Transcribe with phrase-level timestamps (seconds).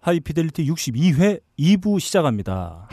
[0.00, 2.88] 하이피델리티 62회 2부 시작합니다.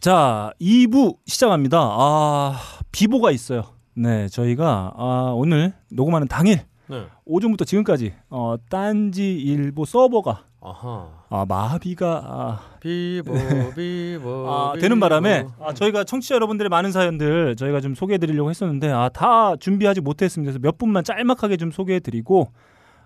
[0.00, 1.78] 자, 2부 시작합니다.
[1.80, 2.58] 아,
[2.90, 3.64] 비보가 있어요.
[3.94, 7.06] 네, 저희가 아, 오늘 녹음하는 당일 네.
[7.24, 11.08] 오전부터 지금까지 어, 딴지 일보 서버가 아하.
[11.28, 13.32] 아, 마비가 아, 비보
[13.74, 14.46] 비보.
[14.48, 14.74] 아.
[14.80, 20.00] 되는 바람에 아, 저희가 청취자 여러분들의 많은 사연들 저희가 좀 소개해드리려고 했었는데 아, 다 준비하지
[20.02, 20.52] 못했습니다.
[20.52, 22.52] 그래서 몇 분만 짤막하게 좀 소개해드리고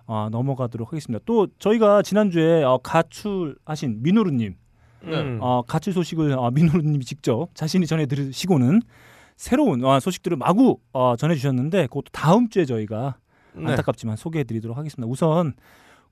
[0.05, 1.23] 아, 넘어가도록 하겠습니다.
[1.25, 4.55] 또 저희가 지난주에 어, 가출하신 민호루님
[5.05, 5.37] 네.
[5.41, 8.81] 어, 가출 소식을 어, 민호루님이 직접 자신이 전해드리시고는
[9.35, 13.17] 새로운 어, 소식들을 마구 어, 전해주셨는데 그것도 다음 주에 저희가
[13.53, 13.71] 네.
[13.71, 15.09] 안타깝지만 소개해드리도록 하겠습니다.
[15.11, 15.53] 우선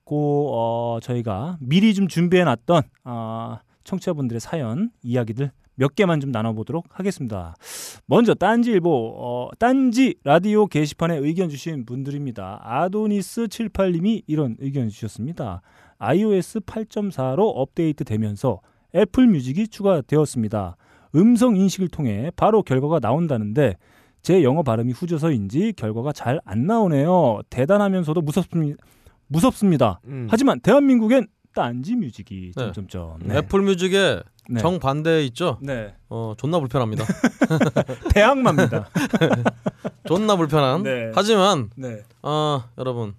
[0.06, 6.86] 고 어, 저희가 미리 좀 준비해 놨던 아, 청취자분들의 사연 이야기들 몇 개만 좀 나눠보도록
[6.90, 7.54] 하겠습니다.
[8.06, 12.60] 먼저 딴지일보 어, 딴지 라디오 게시판에 의견 주신 분들입니다.
[12.62, 15.60] 아도니스 78님이 이런 의견 주셨습니다.
[15.98, 18.60] iOS 8.4로 업데이트 되면서
[18.94, 20.76] 애플 뮤직이 추가되었습니다.
[21.16, 23.76] 음성 인식을 통해 바로 결과가 나온다는데
[24.22, 27.40] 제 영어 발음이 후져서인지 결과가 잘 안 나오네요.
[27.50, 28.76] 대단하면서도 무섭습니다.
[29.28, 30.00] 무섭습니다.
[30.06, 30.26] 음.
[30.30, 32.72] 하지만 대한민국엔 딴지 뮤직이 네.
[32.72, 34.60] 점점점 애플 뮤직에 네.
[34.60, 35.58] 정반대 있죠.
[35.62, 35.94] 네.
[36.08, 37.04] 어 존나 불편합니다.
[38.14, 38.88] 대항마입니다.
[40.06, 40.82] 존나 불편한.
[40.82, 41.10] 네.
[41.14, 42.02] 하지만 네.
[42.22, 43.14] 아 여러분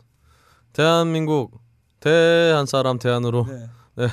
[0.73, 1.59] 대한민국
[1.99, 3.45] 대한 사람 대안으로
[3.95, 4.07] 네.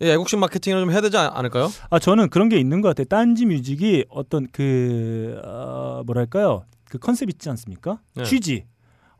[0.00, 1.68] 이 애국심 마케팅을 좀 해야 되지 않- 않을까요?
[1.90, 3.04] 아 저는 그런 게 있는 것 같아요.
[3.06, 8.00] 딴지 뮤직이 어떤 그 어, 뭐랄까요 그 컨셉 있지 않습니까?
[8.14, 8.24] 네.
[8.24, 8.64] 취지.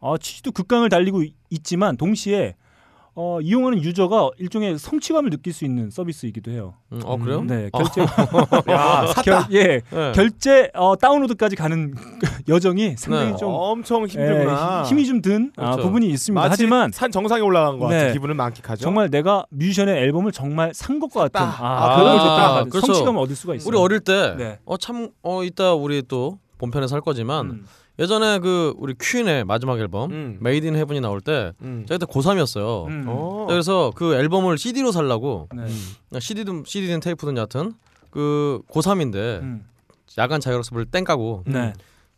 [0.00, 2.54] 어, 취지도 극강을 달리고 있- 있지만 동시에
[3.18, 6.74] 어, 이용하는 유저가 일종의 성취감을 느낄 수 있는 서비스이기도 해요.
[6.92, 7.42] 음, 어 그래요?
[7.44, 7.78] 네, 아.
[7.78, 8.02] 결제
[8.70, 10.12] 야, 결, 예, 네.
[10.14, 11.94] 결제 어, 다운로드까지 가는
[12.46, 13.36] 여정이 상당히 네.
[13.38, 14.82] 좀 엄청 힘들구나.
[14.84, 15.82] 예, 힘이 좀든 아, 그렇죠.
[15.84, 16.38] 부분이 있습니다.
[16.40, 18.12] 마치 하지만 산 정상에 올라간 것 같은 네.
[18.12, 18.82] 기분을 만끽하죠.
[18.82, 21.40] 정말 내가 뮤지션의 앨범을 정말 산 것과 같은.
[21.40, 22.86] 아, 아, 그런 아, 그렇죠.
[22.88, 23.66] 성취감을 얻을 수가 있어요.
[23.68, 24.58] 우리 어릴 때 네.
[24.66, 27.66] 어참어 이따 우리 또 본편에 살 거지만 음.
[27.98, 30.36] 예전에 그 우리 퀸의 마지막 앨범 음.
[30.40, 31.84] Made in Heaven이 나올 때 음.
[31.88, 32.86] 제가 그때 고3이었어요.
[32.88, 33.04] 음.
[33.08, 33.46] 어.
[33.48, 36.20] 그래서 그 앨범을 CD로 살라고 네.
[36.20, 37.72] CD든 CD든 테이프든 여하튼
[38.10, 39.64] 그 고3인데 음.
[40.18, 41.72] 야간 자율학습을 땡 까고 네.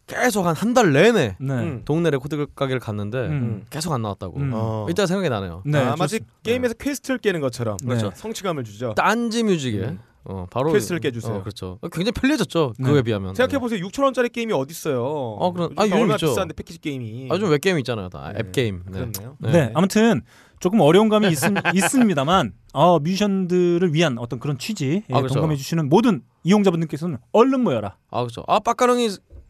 [0.07, 1.53] 계속 한 한 달 내내 네.
[1.53, 1.83] 음.
[1.85, 3.65] 동네 레코드 가게를 갔는데 음.
[3.71, 4.39] 계속 안 나왔다고.
[4.39, 4.51] 음.
[4.55, 4.87] 어.
[4.89, 5.63] 이따 생각이 나네요.
[5.67, 5.79] 네.
[5.79, 6.21] 아, 마치.
[6.43, 7.89] 게임에서 quest를 깨는 것처럼 네.
[7.89, 8.11] 그렇죠.
[8.15, 8.95] 성취감을 주죠.
[8.97, 9.99] 딴지 뮤직에 음.
[10.25, 11.37] 어, 바로 quest를 깨주세요.
[11.37, 11.79] 어, 그렇죠.
[11.93, 12.75] 굉장히 편리해졌죠.
[12.79, 12.85] 네.
[12.85, 13.35] 그거에 비하면.
[13.35, 13.81] 생각해 보세요.
[13.87, 15.03] 6천 원짜리 게임이 어디 있어요?
[15.05, 16.27] 어, 그럼- 요즘 아, 요즘 있죠.
[16.29, 17.29] 비싼데 패키지 게임이.
[17.31, 18.09] 아, 요즘 웹 게임 있잖아요.
[18.11, 18.41] 다 네.
[18.41, 18.83] 앱 게임.
[18.87, 18.93] 네.
[18.93, 19.37] 그렇네요.
[19.39, 19.51] 네.
[19.53, 19.71] 네.
[19.75, 20.21] 아무튼
[20.61, 21.39] 조금 어려운 감이 있,
[21.75, 25.35] 있습니다만 어, 뮤지션들을 위한 어떤 그런 취지 예, 아, 그렇죠.
[25.35, 27.97] 동감해 주시는 모든 이용자분들께서는 얼른 모여라.
[28.11, 28.43] 아 그렇죠.
[28.49, 29.09] 아 빠까능이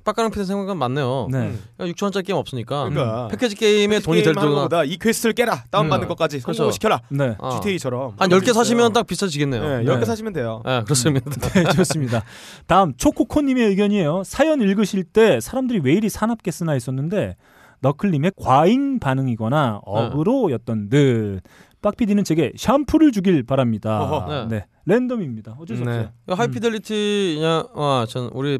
[0.09, 1.29] 빠까능 피디 생각은 맞네요.
[1.31, 1.39] 네.
[1.39, 1.61] 음.
[1.79, 5.65] 6천 원짜리 게임 없으니까 그러니까 패키지 게임에 패키지 돈이 될 것보다 이 quest를 깨라.
[5.71, 6.09] 다운 받는 음.
[6.09, 6.57] 것까지 그렇죠.
[6.57, 7.03] 성공을 시켜라.
[7.11, 7.37] 네.
[7.39, 7.61] 아.
[7.61, 8.15] GTA처럼.
[8.17, 9.63] 한 10개 사시면 딱 비싸지겠네요.
[9.63, 9.85] 네, 네.
[9.85, 10.63] 10개 사시면 돼요.
[10.65, 11.31] 네, 그렇습니다.
[11.53, 12.23] 네, 좋습니다.
[12.67, 14.23] 다음 초코코님의 의견이에요.
[14.25, 17.37] 사연 읽으실 때 사람들이 왜 이리 사납게 쓰나 했었는데
[17.81, 21.41] 너클님의 과잉 반응이거나 어그로였던 듯.
[21.83, 24.03] 빡피디는 제게 샴푸를 주길 바랍니다.
[24.03, 24.47] 어허.
[24.47, 24.65] 네.
[24.87, 25.57] 랜덤입니다.
[25.61, 25.91] 어쩔 수 네.
[25.91, 26.11] 없어요.
[26.29, 28.59] 하이피델리티냐, 아, 전 우리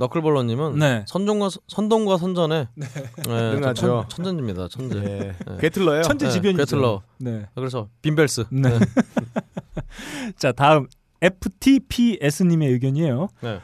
[0.00, 1.04] 너클볼러님은 네.
[1.06, 2.86] 선종과 선동과 선전에 네.
[3.28, 4.06] 능하죠.
[4.08, 4.66] 천, 천재입니다.
[4.68, 4.96] 천재.
[4.98, 5.18] 예.
[5.46, 5.58] 네.
[5.60, 6.02] 게틀러예요.
[6.02, 6.64] 천재지변이죠.
[6.64, 7.02] 괴틀러.
[7.18, 7.46] 네.
[7.54, 8.46] 그래서 빈벨스.
[8.50, 8.70] 네.
[10.36, 10.86] 자 다음
[11.20, 13.28] FTPS님의 의견이에요.
[13.42, 13.60] 네.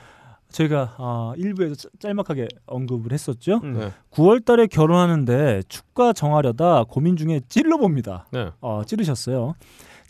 [0.50, 3.60] 저희가 어, 일부에서 짤- 짤막하게 언급을 했었죠.
[3.64, 3.72] 음.
[3.78, 3.90] 네.
[4.10, 8.26] 9월 달에 결혼하는데 축가 정하려다 고민 중에 찔러 봅니다.
[8.30, 8.50] 네.
[8.60, 9.54] 어, 찌르셨어요.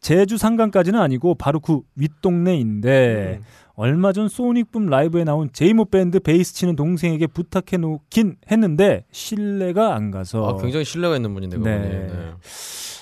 [0.00, 3.44] 제주 상강까지는 아니고 바로 그 윗동네인데 음.
[3.78, 10.10] 얼마 전 소닉붐 라이브에 나온 제이모 밴드 베이스 치는 동생에게 부탁해 놓긴 했는데 신뢰가 안
[10.10, 11.78] 가서 아, 굉장히 신뢰가 있는 분인데 네.
[11.78, 12.10] 네.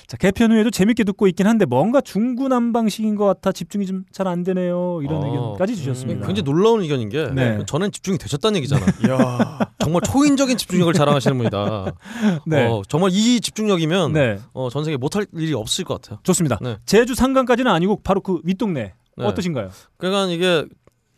[0.07, 4.43] 자 개편 후에도 재밌게 듣고 있긴 한데 뭔가 중구난방식인 것 같아 집중이 좀 잘 안
[4.43, 6.27] 되네요 이런 어, 의견까지 주셨습니다.
[6.27, 7.59] 굉장히 놀라운 의견인 게 네.
[7.65, 8.85] 저는 집중이 되셨다는 얘기잖아.
[9.07, 9.59] 이야.
[9.79, 11.93] 정말 초인적인 집중력을 자랑하시는 분이다.
[12.45, 12.67] 네.
[12.67, 16.19] 어, 정말 이 집중력이면 네 어, 전 세계 못할 일이 없을 것 같아요.
[16.23, 16.59] 좋습니다.
[16.61, 16.77] 네.
[16.85, 19.25] 제주 상강까지는 아니고 바로 그 윗동네 네.
[19.25, 19.69] 어떠신가요?
[19.97, 20.65] 그러니까 이게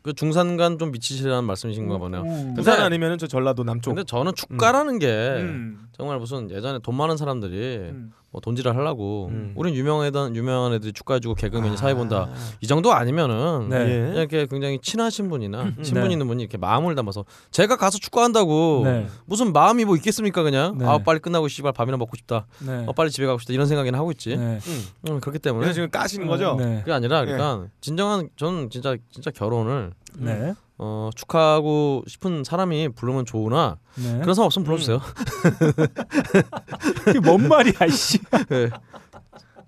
[0.01, 2.21] 그 중산간 좀 미치시라는 말씀이신가 보네요.
[2.21, 2.53] 음.
[2.55, 3.91] 부산 아니면은 저 전라도 남쪽.
[3.91, 5.87] 근데 저는 축가라는 게 음.
[5.97, 8.11] 정말 무슨 예전에 돈 많은 사람들이 음.
[8.29, 9.53] 뭐 돈질을 하려고 음.
[9.55, 11.75] 우린 유명하던 유명한 애들이 축가해주고 개그맨이 아.
[11.77, 12.29] 사회 본다
[12.61, 13.77] 이 정도 아니면은 네.
[13.77, 13.99] 예.
[13.99, 16.11] 그냥 이렇게 굉장히 친하신 분이나 친분 네.
[16.11, 19.07] 있는 분이 이렇게 마음을 담아서 제가 가서 축구한다고 네.
[19.25, 20.85] 무슨 마음이 뭐 있겠습니까 그냥 네.
[20.85, 22.85] 아 빨리 끝나고 씨발 밥이나 먹고 싶다 네.
[22.85, 24.59] 어, 빨리 집에 가고 싶다 이런 생각이나 하고 있지 네.
[24.67, 24.83] 음.
[25.09, 26.57] 음, 그렇기 때문에 그래서 지금 까시는 거죠?
[26.59, 26.81] 네.
[26.81, 30.53] 그게 아니라 그러니까 진정한 저는 진짜 진짜 결혼을 네.
[30.79, 34.19] 어, 축하하고 싶은 사람이 부르면 좋으나 네.
[34.21, 35.01] 그런 사람 없으면 불러주세요.
[37.03, 38.19] 그게 뭔 말이야, 씨.
[38.50, 38.69] 네.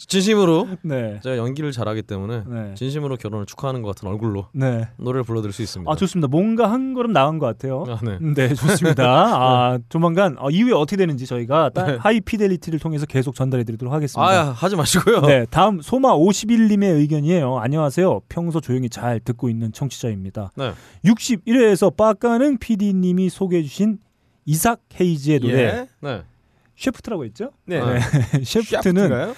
[0.08, 1.20] 진심으로 네.
[1.24, 2.74] 제가 연기를 잘하기 때문에 네.
[2.76, 4.88] 진심으로 결혼을 축하하는 것 같은 얼굴로 네.
[4.98, 5.92] 노래를 불러드릴 수 있습니다.
[5.92, 6.28] 아 좋습니다.
[6.30, 7.84] 뭔가 한 걸음 나간 것 같아요.
[7.88, 8.18] 아, 네.
[8.34, 9.04] 네, 좋습니다.
[9.36, 14.32] 아, 조만간 어, 이후에 어떻게 되는지 저희가 따- High Fidelity를 통해서 계속 전달해드리도록 하겠습니다.
[14.32, 14.38] 네.
[14.38, 15.22] 아 하지 마시고요.
[15.22, 17.58] 네, 다음 소마 51님의 의견이에요.
[17.60, 18.22] 안녕하세요.
[18.30, 20.52] 평소 조용히 잘 듣고 있는 청취자입니다.
[20.56, 20.72] 네.
[21.06, 24.00] 61회에서 빠까능 PD님이 소개해주신
[24.46, 25.88] 이삭 헤이즈의 노래 예.
[26.02, 26.24] 네.
[26.78, 27.52] 셰프트라고 했죠?
[27.66, 27.80] 네.
[27.80, 28.00] 네.
[28.44, 29.36] 셰프트는 샤프트인가요?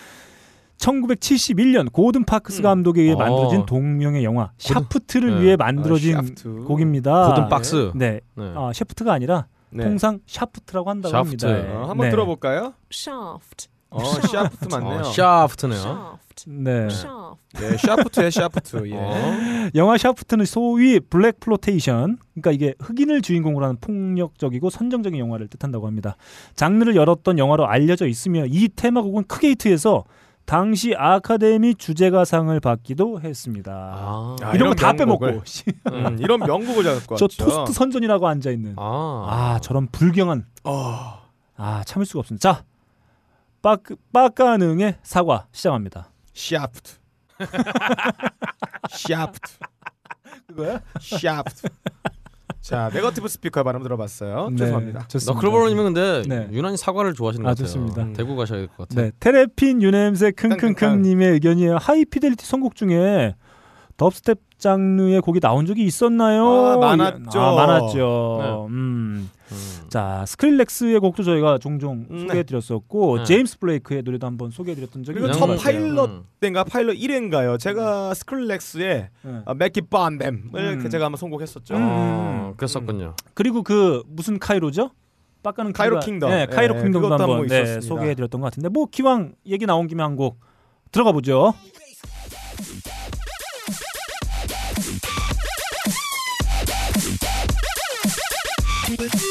[0.82, 2.64] 1971년 고든 파크스 음.
[2.64, 3.18] 감독에 의해 어.
[3.18, 5.42] 만들어진 동명의 영화 샤프트를 네.
[5.42, 6.64] 위해 만들어진 아, 샤프트.
[6.66, 7.30] 곡입니다.
[7.30, 7.92] 고든 파크스.
[7.96, 8.54] 네, 네.
[8.56, 9.84] 아, 셰프트가 아니라 네.
[9.84, 11.46] 통상 샤프트라고 한다고 샤프트.
[11.46, 11.74] 합니다.
[11.78, 12.12] 어, 한번 네.
[12.12, 12.74] 들어볼까요?
[12.92, 15.00] shaft, 어, 샤프트 맞네요.
[15.00, 15.78] 어, 샤프트네요.
[15.80, 16.72] shaft, 네.
[16.86, 17.42] shaft.
[17.54, 18.90] 네, 샤프트의 샤프트.
[18.90, 18.96] 예.
[18.96, 19.70] 어.
[19.76, 26.16] 영화 샤프트는 소위 blaxploitation, 그러니까 이게 흑인을 주인공으로 하는 폭력적이고 선정적인 영화를 뜻한다고 합니다.
[26.56, 30.06] 장르를 열었던 영화로 알려져 있으며 이 테마곡은 크게 히트해서
[30.46, 33.72] 당시 아카데미 주제가상을 받기도 했습니다.
[33.72, 34.36] 아.
[34.42, 34.94] 아, 이런 이런 거 다.
[34.94, 37.46] 빼먹고 씨, 음, 이런 명곡을 잡고 저 왔죠.
[37.46, 39.26] 토스트 선전이라고 앉아 있는 아.
[39.30, 41.22] 아 저런 불경한 어,
[41.56, 42.54] 아 참을 수가 없습니다.
[42.54, 42.64] 자
[43.62, 46.10] 빠크 빠까능의 사과 시작합니다.
[46.34, 46.94] 샤프트.
[48.90, 49.52] 샤프트.
[50.48, 50.82] 그거야?
[51.00, 51.68] 샤프트.
[52.62, 54.50] 자, native speaker 발음 들어봤어요.
[54.52, 55.08] 네, 죄송합니다.
[55.08, 55.34] 좋습니다.
[55.34, 56.48] 너클볼러님은 근데 네.
[56.52, 57.66] 유난히 사과를 좋아하시는 아, 것 같아요.
[57.68, 58.04] 좋습니다.
[58.04, 59.06] 음, 대구 가셔야 될 것 같아요.
[59.08, 60.32] 네, 테레핀 유냄새.
[60.32, 61.78] 킁킁킁님의 의견이에요.
[61.78, 63.36] 하이피델리티 선곡 중에
[63.98, 66.46] dubstep 장르의 곡이 나온 적이 있었나요?
[66.46, 67.40] 아, 많았죠.
[67.42, 68.40] 아, 많았죠.
[68.42, 68.74] 네.
[68.74, 69.30] 음.
[69.52, 69.90] 음.
[69.90, 73.24] 자, 스크릴렉스의 곡도 저희가 종종 음, 소개해드렸었고 네.
[73.26, 75.58] 제임스 블레이크의 노래도 한번 소개해드렸던 적이 그리고 첫.
[75.58, 76.24] 파일럿 음.
[76.40, 77.60] 때인가 파일럿 1회인가요?
[77.60, 79.42] 제가 스크릴렉스의 네.
[79.46, 80.90] 어, Make It Bun Dem을 음.
[80.90, 81.76] 제가 한번 선곡했었죠.
[81.76, 81.80] 음.
[81.82, 83.16] 어, 그랬었군요.
[83.34, 84.92] 그리고 그 무슨 카이로죠?
[85.44, 86.30] 빡가는 카이로 킹덤.
[86.30, 87.82] 네, 카이로 예, 킹덤도 한번 한번 네.
[87.82, 90.40] 소개해드렸던 것 같은데 뭐 기왕 얘기 나온 김에 한 곡
[90.92, 91.54] 들어가 보죠.
[99.10, 99.31] baby.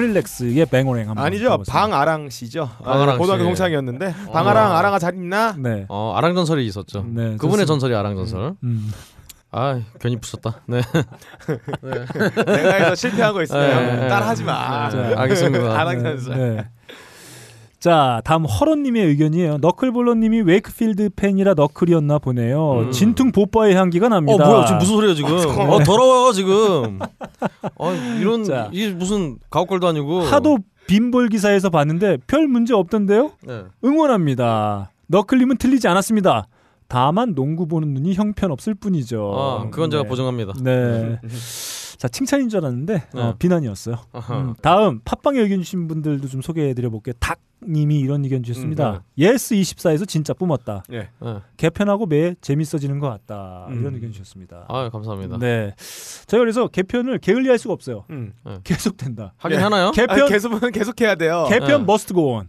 [0.00, 1.62] 스크릴렉스의 Bangarang 한번 아니죠.
[1.68, 2.70] 방아랑 씨죠.
[2.80, 3.46] 아, 방아랑 고등학교 씨.
[3.48, 5.54] 동창이었는데 방아랑 아랑아 잘 있나?
[5.58, 5.84] 네.
[5.88, 7.04] 어, 아랑 전설이 있었죠.
[7.08, 7.66] 네, 그분의.
[7.66, 8.54] 전설이 아랑 전설.
[8.62, 8.90] 음.
[9.52, 10.60] 아, 괜히 부셨다.
[10.66, 10.80] 네.
[11.82, 14.08] 내가 해서 실패한 거 있으면 네.
[14.08, 14.88] 따라하지 마.
[14.90, 15.74] 자, 아랑 알겠습니다.
[16.02, 16.68] 전설.
[17.80, 17.90] 네.
[17.90, 19.58] 자, 다음 허런님의 의견이에요.
[19.58, 22.80] 너클볼러님이 웨이크필드 팬이라 너클이었나 보네요.
[22.80, 22.92] 음.
[22.92, 24.44] 진퉁 보빠의 향기가 어, 납니다.
[24.46, 24.66] 뭐야?
[24.66, 25.32] 지금 무슨 소리야, 지금?
[25.32, 26.98] 어, 더러워요, 지금.
[27.76, 28.68] 어, 이런 자.
[28.72, 30.20] 이게 무슨 가옥걸도 아니고.
[30.20, 33.32] 하도 빈볼 기사에서 봤는데 별 문제 없던데요?
[33.46, 33.62] 네.
[33.82, 34.90] 응원합니다.
[35.06, 36.46] 너클님은 틀리지 않았습니다.
[36.86, 39.32] 다만 농구 보는 눈이 형편없을 뿐이죠.
[39.34, 40.08] 아, 그건 제가 네.
[40.08, 40.52] 보정합니다.
[40.60, 41.18] 네.
[42.00, 43.34] 자, 칭찬인 줄 알았는데 어, 네.
[43.38, 43.96] 비난이었어요.
[44.12, 44.38] 아하.
[44.40, 47.12] 음, 다음 팟빵에 의견 주신 분들도 좀 소개해드려 볼게요.
[47.20, 48.90] 닭님이 이런 의견 주셨습니다.
[48.92, 50.82] 음, 예스 24에서 진짜 뿜었다.
[50.92, 51.10] 예.
[51.20, 51.38] 네.
[51.58, 53.66] 개편하고 매 재밌어지는 것 같다.
[53.68, 53.80] 음.
[53.80, 54.64] 이런 의견 주셨습니다.
[54.68, 55.36] 아, 감사합니다.
[55.36, 55.74] 네,
[56.26, 58.06] 저희가 그래서 개편을 게을리할 수가 없어요.
[58.08, 58.32] 음.
[58.64, 59.34] 계속 된다.
[59.36, 59.62] 하긴 예.
[59.62, 59.90] 하나요?
[59.90, 61.44] 개편 아, 계속 계속 해야 돼요.
[61.50, 61.84] 개편 네.
[61.84, 62.48] must go on.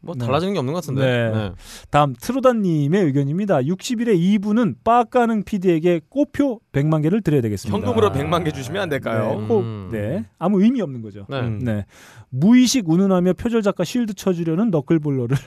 [0.00, 0.06] 음.
[0.06, 0.24] 뭐 네.
[0.24, 1.02] 달라지는 게 없는 것 같은데.
[1.02, 1.30] 네.
[1.30, 1.52] 네.
[1.90, 3.58] 다음 트로다님의 의견입니다.
[3.60, 7.76] 60일에 2부는 빠까능 PD에게 꼬표 100만 개를 드려야 되겠습니다.
[7.76, 9.38] 현금으로 100만 개 주시면 안 될까요?
[9.40, 9.90] 네, 꼭, 음.
[9.92, 11.26] 네, 아무 의미 없는 거죠.
[11.28, 11.40] 네.
[11.40, 11.58] 음.
[11.60, 11.84] 네.
[12.30, 15.36] 무의식 운운하며 표절 작가 shield 쳐주려는 너클볼러를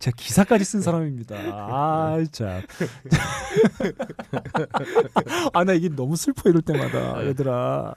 [0.00, 1.36] 제가 기사까지 쓴 사람입니다.
[1.36, 2.62] 아, 참.
[5.54, 7.28] 아, 나 이게 너무 슬퍼 이럴 때마다 네.
[7.28, 7.94] 얘들아.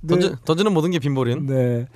[0.00, 0.08] 네.
[0.08, 1.46] 던지, 던지 는 모든 게 빈볼인.
[1.46, 1.54] 네.
[1.54, 1.86] 네.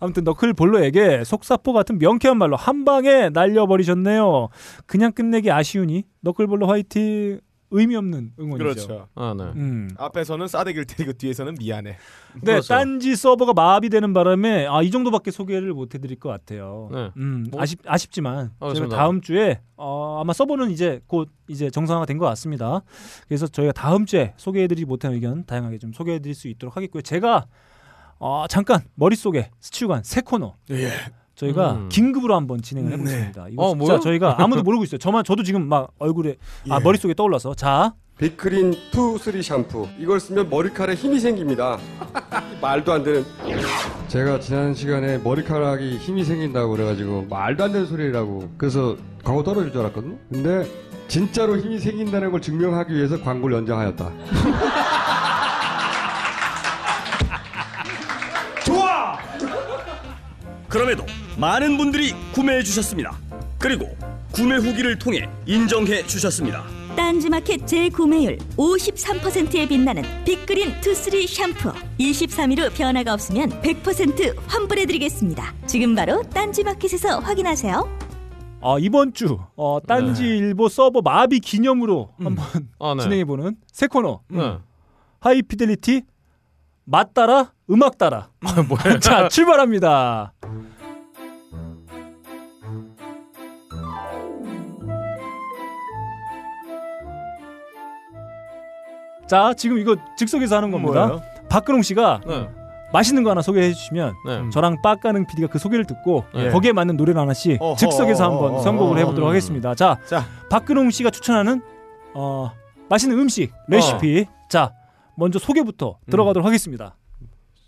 [0.00, 4.48] 아무튼 너클볼러에게 속사포 같은 명쾌한 말로 한 방에 날려버리셨네요.
[4.86, 7.40] 그냥 끝내기 아쉬우니 너클볼러 화이팅
[7.70, 8.58] 의미 없는 응원이죠.
[8.58, 9.08] 그렇죠.
[9.14, 9.44] 아, 네.
[9.56, 9.90] 음.
[9.96, 11.90] 앞에서는 싸대기를 때리고 뒤에서는 미안해.
[11.90, 12.68] 네, 그렇죠.
[12.68, 16.88] 딴지 서버가 마비되는 바람에 아, 이 정도밖에 소개를 못 해드릴 것 같아요.
[16.92, 17.10] 네.
[17.16, 18.96] 음, 뭐- 아쉽 아쉽지만 아, 저희가 그렇습니다.
[18.96, 22.82] 다음 주에 어, 아마 서버는 이제 곧 이제 정상화 된것 같습니다.
[23.26, 27.02] 그래서 저희가 다음 주에 소개해드리지 못한 의견 다양하게 좀 소개해드릴 수 있도록 하겠고요.
[27.02, 27.46] 제가
[28.18, 30.90] 어, 잠깐 머릿속에 스치고 간 새 코너 예.
[31.44, 31.88] 저희가 음.
[31.88, 32.96] 긴급으로 한번 진행을 네.
[32.96, 33.46] 해보겠습니다.
[33.50, 34.00] 이거 어, 진짜 뭐요?
[34.00, 34.98] 저희가 아무도 모르고 있어요.
[34.98, 36.36] 저만 저도 지금 막 얼굴에
[36.70, 36.82] 아 예.
[36.82, 41.78] 머릿속에 떠올라서 자 빅크린 2, 3 샴푸 이걸 쓰면 머리카락에 힘이 생깁니다
[42.62, 43.24] 말도 안 되는
[44.06, 49.80] 제가 지난 시간에 머리카락이 힘이 생긴다고 그래가지고 말도 안 되는 소리라고 그래서 광고 떨어질 줄
[49.80, 50.64] 알았거든요 근데
[51.08, 54.10] 진짜로 힘이 생긴다는 걸 증명하기 위해서 광고를 연장하였다
[60.74, 61.06] 그럼에도
[61.38, 63.16] 많은 분들이 구매해 주셨습니다.
[63.60, 63.86] 그리고
[64.32, 66.64] 구매 후기를 통해 인정해 주셨습니다.
[66.96, 76.22] 딴지마켓 재구매율 53%에 빛나는 빅그린 투쓰리 샴푸 23일 후 변화가 없으면 100% 환불해드리겠습니다 지금 바로
[76.22, 77.98] 딴지마켓에서 확인하세요
[78.60, 82.44] 어, 이번 주 어, 딴지일보 서버 마비 기념으로 한번
[82.80, 83.02] 아, 네.
[83.02, 84.58] 진행해보는 새 코너 네.
[85.20, 86.02] 하이피델리티
[86.84, 88.28] 맛 따라 음악 따라
[88.68, 88.98] 뭐야?
[88.98, 90.33] 자 출발합니다.
[99.26, 101.06] 자 지금 이거 즉석에서 하는 겁니다.
[101.06, 101.22] 뭐예요?
[101.48, 102.48] 박근홍 씨가 네.
[102.92, 104.50] 맛있는 거 하나 소개해 주시면 네.
[104.50, 106.50] 저랑 빠까능 PD가 그 소개를 듣고 네.
[106.50, 109.30] 거기에 맞는 노래를 하나씩 어허, 즉석에서 한번 어허, 선곡을 해보도록 음.
[109.30, 109.74] 하겠습니다.
[109.74, 111.60] 자 자, 박근홍 씨가 추천하는
[112.14, 112.52] 어,
[112.88, 114.72] 맛있는 음식 레시피 자
[115.16, 116.96] 먼저 소개부터 들어가도록 하겠습니다.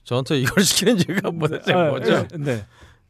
[0.05, 2.29] 저한테 이걸 시키는 이유가 뭐대체 아, 뭐죠?
[2.39, 2.65] 네,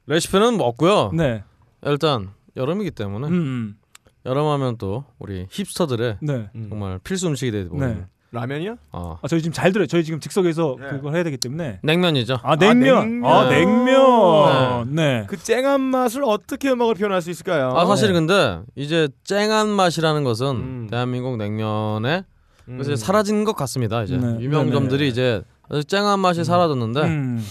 [0.07, 1.11] 레시피는 뭐 없고요.
[1.13, 1.43] 네,
[1.85, 3.77] 일단 여름이기 때문에 음, 음,
[4.25, 6.67] 여름하면 또 우리 힙스터들의 네, 음.
[6.71, 8.07] 정말 필수 음식이 되고 네.
[8.33, 8.77] 라면이야?
[8.93, 9.87] 아, 아, 저희 지금 잘 들어요.
[9.87, 10.89] 저희 지금 즉석에서 네.
[10.91, 11.81] 그걸 해야 되기 때문에.
[11.83, 12.39] 냉면이죠.
[12.43, 13.21] 아 냉면.
[13.23, 13.31] 냉면.
[13.31, 14.95] 아 냉면.
[14.95, 15.25] 네.
[15.29, 17.73] 그 쨍한 맛을 어떻게 음악을 표현할 수 있을까요?
[17.77, 20.89] 아 사실 근데 이제 쨍한 맛이라는 것은 음.
[20.91, 22.25] 대한민국 냉면에
[22.69, 22.81] 음.
[22.81, 24.03] 이제 사라진 것 같습니다.
[24.03, 24.39] 이제 네.
[24.41, 25.09] 유명점들이 네.
[25.09, 25.43] 이제
[25.87, 27.45] 쨍한 맛이 사라졌는데 음.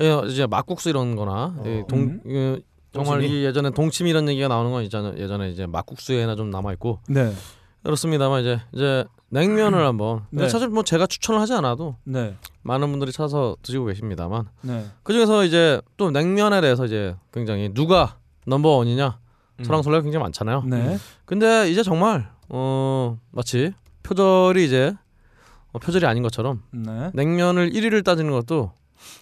[0.00, 2.20] 예, 이제 막국수 이런거나 이동 음.
[2.24, 3.22] 이 정말?
[3.22, 5.14] 이 예전에 동치미 이런 얘기가 나오는 건 있잖아요.
[5.16, 7.32] 예전에 이제 막국수에나 좀 남아 있고 네.
[7.82, 10.48] 그렇습니다만 이제 이제 냉면을 한번 근데 네.
[10.48, 12.36] 사실 뭐 제가 추천을 하지 않아도 네.
[12.62, 14.86] 많은 분들이 찾아서 드시고 계십니다만 네.
[15.02, 19.18] 그 중에서 이제 또 냉면에 대해서 이제 굉장히 누가 넘버 원이냐
[19.60, 19.64] 음.
[19.64, 20.64] 설랑설레가 굉장히 많잖아요.
[20.66, 20.98] 네.
[21.24, 23.72] 근데 이제 정말 어 마치
[24.02, 24.94] 표절이 이제
[25.72, 27.10] 어, 표절이 아닌 것처럼 네.
[27.14, 28.72] 냉면을 1위를 따지는 것도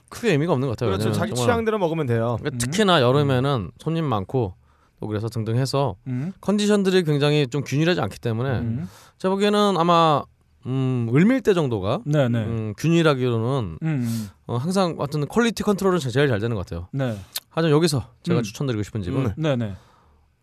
[0.09, 0.97] 크게 의미가 없는 것 같아요.
[0.97, 1.13] 그렇죠.
[1.13, 2.37] 자기 취향대로 먹으면 돼요.
[2.41, 4.55] 그러니까 특히나 여름에는 손님 많고
[5.01, 6.33] 또 그래서 등등 해서 음.
[6.41, 8.89] 컨디션들이 굉장히 좀 균일하지 않기 때문에 음.
[9.19, 10.23] 제가 보기에는 아마
[10.67, 12.45] 음, 을밀대 정도가 네, 네.
[12.45, 14.29] 음, 균일하기로는 음.
[14.47, 16.89] 어, 항상 어떤 quality control은 제일 잘 되는 것 같아요.
[16.93, 17.17] 네.
[17.49, 18.43] 하지만 여기서 제가 음.
[18.43, 19.33] 추천드리고 싶은 집은 음.
[19.37, 19.75] 네, 네.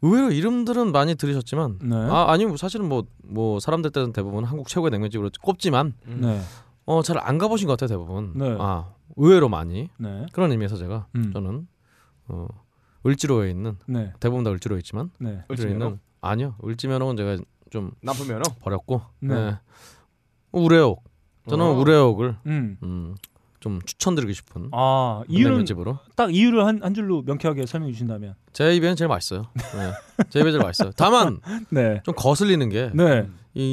[0.02, 1.96] 의외로 이름들은 많이 들으셨지만 네.
[1.96, 6.42] 아 아니 뭐 사실은 뭐뭐 사람들 때는 대부분 한국 최고의 냉면집으로 꼽지만 네.
[6.86, 8.34] 어잘 안 가보신 것 같아요 대부분.
[8.36, 8.56] 네.
[8.60, 10.26] 아 의외로 많이 네.
[10.34, 11.32] 그런 의미에서 제가 음.
[11.34, 11.68] 저는
[12.28, 12.48] 어
[13.06, 14.12] 을지로에 있는 네.
[14.20, 15.44] 대부분 다 을지로에 있지만 네.
[15.52, 15.72] 을지로에?
[15.74, 17.38] 있는 아니요 을지 면허는 제가
[17.70, 19.34] 좀 나쁘면은 버렸고 네.
[19.36, 19.58] 네.
[20.52, 21.04] 우레옥
[21.50, 21.72] 저는 어.
[21.74, 22.78] 우레옥을 음.
[22.82, 23.16] 음,
[23.60, 28.36] 좀 추천드리고 싶은 아, 이유는 냉면집으로 딱 이유를 한, 한 줄로 명쾌하게 설명해 주신다면.
[28.54, 29.44] 제 입에는 제일 맛있어요.
[29.56, 30.24] 네.
[30.30, 30.92] 제 입에 제일 맛있어요.
[30.96, 32.02] 다만 네.
[32.04, 33.28] 좀 거슬리는 게이 네.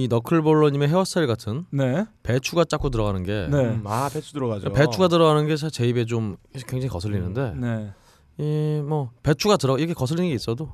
[0.08, 2.04] 너클볼러님의 헤어스타일 같은 네.
[2.22, 3.56] 배추가 자꾸 들어가는 게 네.
[3.64, 4.72] 음, 아 배추 들어가죠.
[4.72, 6.36] 배추가 들어가는 게 제 입에 좀
[6.66, 7.92] 굉장히 거슬리는데 네.
[8.38, 10.70] 이뭐 배추가 들어 이게 거슬리는 게 있어도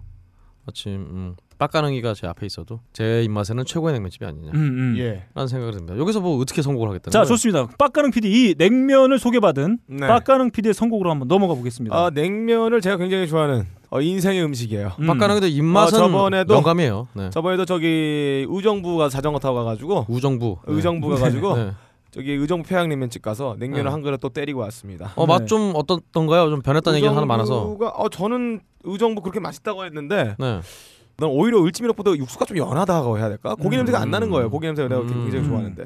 [0.67, 4.95] 마침 음, 빡가능이가 제 앞에 있어도 제 입맛에는 최고의 냉면집이 아니냐라는 음, 음.
[4.99, 5.25] 예.
[5.47, 5.99] 생각을 듭니다.
[5.99, 7.27] 여기서 뭐 어떻게 선곡을 하겠다는 자, 거예요?
[7.27, 7.67] 좋습니다.
[7.79, 10.07] 빡가능 PD 이 냉면을 소개받은 네.
[10.07, 11.97] 빡가능 PD의 선곡으로 한번 넘어가 보겠습니다.
[11.97, 14.93] 아 냉면을 제가 굉장히 좋아하는 어, 인생의 음식이에요.
[15.01, 15.07] 음.
[15.07, 17.09] 빡가능도 입맛은 아, 저번에도- 영감이에요.
[17.15, 17.31] 네.
[17.31, 20.59] 저번에도 저기 의정부가 자전거 타고 가가지고 우정부.
[20.69, 20.75] 네.
[20.75, 21.73] 의정부 가가지고 네.
[22.19, 23.91] 저기 의정부 평양냉면 집 가서 냉면을 네.
[23.91, 25.13] 한 그릇 또 때리고 왔습니다.
[25.15, 25.33] 어, 네.
[25.35, 26.51] 맛좀 어떻던가요?
[26.51, 27.77] 좀 변했다는 얘기가 하나 많아서.
[27.79, 30.61] 어 저는 의정부 그렇게 맛있다고 했는데 네.
[31.17, 33.55] 난 오히려 을지미력보다 육수가 좀 연하다고 해야 될까?
[33.55, 33.85] 고기 음.
[33.85, 34.51] 냄새가 안 나는 거예요.
[34.51, 35.07] 고기 냄새가 내가 음.
[35.07, 35.85] 굉장히 좋아하는데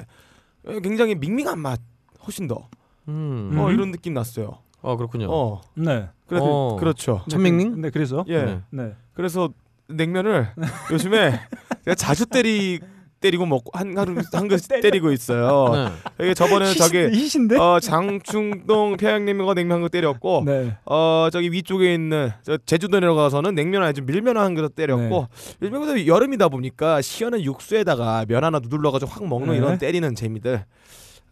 [0.69, 1.79] 예, 굉장히 밍밍한 맛
[2.25, 2.67] 훨씬 더
[3.09, 3.55] 음.
[3.59, 3.75] 어, 음.
[3.75, 4.57] 이런 느낌 났어요.
[4.81, 5.27] 어, 그렇군요.
[5.31, 6.09] 어 네.
[6.27, 6.77] 그래서 어.
[6.77, 7.21] 그렇죠.
[7.29, 7.79] 천밍밍?
[7.83, 8.61] 네, 그래서 예 네.
[8.71, 8.95] 네.
[9.13, 9.51] 그래서
[9.87, 10.49] 냉면을
[10.91, 11.41] 요즘에
[11.85, 12.81] 제가 자주 때리
[13.23, 15.71] 때리고 먹고 한 하루 한 그릇 때리고 있어요.
[16.19, 16.25] 네.
[16.25, 17.57] 이게 저번에는 저기 희신데?
[17.59, 20.77] 어 장충동 평양냉면과 냉면 한 그릇 때렸고 네.
[20.85, 25.29] 어 저기 위쪽에 있는 저 제주도 내려가서는 냉면 아니죠 밀면 한 그릇 때렸고
[25.61, 25.69] 네.
[25.69, 29.57] 요즘에 여름이다 보니까 시원한 육수에다가 면 하나 누들러 가지고 확 먹는 네.
[29.57, 30.65] 이런 때리는 재미들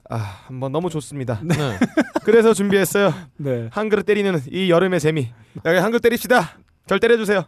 [0.09, 0.17] 아
[0.47, 1.41] 한번 너무 좋습니다.
[1.45, 1.55] 네.
[2.25, 3.13] 그래서 준비했어요.
[3.37, 3.69] 네.
[3.71, 5.29] 한 그릇 때리는 이 여름의 재미.
[5.65, 6.59] 여기 한 그릇 때립시다.
[6.87, 7.45] 절 때려주세요.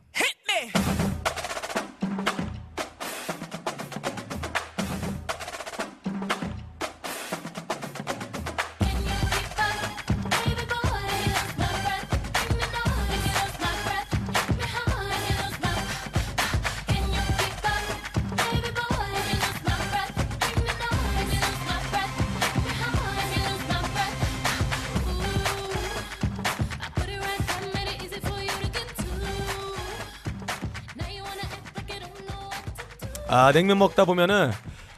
[33.35, 34.51] 아 냉면 먹다 보면은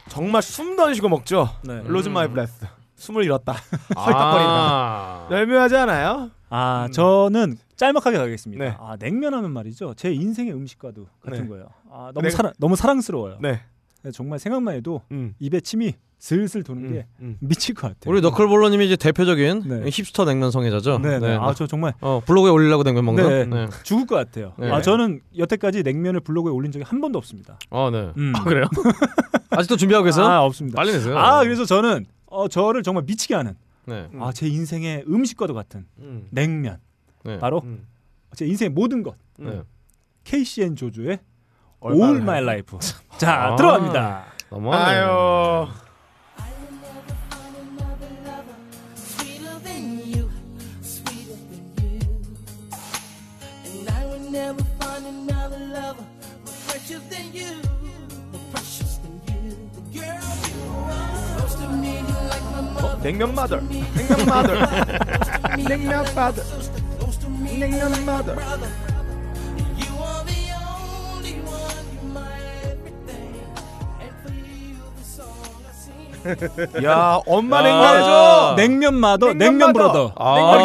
[0.09, 1.47] 정말 숨도 안 쉬고 먹죠.
[1.63, 1.81] 네.
[1.85, 2.65] lose my breath.
[2.95, 3.53] 숨을 잃었다.
[3.95, 5.27] 헐떡거린다.
[5.29, 6.31] 멸묘하지 않아요?
[6.49, 6.91] 아 음.
[6.91, 8.63] 저는 짤막하게 가겠습니다.
[8.63, 8.75] 네.
[8.77, 9.93] 아 냉면하면 말이죠.
[9.95, 11.47] 제 인생의 음식과도 같은 네.
[11.47, 11.67] 거예요.
[11.89, 13.37] 아 너무 냉- 사랑 너무 사랑스러워요.
[13.41, 13.61] 네.
[14.11, 15.33] 정말 생각만 해도 음.
[15.39, 16.93] 입에 침이 슬슬 도는 음.
[16.93, 17.37] 게 음.
[17.39, 18.11] 미칠 것 같아요.
[18.11, 19.89] 우리 너클볼러님이 이제 대표적인 네.
[19.89, 20.99] 힙스터 냉면 성애자죠.
[20.99, 21.37] 네, 네.
[21.39, 23.49] 아저 정말 어 블로그에 올리려고 냉면 먹는.
[23.49, 23.65] 네.
[23.65, 23.67] 네.
[23.83, 24.53] 죽을 것 같아요.
[24.57, 24.71] 네.
[24.71, 27.59] 아 저는 여태까지 냉면을 블로그에 올린 적이 한 번도 없습니다.
[27.69, 28.11] 어, 네.
[28.17, 28.33] 음.
[28.35, 28.65] 아, 그래요?
[29.51, 30.25] 아직도 준비하고 계세요?
[30.25, 30.77] 아 없습니다.
[30.77, 31.17] 빨리 내세요.
[31.17, 34.07] 아 그래서 저는 어 저를 정말 미치게 하는 네.
[34.13, 34.23] 음.
[34.23, 36.27] 아제 인생의 음식과도 같은 음.
[36.31, 36.79] 냉면
[37.23, 37.37] 네.
[37.39, 37.85] 바로 음.
[38.35, 39.61] 제 인생의 모든 것 네.
[40.23, 41.19] KCN 조조의
[41.93, 42.77] All My Life.
[43.17, 43.55] 자 아.
[43.55, 44.25] 들어갑니다.
[44.49, 44.83] 너무하네.
[44.99, 45.67] 아유.
[48.95, 50.29] sweeter than you,
[50.81, 52.01] sweeter than you.
[53.65, 56.05] And I will never find another lover
[56.43, 57.53] more precious than you,
[58.33, 59.53] more precious than you.
[59.93, 60.17] Girl,
[60.49, 62.97] you are close to me, you're like my mother.
[63.03, 63.61] 냉면 마더.
[63.61, 64.49] 냉면 마더.
[65.55, 66.41] 냉면 마더.
[67.59, 68.35] 냉면 마더.
[76.83, 77.61] 야 엄마 아.
[77.61, 78.53] 냉면이죠.
[78.57, 79.91] 냉면 mother, 냉면 냉면 mother.
[79.91, 80.13] brother.
[80.17, 80.55] 아.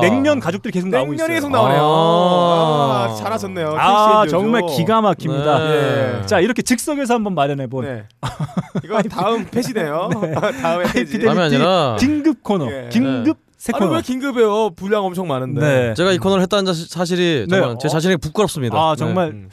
[0.00, 1.34] 이렇게 냉면 가족들이 계속 나오고 냉면이 있어요.
[1.36, 1.80] 계속 나오네요.
[1.82, 3.06] 아.
[3.10, 3.74] 아, 잘하셨네요.
[3.78, 4.26] 아.
[4.28, 5.58] 정말 기가 막힙니다.
[5.58, 6.18] 네.
[6.22, 6.26] 예.
[6.26, 8.04] 자 이렇게 즉석에서 한번 마련해 본 네.
[8.84, 10.10] 이거 다음 패시네요.
[10.62, 10.98] 다음에 패시.
[10.98, 12.88] 하이피델리티 다음이 아니라 긴급 코너, 예.
[12.90, 13.96] 긴급 새 아니 코너.
[13.96, 14.70] 왜 긴급해요?
[14.70, 15.60] 분량 엄청 많은데.
[15.60, 15.94] 네.
[15.94, 17.76] 제가 이 코너를 했다는 자- 사실이 정말 네.
[17.80, 18.76] 제 자신에게 부끄럽습니다.
[18.78, 18.96] 아 네.
[18.98, 19.48] 정말 음.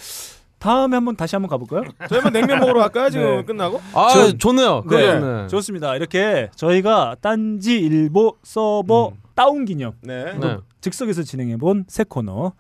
[0.64, 1.84] 다음에 한번 다시 한번 가볼까요?
[2.08, 3.10] 저희만 냉면 먹으러 갈까요?
[3.10, 3.44] 지금 네.
[3.44, 3.82] 끝나고?
[3.94, 4.84] 아, 전- 좋네요.
[4.84, 4.88] 네.
[4.88, 5.42] 그래요.
[5.42, 5.48] 네.
[5.50, 5.94] 좋습니다.
[5.98, 9.16] 이렇게 저희가 딴지 일보 서버 음.
[9.36, 10.38] 다운 기념 네.
[10.40, 10.58] 네.
[10.80, 12.54] 즉석에서 진행해 본 새 코너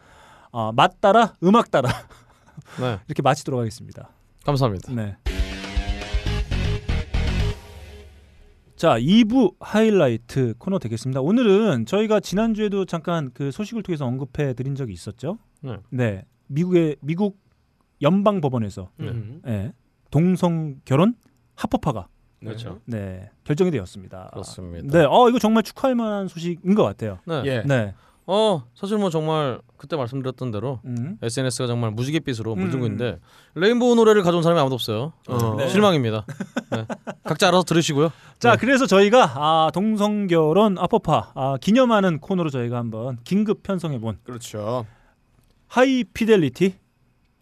[0.52, 1.90] 어, 맛 따라 음악 따라
[2.78, 3.00] 네.
[3.08, 4.10] 이렇게 마치도록 하겠습니다.
[4.46, 4.92] 감사합니다.
[4.92, 5.16] 네.
[8.76, 11.22] 자, 2부 하이라이트 코너 되겠습니다.
[11.22, 15.38] 오늘은 저희가 지난주에도 잠깐 그 소식을 통해서 언급해 드린 적이 있었죠.
[15.90, 16.26] 네.
[16.48, 17.38] 미국의 미국
[18.04, 19.42] 연방 법원에서 음.
[19.48, 19.74] 예,
[20.12, 21.16] 동성 결혼
[21.56, 22.08] 합법화가
[22.40, 22.80] 그렇죠.
[22.86, 24.30] 네, 결정이 되었습니다.
[24.34, 25.00] 그렇습니다.
[25.00, 27.20] 네, 어 이거 정말 축하할 만한 소식인 것 같아요.
[27.26, 27.42] 네.
[27.46, 27.64] 예.
[27.66, 27.94] 네.
[28.26, 31.18] 어, 사실 뭐 정말 그때 말씀드렸던 대로 음.
[31.22, 32.92] SNS가 정말 무지갯빛으로 물들고 음.
[32.92, 33.20] 있는데
[33.56, 35.12] 레인보우 노래를 가져온 사람이 아무도 없어요.
[35.28, 35.56] 어.
[35.58, 35.68] 네.
[35.68, 36.26] 실망입니다.
[36.72, 36.86] 네.
[37.24, 38.12] 각자 알아서 들으시고요.
[38.40, 38.58] 자, 네.
[38.58, 44.86] 그래서 저희가 아, 동성 결혼 합법화 아, 기념하는 코너로 저희가 한번 긴급 편성해 본 그렇죠.
[45.68, 46.76] 하이 피델리티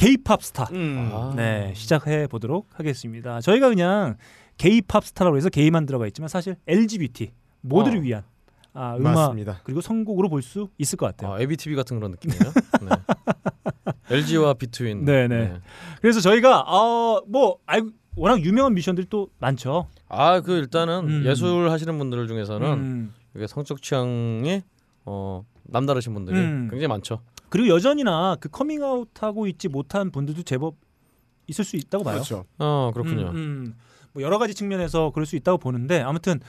[0.01, 0.63] 게이팝 스타.
[0.71, 1.11] 음.
[1.13, 1.33] 아.
[1.35, 3.39] 네, 시작해 보도록 하겠습니다.
[3.39, 4.15] 저희가 그냥
[4.57, 8.01] 게이팝 스타라고 해서 게이만 들어가 있지만 사실 LGBT 모두를 어.
[8.01, 8.23] 위한
[8.73, 9.59] 아, 음악 맞습니다.
[9.63, 11.33] 그리고 선곡으로 볼 수 있을 것 같아요.
[11.33, 12.41] 아, ABTV 같은 그런 느낌이에요.
[12.81, 12.89] 네.
[14.15, 15.05] LG와 비트윈.
[15.05, 15.53] 네, 네.
[16.01, 19.87] 그래서 저희가 어뭐 알고 워낙 유명한 뮤지션들이 또 많죠.
[20.09, 21.25] 아, 그 일단은 음.
[21.27, 23.13] 예술 하시는 분들 중에서는 음.
[23.35, 24.63] 이게 성적 취향이
[25.05, 26.67] 어 남다르신 분들이 음.
[26.71, 27.21] 굉장히 많죠.
[27.51, 30.75] 그리고 여전히나 그 커밍아웃하고 있지 못한 분들도 제법
[31.47, 32.15] 있을 수 있다고 봐요.
[32.15, 32.45] 그렇죠.
[32.57, 33.27] 어, 그렇군요.
[33.29, 33.75] 음, 음.
[34.13, 36.39] 뭐 여러 가지 측면에서 그럴 수 있다고 보는데 아무튼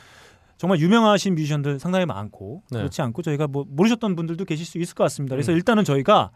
[0.58, 2.78] 정말 유명하신 뮤지션들 상당히 많고 네.
[2.78, 5.34] 그렇지 않고 저희가 뭐 모르셨던 분들도 계실 수 있을 것 같습니다.
[5.34, 5.56] 그래서 음.
[5.56, 6.30] 일단은 저희가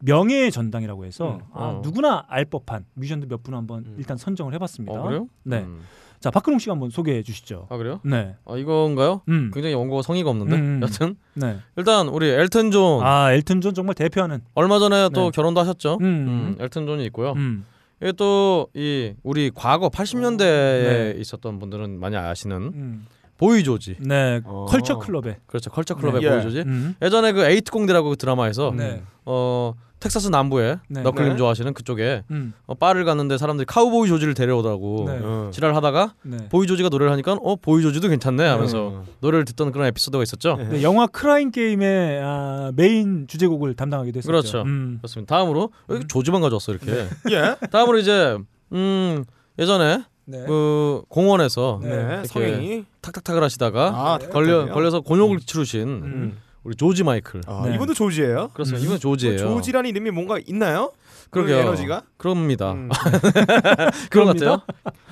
[0.00, 1.80] 명예의 전당이라고 해서 음, 아, 어.
[1.82, 3.94] 누구나 알 법한 뮤지션들 몇 분 한번 음.
[3.98, 4.98] 일단 선정을 해봤습니다.
[5.00, 5.28] 어, 그래요?
[5.44, 5.60] 네.
[5.60, 5.80] 음.
[6.22, 7.66] 자 박근홍 씨가 한번 소개해 주시죠.
[7.68, 8.00] 아, 그래요?
[8.04, 8.34] 네.
[8.46, 9.20] 아, 이건가요?
[9.28, 9.50] 음.
[9.52, 10.54] 굉장히 원고가 성의가 없는데.
[10.56, 10.80] 음, 음.
[10.82, 11.58] 여튼 네.
[11.76, 14.40] 일단 우리 엘튼 존 아 엘튼 존 정말 대표하는.
[14.54, 15.30] 얼마 전에 또 네.
[15.34, 15.98] 결혼도 하셨죠.
[16.00, 16.06] 음.
[16.06, 17.32] 음, 엘튼 존이 있고요.
[17.32, 17.66] 음.
[18.00, 21.14] 이게 또 이 우리 과거 80년대에 네.
[21.18, 23.06] 있었던 분들은 많이 아시는 음.
[23.38, 23.96] 보이 조지.
[23.98, 24.40] 네.
[24.44, 24.66] 어.
[24.68, 25.36] 컬처 클럽의.
[25.46, 25.70] 그렇죠.
[25.70, 26.28] 컬처 클럽의 네.
[26.28, 26.42] 보이 예.
[26.42, 26.60] 조지.
[26.60, 26.94] 음.
[27.02, 29.02] 예전에 그 A 특공대라고 그 드라마에서 네.
[29.24, 31.02] 어 텍사스 남부에 네.
[31.02, 31.36] 너클림 네.
[31.36, 32.52] 좋아하시는 그쪽에 음.
[32.66, 35.20] 어, 바를 갔는데 사람들이 카우보이 조지를 데려오더라고 네.
[35.22, 35.50] 어.
[35.52, 36.48] 지랄하다가 네.
[36.48, 39.04] 보이 조지가 노래를 하니까 어 보이 조지도 괜찮네 하면서 어.
[39.20, 40.56] 노래를 듣던 그런 에피소드가 있었죠.
[40.56, 40.64] 네.
[40.64, 44.26] 네, 영화 Crying Game의 아, 메인 주제곡을 담당하기도 했었죠.
[44.26, 44.62] 그렇죠.
[44.62, 44.98] 음.
[45.00, 45.36] 그렇습니다.
[45.36, 47.06] 다음으로 여기 조지만 가져왔어 이렇게.
[47.30, 47.56] 예.
[47.70, 48.36] 다음으로 이제
[48.72, 49.24] 음
[49.60, 50.44] 예전에 네.
[50.46, 51.88] 그 공원에서 네.
[51.90, 52.12] 네.
[52.14, 54.66] 이렇게 성행위 탁탁탁을 하시다가 아, 걸려?
[54.72, 56.38] 걸려서 곤욕을 치르신 음.
[56.64, 57.40] 우리 조지 마이클.
[57.46, 57.74] 아, 네.
[57.74, 58.50] 이분도 조지예요?
[58.54, 58.82] 그렇습니다.
[58.82, 58.86] 음.
[58.86, 59.38] 이분 조지예요.
[59.38, 60.92] 조지라는 이름이 뭔가 있나요?
[61.30, 61.58] 그 그러게요.
[61.58, 62.02] 에너지가?
[62.16, 62.72] 그럽니다.
[62.72, 62.88] 음.
[64.10, 64.34] 그런 것.
[64.38, 64.62] 같아요.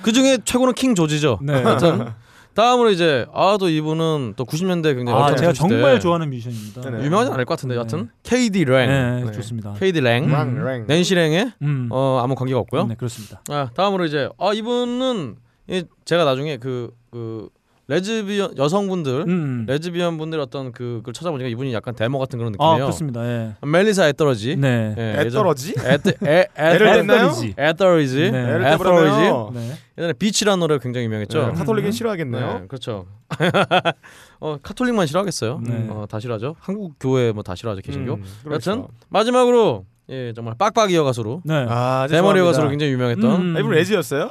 [0.01, 1.39] 그 중에 최고는 킹 조지죠.
[1.41, 1.61] 네.
[1.61, 2.07] 하여튼
[2.53, 5.53] 다음으로 이제 아 또 이분은 또 90년대 굉장히 아, 제가.
[5.53, 6.81] 정말 좋아하는 뮤지션입니다.
[6.81, 7.05] 네네.
[7.05, 7.77] 유명하진 않을 것 같은데 네.
[7.77, 9.31] 여하튼 KD 랭, 네, 네.
[9.31, 9.73] 좋습니다.
[9.73, 10.31] KD 랭, 음.
[10.31, 10.85] 랑, 랑.
[10.87, 11.87] 낸시 랭의 음.
[11.91, 12.87] 어 아무 관계가 없고요.
[12.87, 13.41] 네, 그렇습니다.
[13.49, 15.35] 아 다음으로 이제 아 이분은
[15.69, 17.49] 이 제가 나중에 그 그
[17.87, 19.65] 레즈비언 여성분들 음.
[19.67, 22.85] 레즈비언 분들 어떤 그, 그걸 찾아보니까 이분이 약간 대모 같은 그런 아 느낌이에요.
[22.85, 23.25] 그렇습니다.
[23.27, 23.55] 예.
[23.65, 24.55] 멜리사 에더러지.
[24.55, 24.95] 네.
[24.97, 25.73] 예, 애 예전- 떨어지?
[25.73, 27.15] 에드- 에- 에- 애를 에- 뗐나요?
[27.25, 27.53] 에더리지.
[27.57, 28.15] 에더리지.
[28.31, 28.37] 네.
[28.39, 28.77] 애를 에더리지.
[28.77, 29.51] 떼버렸나요?
[29.53, 29.71] 네.
[29.97, 31.47] 예전에 비치라는 노래 가 굉장히 유명했죠.
[31.47, 31.91] 네, 카톨릭은 음.
[31.91, 32.59] 싫어하겠네요.
[32.61, 33.07] 네, 그렇죠.
[34.39, 35.61] 어, 카톨릭만 싫어하겠어요.
[35.65, 35.87] 네.
[35.89, 36.55] 어, 다 싫어하죠.
[36.59, 37.81] 한국 교회 뭐 다 싫어하죠.
[37.81, 38.13] 개신교.
[38.13, 38.71] 음, 그렇죠.
[38.71, 41.65] 여튼 마지막으로 예, 정말 빡빡이어 가수로 네.
[41.69, 42.69] 아, 대머리어 가수로 죄송합니다.
[42.71, 43.55] 굉장히 유명했던 음.
[43.55, 44.29] 아, 이분 레즈였어요?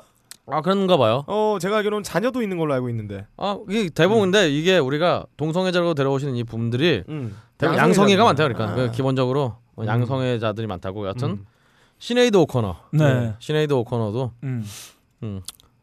[0.53, 1.25] 아 그런가 봐요.
[1.27, 3.27] 어, 제가 알기로는 자녀도 있는 걸로 알고 있는데.
[3.37, 7.37] 아 이게 대부분 근데 이게 우리가 동성애자로 데려오시는 이 분들이 음.
[7.59, 8.49] 대부분 양성애가 많대요.
[8.49, 8.75] 그러니까 아.
[8.75, 9.87] 그 기본적으로 음.
[9.87, 11.07] 양성애자들이 많다고.
[11.09, 11.47] 여튼 음.
[11.99, 12.77] 시네이드 오커너.
[12.93, 13.35] 네.
[13.39, 14.65] 시네이드 오커너도 음.
[15.23, 15.43] 음,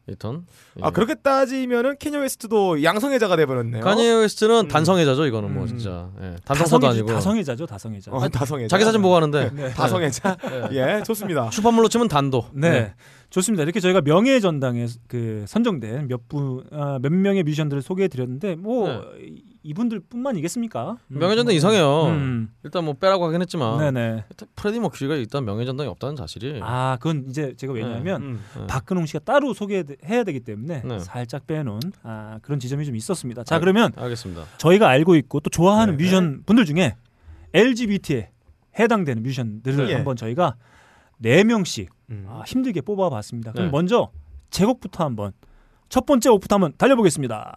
[0.10, 0.45] 여튼
[0.82, 3.84] 아 그렇게 따지면은 카녜 웨스트도 양성애자가 돼버렸네요.
[3.84, 4.67] 카니에 웨스트는 음.
[4.67, 5.27] 단성애자죠.
[5.27, 5.67] 이거는 뭐 음.
[5.67, 7.65] 진짜 예, 다성애자, 아니고 다성애자죠.
[7.67, 8.12] 다성애자.
[8.12, 8.67] 어, 다성애자.
[8.69, 9.69] 자기 사진 보고 하는데 네.
[9.73, 10.38] 다성애자.
[10.71, 11.51] 예, 좋습니다.
[11.51, 12.47] 슈퍼물로 치면 단도.
[12.53, 12.93] 네.
[13.30, 13.63] 좋습니다.
[13.63, 20.98] 이렇게 저희가 명예 전당에 그 선정된 몇분몇 명의 뮤지션들을 소개해 드렸는데 뭐 이- 이분들뿐만이겠습니까?
[21.10, 21.20] 음.
[21.20, 22.06] 명예전당 이상해요.
[22.06, 22.50] 음.
[22.63, 24.24] 일단 뭐 빼라고 하긴 했지만 네네.
[24.56, 28.40] 프레디 머큐리가 일단 명예전당이 없다는 사실이 아, 그건 이제 제가 왜냐하면 음.
[28.58, 28.68] 네.
[28.68, 31.00] 박근홍 씨가 따로 소개해야 되기 때문에 네.
[31.00, 33.44] 살짝 빼놓은 아, 그런 지점이 좀 있었습니다.
[33.44, 34.44] 자, 아, 그러면 알겠습니다.
[34.58, 36.04] 저희가 알고 있고 또 좋아하는 네.
[36.04, 36.96] 뮤지션 분들 중에
[37.54, 38.30] LGBT에
[38.80, 39.96] 해당되는 뮤지션들을 예.
[39.96, 40.56] 한번 저희가
[41.17, 42.25] 네 명씩 음.
[42.27, 43.51] 아, 힘들게 뽑아봤습니다.
[43.51, 43.71] 그럼 네.
[43.71, 44.12] 먼저
[44.49, 45.34] 제곡부터 한번
[45.89, 47.56] 첫 번째 곡부터 한번 달려보겠습니다.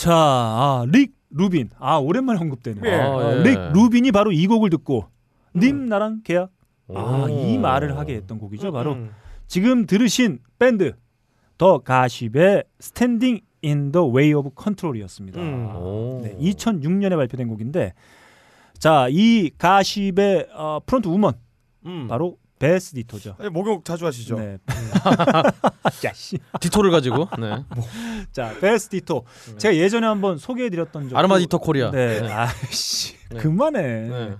[0.00, 1.68] 자, 아, 릭 루빈.
[1.78, 2.82] 아, 오랜만에 언급되네요.
[2.86, 2.94] 예.
[2.98, 3.42] 아, 아, 예.
[3.42, 5.04] 릭 루빈이 바로 이 곡을 듣고
[5.54, 6.50] 님 나랑 계약.
[6.94, 7.28] 아, 오.
[7.28, 8.72] 이 말을 하게 했던 곡이죠.
[8.72, 9.10] 바로 음.
[9.46, 10.94] 지금 들으신 밴드
[11.58, 15.38] The Gossip의 Standing in the Way of Control이었습니다.
[15.38, 15.76] 음.
[15.76, 16.20] 오.
[16.24, 17.92] 네, 2006년에 발표된 곡인데
[18.78, 21.34] 자, 이 가십의 어, front woman
[21.84, 22.06] 음.
[22.08, 23.36] 바로 베스 디토죠.
[23.38, 24.36] 아니, 목욕 자주 하시죠?
[24.36, 24.58] 네.
[26.04, 26.36] 야, 씨.
[26.60, 27.64] 디토를 가지고 네.
[28.32, 29.24] 자, 베스 디토.
[29.56, 31.90] 제가 예전에 한번 소개해 드렸던 적 아르마 디토 코리아.
[31.90, 32.20] 네.
[32.20, 32.30] 네.
[32.30, 33.16] 아, 씨.
[33.30, 33.38] 네.
[33.38, 33.82] 그만해.
[33.82, 34.34] 네.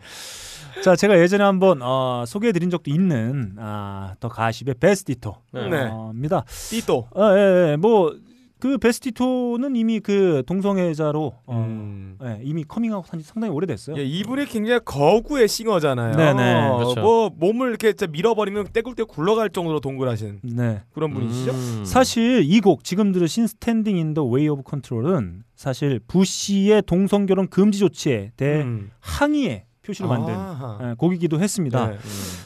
[0.85, 6.45] 자, 제가 예전에 한번 어, 소개해 드린 적도 있는 아, The Gossip의 베스 디토입니다.
[6.47, 6.81] 네.
[6.81, 7.09] 띠또.
[7.15, 7.77] 아, 예, 예.
[7.77, 8.15] 뭐
[8.61, 12.17] 그 베스 디토는 이미 그 동성애자로 어, 음.
[12.23, 13.97] 예, 이미 커밍아웃 한지 상당히 오래됐어요.
[13.97, 16.17] 예, 이분이 굉장히 거구의 singer잖아요.
[16.17, 16.77] 네네.
[16.79, 17.01] 그렇죠.
[17.01, 20.83] 뭐 몸을 이렇게 밀어버리면 떼굴떼 굴러갈 정도로 동그라신 네.
[20.93, 21.51] 그런 분이시죠?
[21.53, 21.85] 음.
[21.85, 27.49] 사실 이 곡 지금 들으신 Standing in the Way of Control은 사실 부시의 동성 결혼
[27.49, 28.91] 금지 조치에 대해 음.
[29.01, 30.79] 항의의 표시로 만든 아하.
[30.91, 31.87] 예, 곡이기도 했습니다.
[31.89, 31.93] 네.
[31.95, 31.99] 음.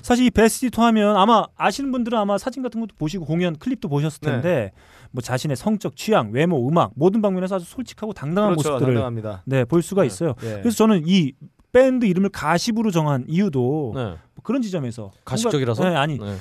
[0.03, 3.89] 사실 이 베스 디토 하면 아마 아시는 분들은 아마 사진 같은 것도 보시고 공연 클립도
[3.89, 4.31] 보셨을 네.
[4.31, 4.73] 텐데
[5.11, 8.71] 뭐 자신의 성적 취향, 외모, 음악 모든 방면에서 아주 솔직하고 당당한 그렇죠.
[8.71, 9.43] 모습들을 당당합니다.
[9.47, 10.07] 네, 볼 수가 네.
[10.07, 10.35] 있어요.
[10.43, 10.61] 예.
[10.61, 11.33] 그래서 저는 이
[11.73, 14.03] 밴드 이름을 가십으로 정한 이유도 네.
[14.05, 15.83] 뭐 그런 지점에서 가식적이라서.
[15.83, 16.37] 뭔가- 네, 아니 네.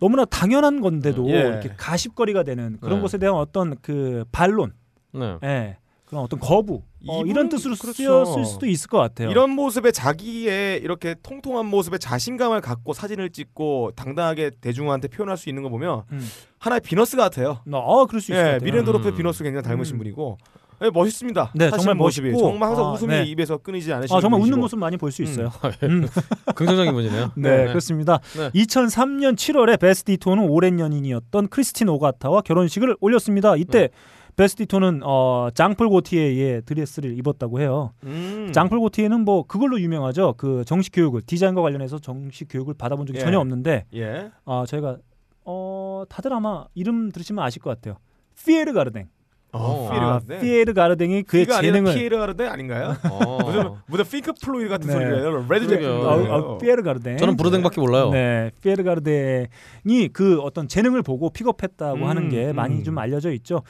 [0.00, 1.40] 너무나 당연한 건데도 예.
[1.40, 3.02] 이렇게 가십거리가 되는 그런 네.
[3.02, 4.72] 것에 대한 어떤 그 반론,
[5.12, 5.36] 네.
[5.44, 7.94] 예, 그런 어떤 거부 어, 이분- 이런 뜻으로 그렇죠.
[8.24, 9.30] 쓰였을 수도 있을 것 같아요.
[9.30, 15.62] 이런 모습에 자기의 이렇게 통통한 모습에 자신감을 갖고 사진을 찍고 당당하게 대중한테 표현할 수 있는
[15.62, 16.28] 거 보면 음.
[16.58, 17.60] 하나의 비너스 같아요.
[17.70, 18.58] 어, 그럴 수것 예.
[18.62, 19.16] 미렌도르프 음.
[19.16, 19.98] 비너스 굉장히 닮으신 음.
[19.98, 20.38] 분이고
[20.80, 21.52] 예, 멋있습니다.
[21.56, 22.30] 네, 사실 정말 모습이.
[22.30, 23.24] 멋있고, 정말 항상 아, 웃음이 네.
[23.24, 24.60] 입에서 끊이지 않으시는 아, 정말 웃는 분이시고.
[24.60, 25.24] 모습 많이 볼수 음.
[25.24, 25.50] 있어요.
[25.82, 26.06] 음.
[26.54, 27.32] 긍정적인 분이네요.
[27.36, 27.66] 네, 네.
[27.66, 28.20] 그렇습니다.
[28.36, 28.50] 네.
[28.50, 33.56] 2003년 7월에 베스 디토는 오랜 연인이었던 크리스틴 오가타와 결혼식을 올렸습니다.
[33.56, 33.88] 이때 네.
[34.38, 37.92] 베스 디토는 어, 장폴 고티에의 드레스를 입었다고 해요.
[38.04, 38.50] 음.
[38.52, 40.34] 장폴 고티에는 뭐 그걸로 유명하죠.
[40.36, 43.24] 그 정식 교육을 디자인과 관련해서 정식 교육을 받아본 적이 예.
[43.24, 44.30] 전혀 없는데 예.
[44.44, 44.98] 어, 저희가
[45.44, 47.96] 어, 다들 아마 이름 들으시면 아실 것 같아요.
[48.44, 49.08] 피에르 가르댕.
[49.52, 50.40] 어, 아, 피에르.
[50.42, 52.96] 피에르 가르댕이 그의 재능을 피에르 가르데 아닌가요?
[53.10, 53.38] 어.
[53.44, 54.92] 무슨 무슨 핑크 플로이드 같은 네.
[54.92, 55.46] 소리예요.
[55.48, 55.68] 레드 그러게요.
[55.68, 56.06] 제플린.
[56.06, 57.16] 어, 어, 피에르 가르댕.
[57.16, 58.10] 저는 부르댕밖에 몰라요.
[58.10, 62.84] 네, 피에르 가르댕이 그 어떤 재능을 보고 픽업했다고 음, 하는 게 많이 음.
[62.84, 63.62] 좀 알려져 있죠.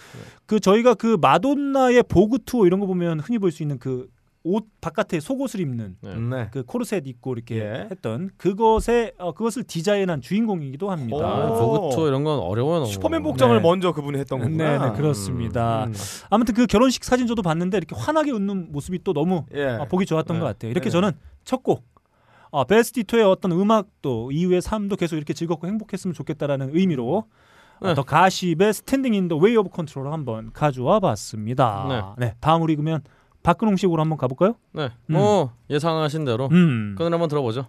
[0.47, 4.09] 그 저희가 그 마돈나의 보그 투어 이런 거 보면 흔히 볼 수 있는 그
[4.49, 6.15] 옷 바깥에 속옷을 입는 네.
[6.15, 6.49] 네.
[6.51, 7.89] 그 코르셋 입고 이렇게 예.
[7.91, 11.27] 했던 그것에 어, 그것을 디자인한 주인공이기도 합니다.
[11.27, 11.81] 아, 오.
[11.81, 12.81] 보그토 이런 건 어려워요.
[12.81, 12.91] 너무.
[12.91, 13.63] 슈퍼맨 복장을 네.
[13.63, 14.79] 먼저 그분이 했던 거구나.
[14.79, 15.85] 네, 네, 그렇습니다.
[15.85, 15.93] 음.
[16.31, 19.67] 아무튼 그 결혼식 사진 저도 봤는데 이렇게 환하게 웃는 모습이 또 너무 예.
[19.67, 20.41] 아, 보기 좋았던 네.
[20.41, 20.71] 것 같아요.
[20.71, 20.93] 이렇게 네네.
[20.93, 21.13] 저는
[21.45, 21.85] 첫 곡,
[22.51, 27.25] 아, 베스티토의 어떤 음악도 이후의 삶도 계속 이렇게 즐겁고 행복했으면 좋겠다라는 의미로
[27.81, 32.17] 어, The Gossip의 Standing in the Way of Control을 한번 가져와 봤습니다.
[32.19, 32.35] 네.
[32.41, 33.03] 다음 우리 그러면
[33.42, 34.55] 박근홍 식으로 한번 가볼까요?
[34.72, 34.90] 네.
[35.07, 36.94] 뭐 예상하신 대로 음.
[36.96, 37.66] 그 노래 한번 들어보죠.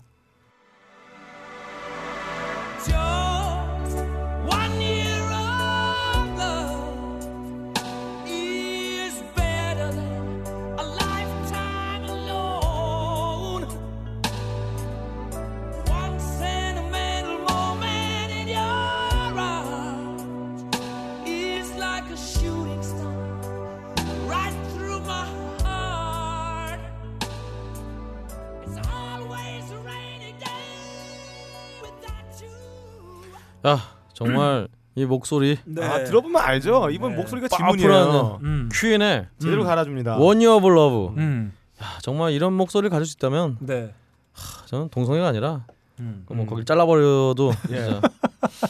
[33.66, 33.80] 야
[34.14, 35.84] 정말 이 목소리 네.
[35.86, 36.90] 아 들어보면 알죠.
[36.92, 37.18] 이분 네.
[37.18, 38.40] 목소리가 지문이에요.
[38.44, 38.70] 음.
[38.74, 40.18] 퀸의 제대로 갈아줍니다.
[40.18, 41.16] One Year of Love.
[41.18, 41.54] 음.
[41.82, 43.94] 야, 정말 이런 목소리를 가질 수 있다면 네.
[44.34, 45.66] 하, 저는 동성애가 아니라
[46.00, 46.26] 음.
[46.30, 48.00] 뭐 거길 잘라버려도 예.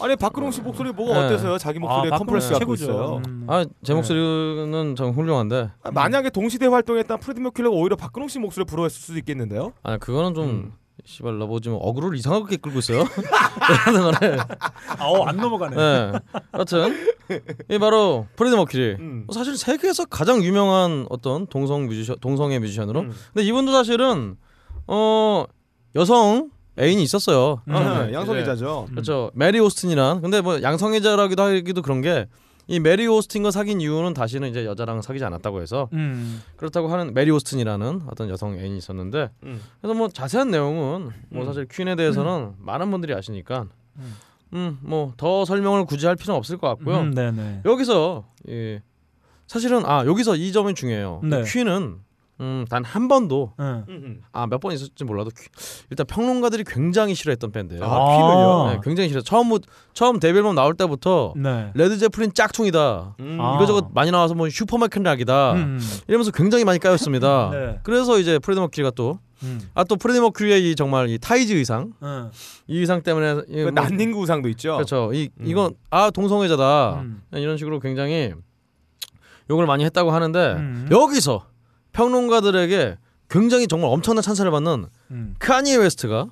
[0.02, 1.26] 아니 박근홍 씨 목소리 뭐가 네.
[1.26, 1.58] 어때서요?
[1.60, 2.74] 자기 목소리에 아, 컴플렉스 갖고.
[2.74, 3.22] 있어요.
[3.28, 3.46] 음.
[3.48, 9.00] 아제 목소리는 정 훌륭한데 아, 만약에 동시대 활동했던 프레디 머큐리가 오히려 박근홍 씨 목소리 부러웠을
[9.02, 9.74] 수도 있겠는데요.
[9.84, 10.74] 아 그거는 좀 음.
[11.06, 13.04] 씨발 나뭐 지금 어그로를 이상하게 끌고 있어요.
[13.86, 14.38] 하는 거네.
[14.98, 15.76] 아, 어, 안 넘어가네.
[15.76, 16.20] 네.
[16.52, 16.96] 하여튼
[17.70, 18.96] 이 바로 프레디 머큐리.
[19.00, 19.24] 음.
[19.28, 23.02] 뭐 사실 세계에서 가장 유명한 어떤 동성 뮤지션 동성애 뮤지션으로.
[23.02, 23.14] 음.
[23.34, 24.36] 근데 이분도 사실은
[24.88, 25.46] 어
[25.96, 27.62] 여성 애인이 있었어요.
[27.68, 27.76] 음.
[27.76, 28.14] 아, 네.
[28.14, 28.88] 양성애자죠.
[28.92, 29.32] 그렇죠.
[29.34, 30.22] 메리 오스틴이란.
[30.22, 32.28] 근데 뭐 양성애자라기도 하기도 그런 게
[32.70, 36.40] 이 메리 오스틴과 사귄 이유는 다시는 이제 여자랑 사귀지 않았다고 해서 음.
[36.56, 39.60] 그렇다고 하는 메리 오스틴이라는 어떤 여성 애인이 있었는데 음.
[39.82, 41.46] 그래서 뭐 자세한 내용은 뭐 음.
[41.48, 43.66] 사실 퀸에 대해서는 많은 분들이 아시니까
[43.98, 44.14] 음.
[44.54, 47.00] 음뭐 더 설명을 굳이 할 필요는 없을 것 같고요.
[47.00, 47.62] 음, 네네.
[47.66, 48.84] 여기서 예
[49.48, 51.22] 사실은 아 여기서 이 점이 중요해요.
[51.24, 51.44] 네.
[51.44, 51.98] 퀸은
[52.42, 53.84] 음, 단 한 번도 응.
[53.90, 54.22] 음.
[54.32, 55.48] 아몇 번 있었을지 몰라도 퀴-
[55.90, 57.84] 일단 평론가들이 굉장히 싫어했던 밴드예요.
[57.84, 58.68] 아, 퀸을요?
[58.72, 59.22] 네, 굉장히 싫어.
[59.22, 59.60] 처음 뭐-
[59.94, 61.72] 처음 데뷔 앨범 나올 때부터 네.
[61.76, 63.16] 레드 제플린 짝퉁이다.
[63.20, 63.38] 음.
[63.42, 63.56] 아.
[63.56, 65.54] 이거저것 많이 나와서 뭐 슈퍼마켓 락이다.
[65.54, 65.80] 음.
[66.08, 67.50] 이러면서 굉장히 많이 까였습니다.
[67.54, 67.80] 네.
[67.84, 69.60] 그래서 이제 프레디 머큐리가 또 음.
[69.74, 72.30] 아또 프레디 머큐리의 이 정말 이 타이즈 의상 응.
[72.68, 74.74] 이 의상 때문에 이그 뭐- 난닝구 의상도 있죠.
[74.76, 75.12] 그렇죠.
[75.14, 75.46] 이 음.
[75.46, 77.22] 이건 아 동성애자다 음.
[77.34, 78.34] 이런 식으로 굉장히
[79.50, 80.88] 욕을 많이 했다고 하는데 음.
[80.92, 81.46] 여기서
[82.00, 82.98] 평론가들에게
[83.30, 85.36] 굉장히 정말 엄청난 찬사를 받는 음.
[85.38, 86.30] 카니에 웨스트가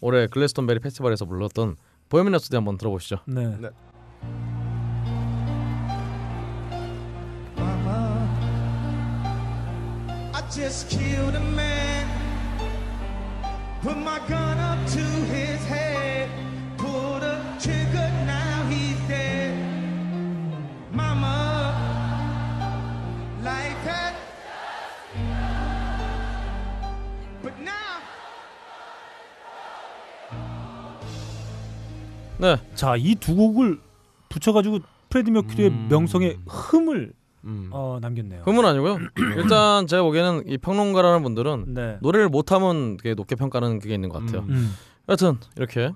[0.00, 1.76] 올해 글래스톤베리 페스티벌에서 불렀던
[2.08, 3.18] Bohemian Rhapsody 한번 들어보시죠.
[3.26, 3.54] 네.
[3.60, 3.68] 네.
[10.32, 12.08] I just killed a man.
[13.82, 16.49] Put my gun up to his head.
[32.40, 33.78] 네, 자, 이 두 곡을
[34.28, 35.88] 붙여가지고 프레디 머큐리의 음.
[35.90, 37.12] 명성에 흠을
[37.44, 37.70] 음.
[37.72, 38.42] 어, 남겼네요.
[38.44, 38.98] 그건 아니고요.
[39.36, 41.98] 일단 제가 보기에는 이 평론가라는 분들은 네.
[42.00, 44.42] 노래를 못하면 그게 높게 평가하는 그게 있는 것 같아요.
[44.42, 44.50] 음.
[44.50, 44.72] 음.
[45.08, 45.90] 여튼 이렇게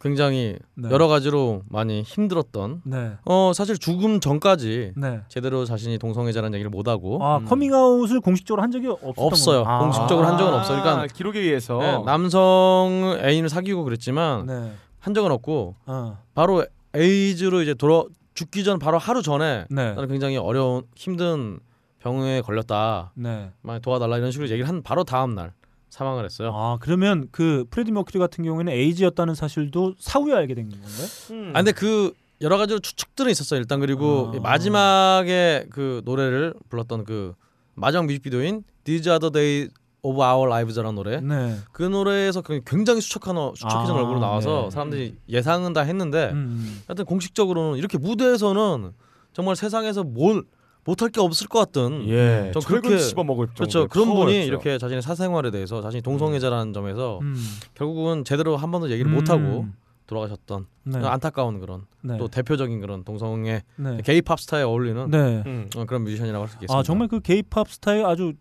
[0.00, 0.90] 굉장히 네.
[0.90, 3.12] 여러 가지로 많이 힘들었던 네.
[3.24, 5.20] 어 사실 죽음 전까지 네.
[5.28, 7.44] 제대로 자신이 동성애자라는 얘기를 못 하고 아, 음.
[7.44, 9.64] 커밍아웃을 공식적으로 한 적이 없었던 없어요.
[9.66, 9.80] 아.
[9.80, 10.80] 공식적으로 한 적은 없어요.
[10.80, 14.72] 그러니까 아, 기록에 의해서 네, 남성 애인을 사귀고 그랬지만 네.
[15.00, 16.22] 한 적은 없고 어.
[16.34, 19.94] 바로 에이즈로 이제 돌아 죽기 전 바로 하루 전에 네.
[19.94, 21.60] 나는 굉장히 어려운 힘든
[21.98, 23.12] 병에 걸렸다.
[23.14, 23.50] 네.
[23.62, 25.52] 많이 도와달라 이런 식으로 얘기를 한 바로 다음 날
[25.90, 26.52] 사망을 했어요.
[26.54, 31.06] 아, 그러면 그 프레디 머큐리 같은 경우에는 에이즈였다는 사실도 사후에 알게 된 건가요?
[31.32, 31.50] 음.
[31.54, 33.58] 아 근데 그 여러 가지로 추측들은 있었어요.
[33.58, 34.36] 일단 그리고 아.
[34.36, 37.34] 이 마지막에 그 노래를 불렀던 그
[37.74, 41.20] 마지막 뮤직비디오인 These Are the Days of Our Lives라는 노래.
[41.20, 41.56] 네.
[41.72, 44.70] 그 노래에서 그 굉장히 수척한 어, 수척해진 아, 얼굴로 나와서 네.
[44.70, 46.80] 사람들이 예상은 다 했는데 음.
[46.86, 48.92] 하여튼 공식적으로는 이렇게 무대에서는
[49.32, 50.44] 정말 세상에서 뭘
[50.84, 54.46] 못할 게 없을 것 같은 예, 저 철근 그렇게- 씹어 먹을 그렇죠 그런 분이 파워였죠.
[54.46, 57.36] 이렇게 자신의 사생활에 대해서 자신이 동성애자라는 점에서 음.
[57.74, 59.14] 결국은 제대로 한 번도 얘기를 음.
[59.16, 59.66] 못 하고
[60.06, 60.98] 돌아가셨던 네.
[61.04, 62.16] 안타까운 그런 네.
[62.16, 63.98] 또 대표적인 그런 동성애 네.
[64.02, 65.42] 게이팝 스타에 어울리는 네.
[65.44, 65.68] 음.
[65.76, 66.78] 어, 그런 뮤지션이라고 할 수 있겠습니다.
[66.78, 68.32] 아 정말 그 게이팝 스타에 아주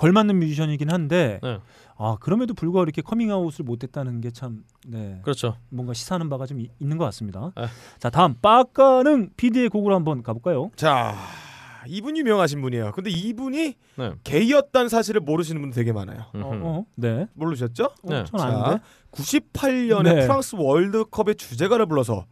[0.00, 1.58] 걸맞는 뮤지션이긴 한데 네.
[1.98, 5.56] 아 그럼에도 불구하고 이렇게 커밍아웃을 못했다는 게 참 네, 그렇죠.
[5.68, 7.52] 뭔가 시사하는 바가 좀 이- 있는 것 같습니다.
[7.54, 7.66] 네.
[7.98, 10.70] 자 다음 빠까는 PD의 곡으로 한번 가볼까요?
[10.76, 11.14] 자,
[11.86, 12.92] 이분 유명하신 분이에요.
[12.92, 14.12] 근데 이분이 네.
[14.24, 16.20] 게이였다는 사실을 모르시는 분 되게 많아요.
[16.32, 16.60] 어, 음흠.
[16.64, 17.26] 어, 네.
[17.34, 17.84] 모르셨죠?
[17.84, 18.24] 어, 네.
[18.24, 18.82] 전 아는데.
[19.12, 20.22] 98년에 네.
[20.22, 22.24] 프랑스 월드컵의 주제가를 불러서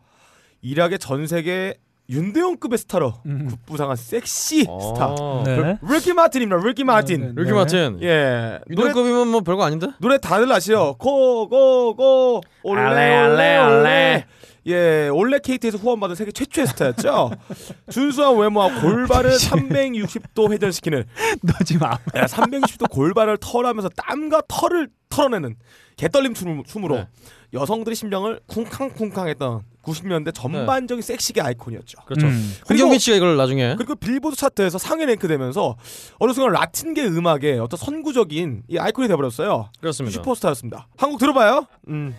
[0.62, 1.74] 일약 전 세계
[2.10, 3.48] 윤대용급의 스타로 음.
[3.50, 5.78] 급부상한 섹시 스타 어, 네.
[5.82, 6.60] 리키 마틴입니다.
[6.66, 7.20] 리키 마틴.
[7.20, 7.32] 네, 네.
[7.36, 8.58] 이렇게 마틴 예.
[8.70, 9.88] 유대급이면 뭐 별거 아닌데?
[10.00, 10.96] 노래 다들 아시죠?
[10.98, 12.82] Go go go olé
[13.26, 14.24] 올레 올레.
[14.66, 17.30] 예, 올레 플래케이트에서 후원받은 세계 최초의 스타였죠.
[17.90, 21.04] 준수한 외모와 골반을 360도 회전시키는
[21.42, 25.56] 너 지금 아, 360도 골반을 털하면서 땀과 털을 털어내는
[25.96, 27.06] 개떨림 춤- 춤으로 네.
[27.52, 31.98] 여성들의 심장을 쿵쾅쿵쾅했던 90년대 전반적인 섹시계 아이콘이었죠.
[32.04, 32.26] 그렇죠.
[32.26, 32.54] 음.
[32.68, 35.76] 홍경민 씨가 이걸 나중에 그리고 빌보드 차트에서 상위 랭크되면서
[36.18, 39.70] 어느 순간 라틴계 음악의 어떤 선구적인 이 아이콘이 돼버렸어요.
[39.80, 40.14] 그렇습니다.
[40.14, 40.88] 슈퍼스타였습니다.
[40.96, 41.66] 한국 들어봐요.
[41.88, 42.14] 음.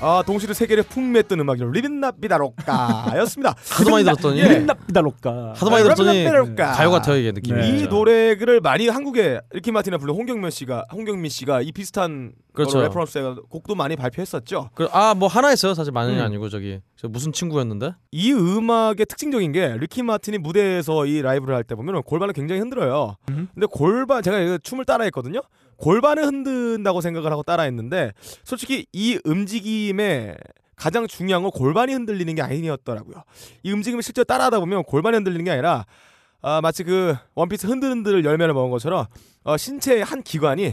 [0.00, 1.70] 아 동시에 세계를 풍미했던 음악이죠.
[1.70, 3.54] 리빈나비다로까였습니다.
[3.78, 5.54] 하도 많이 들었더니 Livin' la Vida Loca.
[5.56, 6.72] 하도 많이 들었더니 Livin' la Vida Loca.
[6.72, 7.58] 가요 같아요 이게 느낌이.
[7.60, 7.78] 네.
[7.82, 7.86] 이.
[7.86, 12.72] 노래를 많이 한국에 리키 마틴이나 불러 홍경민 씨가 홍경민 씨가 이 비슷한 그렇죠.
[12.78, 12.88] 그렇죠.
[12.88, 14.70] reference 곡도 많이 발표했었죠.
[14.74, 16.24] 그, 아뭐 하나 있어요 사실 많은 게 음.
[16.26, 21.64] 아니고 저기 저 무슨 친구였는데 이 음악의 특징적인 게 리키 마틴이 무대에서 이 라이브를 할
[21.64, 23.16] 때 보면 골반을 굉장히 흔들어요.
[23.30, 23.48] 음.
[23.54, 25.40] 근데 골반 제가 춤을 따라했거든요.
[25.76, 28.12] 골반을 흔든다고 생각을 하고 따라했는데
[28.44, 30.36] 솔직히 이 움직임의
[30.76, 33.22] 가장 중요한 건 골반이 흔들리는 게 아니었더라고요.
[33.62, 35.86] 이 움직임을 실제 로 따라하다 보면 골반이 흔들리는 게 아니라
[36.42, 39.06] 아, 마치 그 원피스 흔들흔들 열매를 먹은 것처럼
[39.42, 40.64] 어, 신체의 한 기관이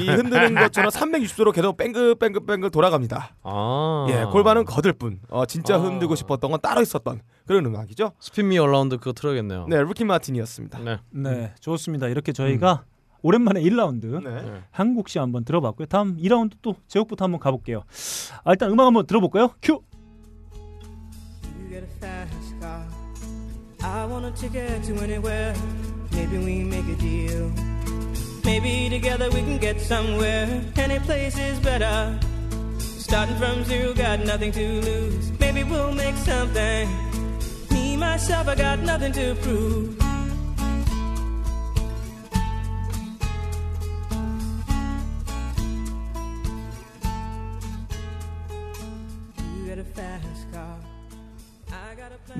[0.00, 3.36] 이 흔드는 것처럼 360도로 계속 뺑글뺑글뺑글 돌아갑니다.
[3.42, 5.20] 아 예, 골반은 거들 뿐.
[5.28, 5.78] 어, 진짜 아.
[5.78, 8.12] 흔들고 싶었던 건 따로 있었던 그런 음악이죠.
[8.20, 9.66] Spin Me Around 그거 틀어야겠네요.
[9.68, 10.78] 네, 루키 마틴이었습니다.
[10.80, 10.98] 네.
[11.10, 12.08] 네, 좋습니다.
[12.08, 12.84] 이렇게 저희가
[13.22, 14.42] 오랜만에 1라운드 네.
[14.42, 14.62] 네.
[14.70, 15.86] 한국시 한번 들어봤고요.
[15.86, 17.84] 다음 2라운드 또 제목부터 한번 가볼게요.
[18.44, 19.50] 아, 일단 음악 한번 들어볼까요?
[19.62, 19.80] 큐.
[23.84, 25.54] I want a ticket to anywhere.
[26.12, 27.50] Maybe we make a deal.
[28.44, 30.46] Maybe together we can get somewhere.
[30.76, 32.18] Any place is better.
[32.78, 35.32] Starting from zero, got nothing to lose.
[35.40, 36.88] Maybe we'll make something.
[37.70, 40.11] Me, myself, I got nothing to prove.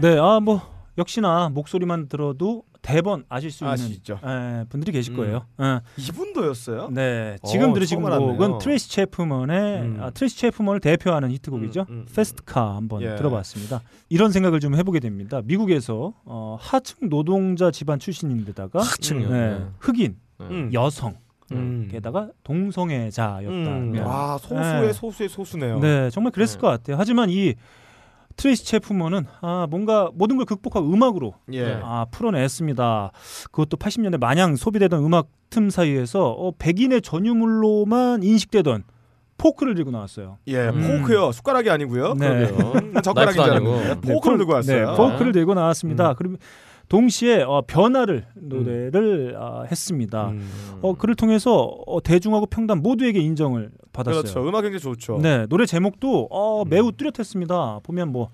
[0.00, 0.60] 네, 아 뭐
[0.98, 4.18] 역시나 목소리만 들어도 대번 아실 수 있는 아시죠?
[4.26, 5.16] 예, 분들이 계실 음.
[5.16, 5.46] 거예요.
[5.60, 5.80] 예.
[5.98, 6.90] 이분도였어요?
[6.90, 8.02] 네, 지금 어, 들으신.
[8.02, 9.98] 곡은 트레이시 채프먼의 음.
[10.00, 11.86] 아, 트레이시 채프먼을 대표하는 히트곡이죠.
[11.88, 13.14] 음, 음, Fast Car 한번 예.
[13.16, 13.80] 들어봤습니다.
[14.08, 15.40] 이런 생각을 좀 해보게 됩니다.
[15.44, 19.30] 미국에서 어, 하층 노동자 집안 출신인데다가 하층이요.
[19.30, 19.66] 네, 네.
[19.78, 20.46] 흑인, 네.
[20.46, 20.70] 음.
[20.72, 21.14] 여성,
[21.52, 21.88] 음.
[21.90, 23.50] 게다가 동성애자였다.
[23.50, 23.92] 음.
[23.92, 24.00] 네.
[24.00, 24.92] 와, 소수의 네.
[24.92, 25.80] 소수의 소수네요.
[25.80, 26.60] 네, 정말 그랬을 네.
[26.60, 26.96] 것 같아요.
[26.98, 27.54] 하지만 이
[28.36, 31.78] 트레이시 체프먼은 아, 뭔가 모든 걸 극복하고 음악으로 예.
[31.82, 33.12] 아, 풀어냈습니다.
[33.50, 38.84] 그것도 80년대 마냥 소비되던 음악 틈 사이에서 어, 백인의 전유물로만 인식되던
[39.36, 40.38] 포크를 들고 나왔어요.
[40.46, 41.00] 예, 음.
[41.02, 41.32] 포크요.
[41.32, 42.14] 숟가락이 아니고요.
[42.14, 42.26] 네.
[42.28, 43.80] 음, 줄 아니고.
[43.80, 44.90] 네, 포크를 포- 들고 왔어요.
[44.92, 46.10] 네, 포크를 들고 나왔습니다.
[46.10, 46.14] 음.
[46.16, 46.36] 그리고
[46.92, 50.28] 동시에 어, 변화를 노래를 아, 했습니다.
[50.28, 50.46] 음.
[50.82, 54.20] 어, 그를 통해서 어, 대중하고 평단 모두에게 인정을 받았어요.
[54.20, 54.46] 그렇죠.
[54.46, 55.18] 음악 굉장히 좋죠.
[55.22, 56.68] 네, 노래 제목도 어, 음.
[56.68, 57.80] 매우 뚜렷했습니다.
[57.82, 58.28] 보면 뭐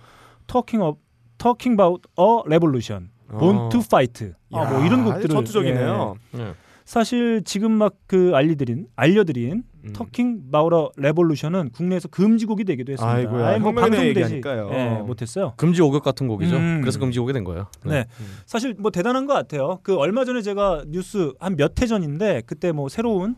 [0.49, 0.99] Talking of
[1.39, 3.69] Talking about a revolution, Born 어.
[3.69, 6.17] to fight, 아, 뭐 야, 이런 곡들을 전투적이네요.
[6.35, 6.55] 예, 네.
[6.93, 9.93] 사실 지금 막 그 알려드린 알려드린 음.
[9.93, 13.15] Talking about a revolution은 국내에서 금지곡이 되기도 했습니다.
[13.15, 14.71] 아이고야, 아예 뭐 방송되지 얘기하니까요.
[14.73, 15.53] 예, 못했어요.
[15.59, 16.57] 금지 오격 같은 곡이죠.
[16.57, 16.81] 음.
[16.81, 17.67] 그래서 금지 오게 된 거예요.
[17.85, 18.07] 네.
[18.47, 19.81] 사실 뭐 대단한 것 같아요.
[19.83, 23.37] 그 얼마 전에 제가 뉴스 한 몇 해 전인데 그때 뭐 새로운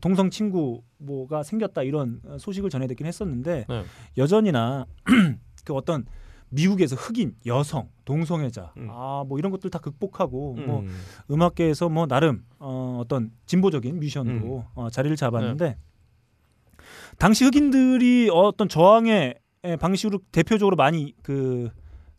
[0.00, 3.84] 동성 친구 뭐가 생겼다 이런 소식을 전해 듣긴 했었는데 네.
[4.18, 4.86] 여전히나
[5.64, 6.04] 그 어떤
[6.50, 8.90] 미국에서 흑인, 여성, 동성애자 음.
[8.90, 10.88] 아뭐 이런 것들 다 극복하고 뭐 음.
[11.30, 14.64] 음악계에서 뭐 나름 어, 어떤 진보적인 뮤지션으로 음.
[14.74, 15.76] 어, 자리를 잡았는데
[17.18, 21.70] 당시 흑인들이 어떤 저항의 에, 방식으로 대표적으로 많이 그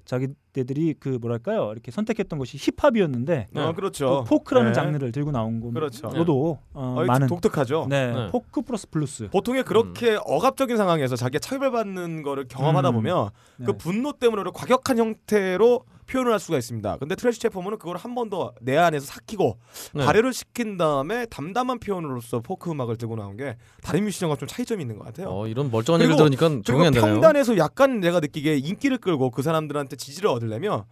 [0.06, 4.06] 자기 들이 그 뭐랄까요 이렇게 선택했던 것이 힙합이었는데 어, 그렇죠.
[4.06, 4.74] 또 포크라는 네.
[4.74, 6.10] 장르를 들고 나온 그렇죠.
[6.10, 7.88] 것도 어, 어, 많은 독특하죠.
[7.90, 8.30] 네, 네.
[8.30, 12.96] 포크 플러스 블루스 보통의 그렇게 억압적인 상황에서 자기가 차별받는 거를 경험하다 음.
[12.96, 13.66] 보면 네.
[13.66, 16.98] 그 분노 때문에 과격한 형태로 표현을 할 수가 있습니다.
[16.98, 19.58] 근데 트레이시 채프먼은 그걸 한 번 더 내 안에서 삭히고
[19.96, 20.06] 네.
[20.06, 24.98] 발효를 시킨 다음에 담담한 표현으로서 포크 음악을 들고 나온 게 다른 뮤지션과 좀 차이점이 있는
[24.98, 25.28] 것 같아요.
[25.30, 27.14] 어, 이런 멀쩡한 얘기를 들으니까 적응이 안 되네요.
[27.14, 30.84] 평단에서 약간 내가 느끼기에 인기를 끌고 그 사람들한테 지지를 얻으려면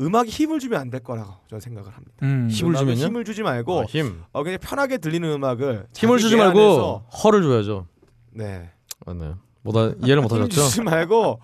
[0.00, 2.14] 음악이 힘을 주면 안 될 거라고 저는 생각을 합니다.
[2.22, 2.48] 음.
[2.50, 3.04] 힘을 주면요?
[3.06, 4.22] 힘을 주지 말고 아, 힘.
[4.32, 7.86] 어, 그냥 편하게 들리는 음악을 힘을 주지 내 말고 허를 줘야죠.
[8.32, 8.70] 네.
[9.06, 9.32] 아, 네.
[9.66, 10.60] 못하 이해를 못힘 하셨죠?
[10.62, 11.40] 주지 말고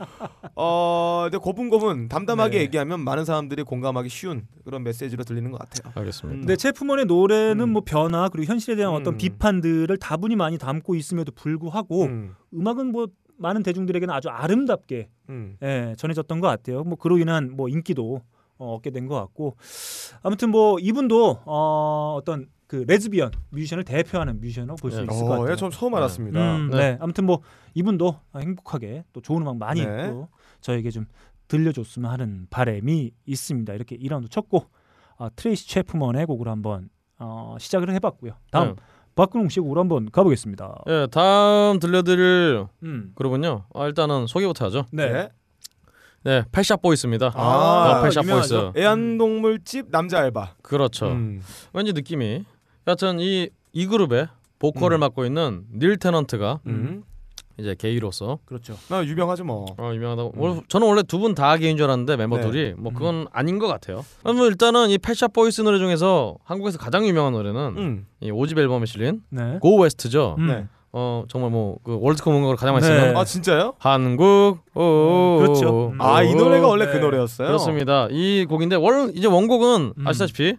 [0.54, 2.62] 어 근데 고분고분 담담하게 네.
[2.64, 5.92] 얘기하면 많은 사람들이 공감하기 쉬운 그런 메시지로 들리는 것 같아요.
[5.96, 6.38] 알겠습니다.
[6.40, 7.72] 근데 체프먼의 노래는 음.
[7.72, 9.18] 뭐 변화 그리고 현실에 대한 어떤 음.
[9.18, 13.08] 비판들을 다분히 많이 담고 있음에도 불구하고 음, 음악은 뭐
[13.38, 15.56] 많은 대중들에게는 아주 아름답게 음.
[15.62, 16.84] 예, 전해졌던 것 같아요.
[16.84, 18.22] 뭐 그로 인한 뭐 인기도
[18.58, 19.56] 어, 얻게 된 것 같고
[20.22, 25.02] 아무튼 뭐 이분도 어, 어떤 그 레즈비언 뮤지션을 대표하는 뮤지션으로 볼수 네.
[25.02, 25.52] 있을 것 어, 같아요.
[25.52, 26.56] 예, 전 처음 알았습니다.
[26.56, 26.76] 음, 네.
[26.78, 26.98] 네.
[27.02, 27.42] 아무튼 뭐
[27.74, 30.08] 이분도 행복하게 또 좋은 음악 많이 네.
[30.08, 30.28] 또
[30.62, 31.04] 저에게 좀
[31.48, 33.74] 들려줬으면 하는 바람이 있습니다.
[33.74, 34.64] 이렇게 2라운드 쳤고
[35.18, 38.38] 아, 트레이시 채프먼의 곡으로 한번 어, 시작을 해봤고요.
[38.50, 38.74] 다음 네.
[39.16, 40.84] 박근홍 씨 곡으로 한번 가보겠습니다.
[40.88, 43.12] 예, 다음 들려드릴 음.
[43.14, 43.66] 그러군요.
[43.74, 44.86] 아, 일단은 소개부터 하죠.
[44.92, 45.28] 네.
[46.24, 47.32] 네, 펫샵 보이스입니다.
[47.34, 48.72] 아, 아, 유명하죠.
[48.72, 48.78] 보이스.
[48.78, 50.54] 애완동물집 남자 알바.
[50.62, 51.08] 그렇죠.
[51.08, 51.42] 음.
[51.74, 52.46] 왠지 느낌이
[52.86, 54.28] 여하튼 이, 이 그룹의
[54.58, 55.00] 보컬을 음.
[55.00, 57.02] 맡고 있는 닐 테넌트가 음.
[57.58, 58.76] 이제 게이로서 그렇죠.
[58.88, 59.66] 나 유명하죠 뭐.
[59.78, 60.32] 어, 유명하다고.
[60.46, 60.60] 음.
[60.68, 64.04] 저는 원래 두 분 다 게인 줄 알았는데 멤버들이 뭐 그건 아닌 것 같아요.
[64.24, 68.06] 아, 뭐 일단은 이 펫샵 보이스 노래 중에서 한국에서 가장 유명한 노래는 음.
[68.20, 69.58] 이 5집 앨범에 실린 네.
[69.60, 70.36] Go West죠.
[70.38, 70.46] 음.
[70.48, 70.66] 네.
[70.94, 72.92] 어 정말 뭐그 월드컵 음악으로 가장 많이 네.
[73.00, 73.74] 쓰는 아 진짜요?
[73.78, 75.90] 한국 오 그렇죠.
[75.92, 76.00] 음.
[76.00, 76.98] 아이 노래가 원래 그 네.
[77.00, 77.46] 노래였어요.
[77.48, 78.08] 그렇습니다.
[78.10, 80.06] 이 곡인데 원 이제 원곡은 음.
[80.06, 80.56] 아시다시피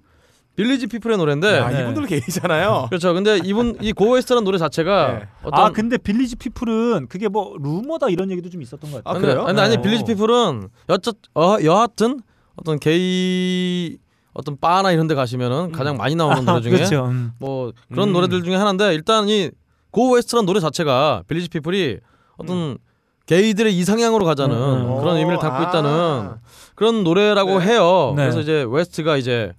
[0.55, 1.81] 빌리지 피플의 노래인데 아 네.
[1.81, 2.87] 이분들 게이잖아요.
[2.91, 3.13] 그렇죠.
[3.13, 5.27] 근데 이분 이 Go West라는 노래 자체가 네.
[5.43, 9.17] 어떤 아 근데 빌리지 피플은 그게 뭐 루머다 이런 얘기도 좀 있었던 것 같아요.
[9.17, 9.45] 아, 그래요?
[9.45, 9.81] 근데 아니 네.
[9.81, 12.19] 빌리지 피플은 여차 어, 여하튼
[12.55, 13.97] 어떤 게이
[14.33, 17.05] 어떤 바나 이런 데 가시면은 가장 많이 나오는 노래 중에 그렇죠.
[17.05, 17.31] 음.
[17.39, 18.13] 뭐 그런 음.
[18.13, 19.49] 노래들 중에 하나인데 일단 이
[19.91, 21.99] Go West라는 노래 자체가 빌리지 피플이
[22.37, 22.77] 어떤
[23.25, 24.99] 게이들의 이상향으로 가자는 음.
[24.99, 25.69] 그런 의미를 담고 아.
[25.69, 26.29] 있다는
[26.75, 27.65] 그런 노래라고 네.
[27.67, 28.13] 해요.
[28.15, 28.23] 네.
[28.23, 29.53] 그래서 이제 West가 이제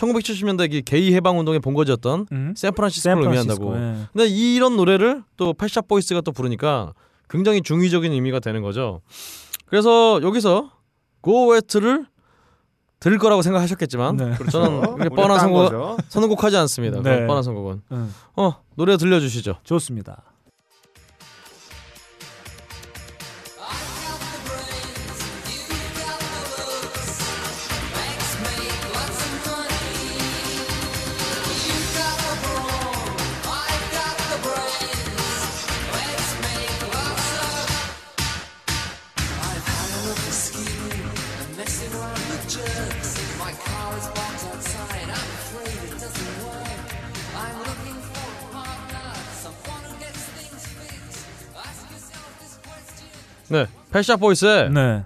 [0.00, 2.54] 1970년대 이 게이 해방 운동의 본거지였던 음.
[2.56, 3.76] 샌프란시스코를 의미한다고.
[3.76, 3.96] 예.
[4.12, 6.94] 근데 이런 노래를 또 Pet Shop Boys가 또 부르니까
[7.28, 9.00] 굉장히 중의적인 의미가 되는 거죠.
[9.66, 10.70] 그래서 여기서
[11.20, 12.06] Go West를
[12.98, 14.34] 들을 거라고 생각하셨겠지만 네.
[14.50, 15.98] 저는 그렇게 우리 뻔한 딴 선곡.
[16.08, 17.00] 선곡하지 않습니다.
[17.02, 17.26] 네.
[17.26, 17.82] 뻔한 선곡은.
[17.92, 18.14] 음.
[18.36, 19.58] 어 노래 들려주시죠.
[19.64, 20.22] 좋습니다.
[53.50, 55.04] 네, Pet Shop Boys의 네.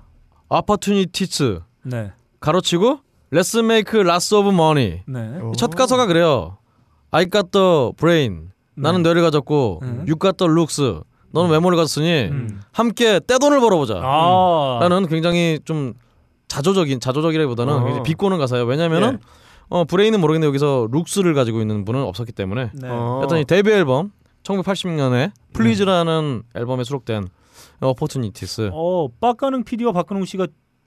[0.48, 2.12] Opportunities 네.
[2.40, 3.00] 괄호치고
[3.32, 5.02] Let's make lots of money.
[5.06, 5.38] 네.
[5.40, 5.52] 어.
[5.56, 6.58] 첫 가사가 그래요.
[7.10, 8.50] I got the brain.
[8.76, 9.88] 나는 뇌를 가졌고 네.
[10.00, 10.80] You got the looks.
[11.32, 12.60] 너는 외모를 가졌으니 음.
[12.70, 14.00] 함께 떼돈을 벌어보자.
[14.02, 14.78] 아.
[14.80, 15.94] 라는 굉장히 좀
[16.46, 18.02] 자조적인 자조적이라기보다는 어.
[18.04, 18.66] 비꼬는 가사예요.
[18.66, 19.18] 왜냐면은
[19.68, 22.88] 어 brain은 모르겠는데 여기서 looks를 가지고 있는 분은 없었기 때문에 네.
[22.88, 23.20] 어.
[23.22, 24.12] 여튼 이 데뷔 앨범
[24.44, 27.28] 1980년에 Please라는 앨범에 수록된
[27.80, 30.46] Opportunities 어, 빡가능 PD와 박근홍 씨가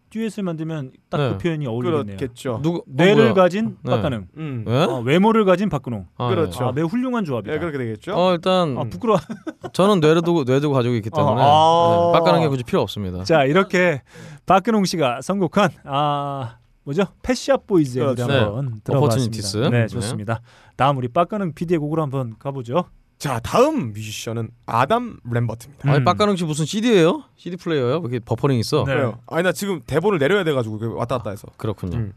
[0.09, 1.37] 듀엣을 만들면 딱 그 네.
[1.37, 2.17] 표현이 어울리겠네요.
[2.17, 2.59] 그렇겠죠.
[2.63, 3.33] 누구 뇌를 어?
[3.33, 3.91] 가진 네.
[3.91, 4.65] 빡가능, 음.
[4.67, 4.83] 예?
[4.83, 6.07] 어, 외모를 가진 박근홍.
[6.17, 6.65] 아, 그렇죠.
[6.65, 7.53] 아, 매우 훌륭한 조합이다.
[7.53, 8.13] 예, 그렇게 되겠죠.
[8.15, 9.19] 어 일단 아, 부끄러워.
[9.73, 12.11] 저는 뇌를 두고 뇌 두고 가지고 있기 때문에 아.
[12.13, 13.23] 네, 빡가능이 굳이 필요 없습니다.
[13.25, 14.01] 자, 이렇게
[14.45, 17.03] 박근홍 씨가 선곡한 아 뭐죠?
[17.67, 18.33] Boys의 노래 그렇죠.
[18.33, 18.97] 한번 들어봤습니다.
[18.97, 19.57] Opportunities.
[19.57, 19.87] 네, 네.
[19.87, 20.41] 좋습니다.
[20.77, 22.85] 다음 우리 빡가능 PD의 곡으로 한번 가보죠.
[23.17, 25.89] 자 다음 뮤지션은 아담 램버트입니다.
[25.89, 26.03] 아니 음.
[26.05, 27.23] 빡가능 씨 무슨 CD예요?
[27.35, 27.97] CD 플레이어요?
[27.97, 28.83] 이렇게 버퍼링 있어?
[28.85, 28.93] 네.
[28.93, 29.19] 그래요.
[29.27, 31.47] 아니 나 지금 대본을 내려야 돼가지고 그 왔다 갔다 해서.
[31.57, 31.97] 그렇군요.
[31.97, 32.13] 음.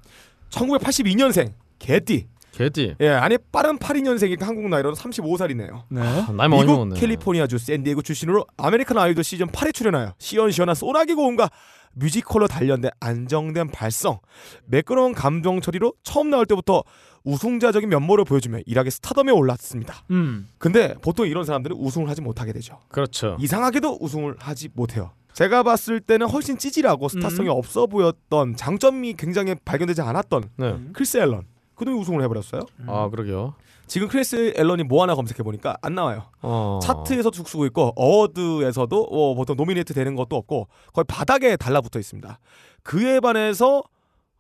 [0.51, 2.27] 1982년생 개띠.
[2.53, 2.97] 개띠.
[3.01, 5.85] 예, 아니 빠른 82년생이니까 한국 나이로는 35살이네요.
[5.89, 6.01] 네.
[6.03, 7.01] 아, 나이 많이 미국 먹었네.
[7.01, 11.49] 캘리포니아주 샌디에고 출신으로 American Idol 시즌 8에 출연하여 시원시원한 소나기 고음과
[11.93, 14.19] 뮤지컬로 단련된 안정된 발성,
[14.67, 16.83] 매끄러운 감정 처리로 처음 나올 때부터
[17.25, 20.05] 우승자적인 면모를 보여주며 일약 스타덤에 올랐습니다.
[20.11, 20.49] 음.
[20.59, 22.79] 근데 보통 이런 사람들은 우승을 하지 못하게 되죠.
[22.89, 23.37] 그렇죠.
[23.41, 25.11] 이상하게도 우승을 하지 못해요.
[25.33, 30.79] 제가 봤을 때는 훨씬 찌질하고 스타성이 없어 보였던 장점이 굉장히 발견되지 않았던 네.
[30.93, 31.45] 크리스 앨런.
[31.77, 32.63] 그놈이 우승을 해버렸어요.
[32.87, 33.55] 아 그러게요.
[33.87, 36.25] 지금 크리스 앨런이 뭐 하나 검색해 보니까 안 나와요.
[36.43, 36.79] 어.
[36.83, 42.39] 차트에서 죽 쓰고 있고 award에서도 어, 보통 nominate 되는 것도 없고 거의 바닥에 달라붙어 있습니다.
[42.83, 43.83] 그에 반해서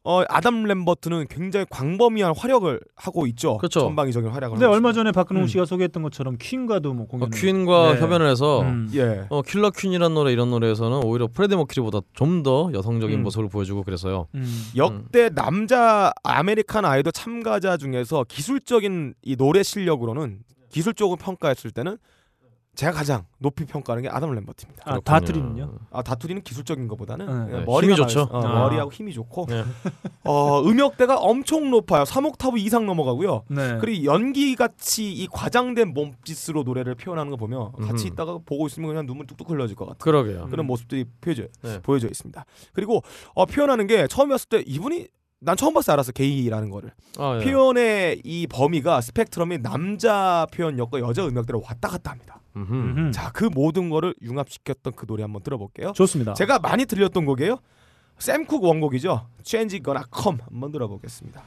[0.03, 3.59] 어, 아담 램버트는 굉장히 광범위한 활약을 하고 있죠.
[3.59, 3.80] 그렇죠.
[3.80, 4.55] 전방위적인 활약을.
[4.57, 4.92] 근데 얼마.
[4.92, 5.46] 전에 박근홍 음.
[5.46, 8.01] 씨가 소개했던 것처럼 Queen과도 뭐 어, 공연을 Queen과 네.
[8.01, 8.90] 협연을 해서 음.
[8.94, 9.26] 예.
[9.28, 13.22] 어, Killer Queen이라는 노래 이런 노래에서는 오히려 프레디 머큐리보다 좀 더 여성적인 음.
[13.24, 14.26] 모습을 보여주고 그래서요.
[14.34, 14.46] 음.
[14.76, 20.38] 역대 남자 American Idol 참가자 중에서 기술적인 이 노래 실력으로는
[20.70, 21.98] 기술적으로 평가했을 때는
[22.77, 24.83] 제가 가장 높이 평가하는 게 아담 램버트입니다.
[24.87, 25.01] 아.
[25.01, 25.79] 다트리는요?
[25.91, 27.53] 아 다투리는 기술적인 것보다는 네.
[27.53, 28.29] 예, 네, 머리가 힘이 좋죠.
[28.31, 28.61] 어, 아.
[28.61, 29.64] 머리하고 힘이 좋고 네.
[30.25, 32.05] 어, 음역대가 엄청 높아요.
[32.05, 33.45] 3옥타브 이상 넘어가고요.
[33.49, 33.79] 네.
[33.81, 38.12] 그리고 연기 같이 이 과장된 몸짓으로 노래를 표현하는 거 보면 같이 음.
[38.12, 39.99] 있다가 보고 있으면 그냥 눈물 뚝뚝 흘러질 것 같아요.
[39.99, 40.47] 그러게요.
[40.49, 41.81] 그런 모습들이 보여져 네.
[41.83, 42.45] 보여져 있습니다.
[42.73, 43.03] 그리고
[43.35, 45.09] 어, 표현하는 게 처음이었을 때 이분이
[45.43, 47.45] 난 처음 봤을 때 알았어 게이라는 거를 아, 예.
[47.45, 52.41] 표현의 이 범위가 스펙트럼이 남자 표현력과 여자 음역대로 왔다 갔다 합니다.
[52.57, 52.72] 음흠.
[52.74, 53.11] 음흠.
[53.12, 55.93] 자 그 모든 거를 융합시켰던 그 노래 한번 들어볼게요.
[55.93, 56.34] 좋습니다.
[56.34, 57.59] 제가 많이 들렸던 곡이에요.
[58.18, 59.26] 샘쿡 원곡이죠.
[59.43, 61.43] Change Gonna Come 한번 들어보겠습니다.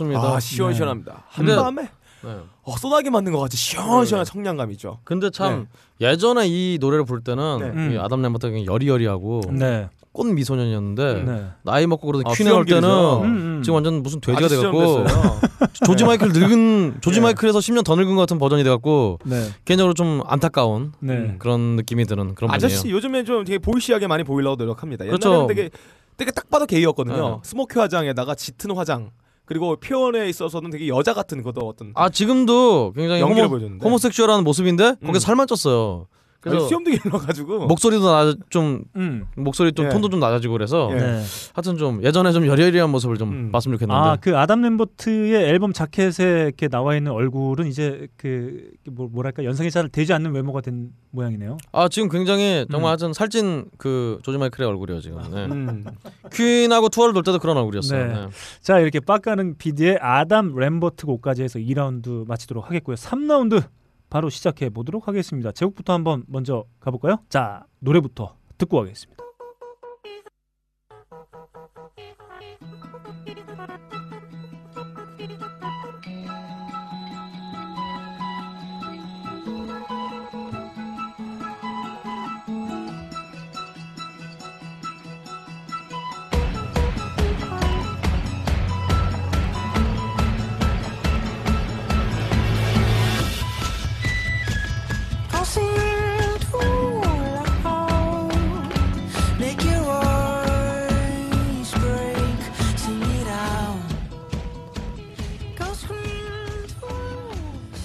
[0.00, 0.20] 좋습니다.
[0.34, 1.24] 아 시원시원합니다.
[1.34, 1.88] 근데- 한밤에
[2.22, 2.36] 네.
[2.64, 4.98] 어, 쏟아게 맞는 것 같이 시원시원한 청량감이죠.
[5.04, 5.66] 근데 참
[6.00, 7.66] 예전에 이 노래를 부를 때는 네.
[7.68, 7.92] 음.
[7.92, 9.88] 이 아담 램버트가 굉장히 여리여리하고 네.
[10.12, 11.44] 꽃 미소년이었는데 네.
[11.62, 12.88] 나이 먹고 그래도 아, 퀸에 올 때는.
[12.88, 13.62] 음, 음.
[13.62, 15.04] 지금 완전 무슨 돼지가 돼갖고.
[15.86, 17.22] 조지 마이클 늙은 조지 예.
[17.22, 19.48] 마이클에서 10년 더 늙은 것 같은 버전이 돼갖고 네.
[19.64, 21.12] 개인적으로 좀 안타까운 네.
[21.14, 21.36] 음.
[21.38, 22.96] 그런 느낌이 드는 그런 아저씨 분이에요.
[22.96, 25.04] 요즘에 좀 되게 보이시하게 많이 보이려고 노력합니다.
[25.06, 25.46] 옛날에는 그렇죠.
[25.46, 25.70] 되게
[26.16, 27.28] 되게 딱 봐도 게이였거든요.
[27.28, 27.36] 네.
[27.44, 29.10] 스모키 화장에다가 짙은 화장
[29.50, 34.44] 그리고 표현에 있어서는 되게 여자 같은 것도 어떤 아 지금도 굉장히 연기를 호모, 보여줬는데 homosexual한
[34.44, 35.18] 모습인데 거기 음.
[35.18, 36.06] 살만 쪘어요.
[36.40, 39.26] 그래서 수염도 길러가지고 목소리도 낮아 좀 음.
[39.36, 39.88] 목소리 좀 예.
[39.90, 40.96] 톤도 좀 낮아지고 그래서 예.
[40.96, 41.22] 네.
[41.54, 43.52] 하여튼 좀 예전에 좀 여리여리한 모습을 좀 음.
[43.52, 49.08] 봤으면 좋겠는데 아, 그 아담 램버트의 앨범 자켓에 이렇게 나와 있는 얼굴은 이제 그 뭐,
[49.10, 51.58] 뭐랄까 연상이 잘 되지 않는 외모가 된 모양이네요.
[51.72, 52.70] 아 지금 굉장히 음.
[52.70, 55.20] 정말 하여튼 살찐 그 조지 마이클의 얼굴이에요 지금.
[55.32, 55.44] 네.
[55.46, 55.84] 음.
[56.32, 58.06] 퀸하고 투어를 돌 때도 그런 얼굴이었어요.
[58.06, 58.12] 네.
[58.12, 58.28] 네.
[58.60, 62.96] 자, 이렇게 빡가는 PD의 아담 램버트 곡까지 해서 2라운드 마치도록 하겠고요.
[62.96, 63.62] 3라운드
[64.10, 65.52] 바로 시작해 보도록 하겠습니다.
[65.52, 67.18] 제곡부터 한번 먼저 가볼까요?
[67.28, 69.29] 자, 노래부터 듣고 가겠습니다.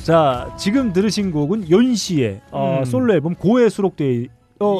[0.05, 2.85] 자, 지금 들으신 곡은 연시의 어, 음.
[2.85, 4.27] 솔로 앨범 고에 수록되어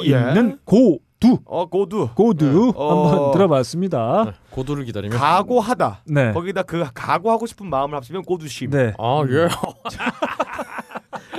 [0.06, 0.10] 예.
[0.10, 2.52] 있는 고 두 어 고두 고두 네.
[2.52, 3.32] 한번 어.
[3.32, 4.24] 들어봤습니다.
[4.26, 4.32] 네.
[4.52, 6.34] 고도를 기다리면 각오하다 네.
[6.34, 8.94] 거기다 그 각오하고 싶은 마음을 합치면 고두심 네.
[9.00, 9.48] 아 예.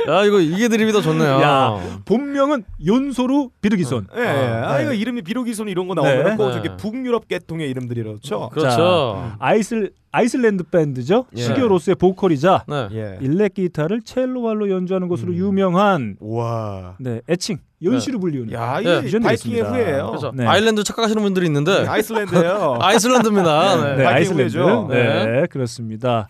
[0.08, 1.40] 야 이거 이게 드립이 더 좋네요.
[1.42, 2.00] 야.
[2.04, 4.08] 본명은 연소루 비르기손.
[4.16, 4.26] 예, 예.
[4.26, 4.84] 아, 네.
[4.84, 6.36] 이거 이름이 비로기손 이런 거 나오면 네.
[6.36, 6.76] 꼭 네.
[6.76, 8.50] 북유럽 계통의 이름들이렇죠.
[8.52, 9.32] 그렇죠.
[9.38, 11.26] 아이슬 아이슬란드 밴드죠.
[11.36, 11.42] 예.
[11.42, 12.88] 시기로스의 보컬이자 네.
[12.92, 13.18] 예.
[13.20, 15.36] 일렉 기타를 첼로발로 연주하는 것으로 음.
[15.36, 16.94] 유명한 와.
[16.98, 19.68] 네, 애칭 연시로 불리우는 야, 네, 이게 유전이 바이킹의 있습니다.
[19.70, 20.06] 후예요.
[20.06, 20.32] 그렇죠.
[20.34, 20.46] 네.
[20.46, 22.78] 아일랜드 착각하시는 분들이 있는데 네, 아이슬란드예요.
[22.80, 23.96] 아이슬란드입니다.
[23.96, 24.24] 네, 네.
[24.24, 24.88] 후예죠.
[24.90, 26.28] 네, 그렇습니다.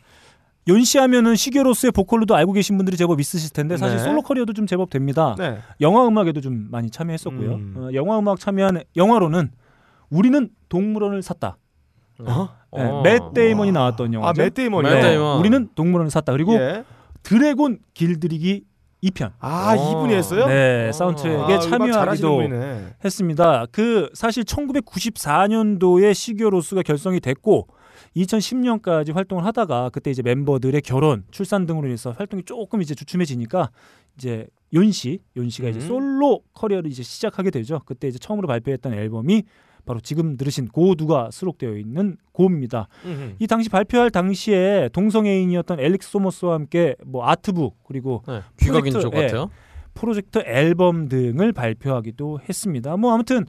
[0.69, 4.03] 연시하면은 시게로스의 보컬로도 알고 계신 분들이 제법 있으실 텐데 사실 네.
[4.03, 5.37] 솔로 커리어도 좀 제법 됩니다.
[5.39, 5.59] 네.
[5.81, 7.55] 영화 음악에도 좀 많이 참여했었고요.
[7.55, 7.75] 음.
[7.77, 9.51] 어, 영화 음악 참여한 영화로는
[10.11, 11.57] 우리는 동물원을 샀다.
[12.19, 12.49] 어?
[12.77, 13.03] 네, 어.
[13.03, 14.29] 맷 데이먼이 나왔던 영화죠.
[14.29, 14.93] 아, 맷 데이먼이요.
[14.93, 15.39] 맷 네, 데이먼.
[15.39, 16.33] 우리는 동물원을 샀다.
[16.33, 16.85] 그리고 예.
[17.23, 18.65] 드래곤 길들이기
[19.05, 19.33] 2편.
[19.39, 19.91] 아, 어.
[19.91, 20.47] 이분이 했어요?
[20.47, 20.93] 네, 어.
[20.93, 22.43] 사운드트랙에 아, 참여하기도.
[23.05, 23.67] 했습니다.
[23.71, 27.69] 그 사실 1994년도에 시규어 로스가 결성이 됐고
[28.17, 33.71] 2010년까지 활동을 하다가 그때 이제 멤버들의 결혼, 출산 등으로 인해서 활동이 조금 이제 주춤해지니까
[34.17, 35.87] 이제 욘시, 욘시가 이제 음.
[35.87, 37.81] 솔로 커리어를 이제 시작하게 되죠.
[37.85, 39.45] 그때 이제 처음으로 발표했던 앨범이
[39.85, 42.89] 바로 지금 들으신 고두가 수록되어 있는 고입니다.
[43.05, 43.37] 음흠.
[43.39, 48.43] 이 당시 발표할 당시에 동성애인이었던 엘릭스 소머스와 함께 뭐 아트북 그리고 네.
[48.59, 49.23] 귀각인 쪽 예.
[49.23, 49.51] 같아요.
[49.95, 52.97] 프로젝트 앨범 등을 발표하기도 했습니다.
[52.97, 53.47] 뭐 아무튼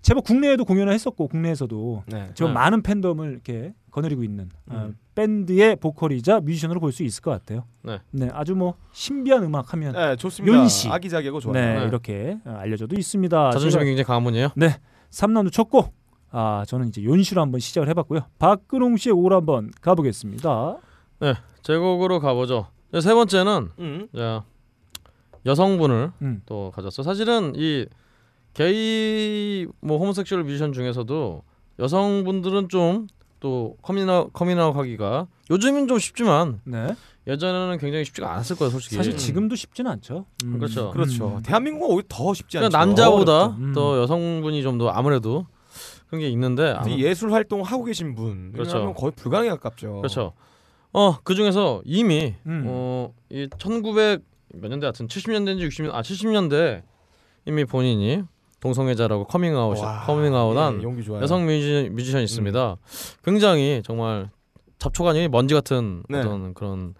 [0.00, 2.30] 제법 국내에도 공연을 했었고 국내에서도 네.
[2.34, 2.54] 제법 네.
[2.54, 4.96] 많은 팬덤을 이렇게 거느리고 있는 어, 음.
[5.14, 7.64] 밴드의 보컬이자 뮤지션으로 볼 수 있을 것 같아요.
[8.10, 8.28] 네.
[8.32, 10.58] 아주 뭐 신비한 음악 하면 네, 네, 좋습니다.
[10.58, 10.88] 윤씨.
[10.88, 11.54] 아기자기하고 좋아요.
[11.80, 11.86] 네.
[11.86, 13.50] 이렇게 어, 알려져도 있습니다.
[13.52, 14.48] 자존심이 제가 굉장히 강한 분이에요.
[15.10, 18.22] 3라운드 첫 곡 아 저는 이제 욘시로 한번 시작을 해봤고요.
[18.40, 20.78] 박근홍 씨의 곡을 한번 가보겠습니다.
[21.62, 22.66] 제 곡으로 가보죠.
[23.00, 24.08] 세 번째는 음.
[24.16, 24.44] 자,
[25.46, 26.42] 여성분을 음.
[26.46, 27.02] 또 가졌어.
[27.04, 27.86] 사실은 이
[28.54, 31.42] 게이 뭐 homosexual 뮤지션 중에서도
[31.78, 33.06] 여성분들은 좀
[33.44, 36.96] 또 커밍아웃 커밍아웃 하기가 요즘은 좀 쉽지만 네.
[37.26, 38.96] 예전에는 굉장히 쉽지가 않았을 거예요, 솔직히.
[38.96, 40.24] 사실 지금도 쉽지는 않죠.
[40.44, 40.58] 음.
[40.58, 40.90] 그렇죠.
[40.92, 41.36] 그렇죠.
[41.36, 41.42] 음.
[41.42, 42.70] 대한민국은 오히려 더 쉽지 않죠.
[42.70, 43.62] 그러니까 남자보다 어렵죠.
[43.62, 43.72] 음.
[43.74, 45.46] 더 여성분이 좀 더 아무래도
[46.06, 48.94] 그런 게 있는데 이 예술 활동 하고 계신 분 그렇죠.
[48.94, 49.96] 거의 불가능에 가깝죠.
[49.96, 50.32] 그렇죠.
[50.94, 52.64] 어, 그 중에서 이미 음.
[52.66, 54.22] 어, 이 1900
[54.54, 56.82] 몇 년대 같은 70년대인지 60년 아 70년대
[57.44, 58.22] 이미 본인이
[58.64, 61.20] 동성애자라고 커밍아웃 와, 커밍아웃한 예.
[61.20, 62.76] 여성 뮤지, 뮤지션이 있습니다.
[63.22, 64.30] 굉장히 정말
[64.78, 66.20] 잡초가 아닌 먼지 같은 네.
[66.20, 66.94] 어떤 그런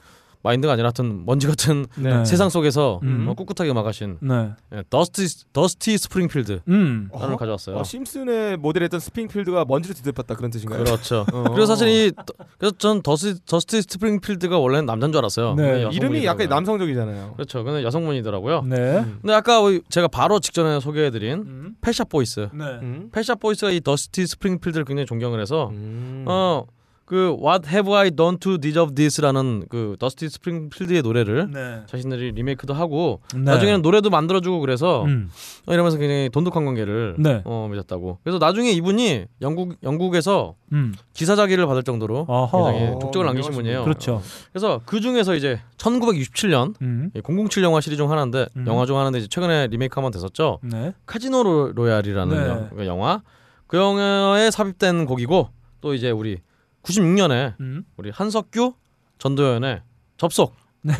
[0.44, 2.24] 마인드가 아니라 하여튼 먼지 같은 네.
[2.24, 3.26] 세상 속에서 음.
[3.26, 4.50] 어, 꿋꿋하게 막아신 네.
[4.74, 7.08] 예, 더스티 더스티 스프링필드 음.
[7.10, 7.26] 어?
[7.26, 7.76] 를 가져왔어요.
[7.76, 10.84] 어, 심슨의 모델했던 스프링필드가 먼지를 뒤덮었다 그런 뜻인가요?
[10.84, 11.24] 그렇죠.
[11.32, 11.44] 어.
[11.44, 12.12] 그리고 사실 이
[12.58, 15.54] 그래서 전 더스 더스티 스프링필드가 원래는 남자인 줄 알았어요.
[15.54, 15.88] 네.
[15.90, 16.24] 이름이.
[16.26, 17.32] 약간 남성적이잖아요.
[17.36, 17.64] 그렇죠.
[17.64, 18.62] 근데 여성분이더라고요.
[18.62, 18.98] 네.
[18.98, 19.18] 음.
[19.22, 21.76] 근데 아까 제가 바로 직전에 소개해드린 음.
[21.80, 22.48] Pet Shop Boys.
[22.52, 22.64] 네.
[22.82, 23.08] 음.
[23.12, 26.24] Pet Shop Boys가 이 더스티 스프링필드를 굉장히 존경을 해서 음.
[26.28, 26.64] 어
[27.06, 31.82] 그 What Have I Done to Deserve This라는 그 더스티 스프링필드의 노래를 네.
[31.86, 33.40] 자신들이 리메이크도 하고 네.
[33.42, 35.28] 나중에는 노래도 만들어주고 그래서 음.
[35.66, 37.42] 어, 이러면서 굉장히 돈독한 관계를 네.
[37.44, 38.20] 어, 맺었다고.
[38.24, 40.94] 그래서 나중에 이분이 영국 영국에서 음.
[41.12, 42.72] 기사 작위를 받을 정도로 아하.
[42.72, 43.84] 굉장히 족적을 남기신 유명하신 분이에요.
[43.84, 44.22] 그렇죠.
[44.52, 47.10] 그래서 그 중에서 이제 1967년 음.
[47.22, 48.64] 007 영화 시리즈 중 하나인데 음.
[48.66, 50.58] 영화 중 하나인데 이제 최근에 리메이크 한번 됐었죠.
[50.62, 50.94] 네.
[51.06, 52.48] 카지노 로- 로얄이라는 네.
[52.48, 53.22] 영- 그 영화
[53.66, 55.48] 그 영화에 삽입된 곡이고
[55.80, 56.38] 또 이제 우리
[56.84, 57.84] 96년에 음.
[57.96, 58.74] 우리 한석규
[59.18, 59.82] 전도연의
[60.16, 60.94] 접속 네.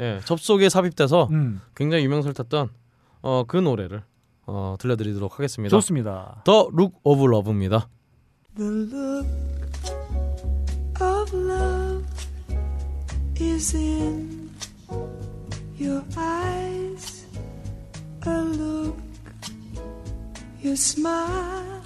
[0.00, 1.60] 예, 접속에 삽입돼서 음.
[1.74, 2.70] 굉장히 유명세를 탔던
[3.22, 4.02] 어, 그 노래를
[4.46, 5.70] 어, 들려드리도록 하겠습니다.
[5.76, 6.42] 좋습니다.
[6.44, 7.88] The Look of Love입니다.
[8.56, 9.28] The look
[11.00, 12.06] of love
[13.40, 14.50] is in
[15.80, 17.26] your eyes.
[18.26, 18.96] A look
[20.62, 21.82] your smile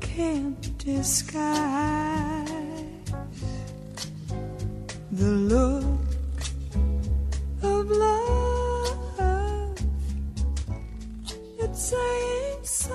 [0.00, 2.43] can't disguise.
[5.16, 5.84] The look
[7.62, 8.34] of love.
[11.60, 12.94] It's saying so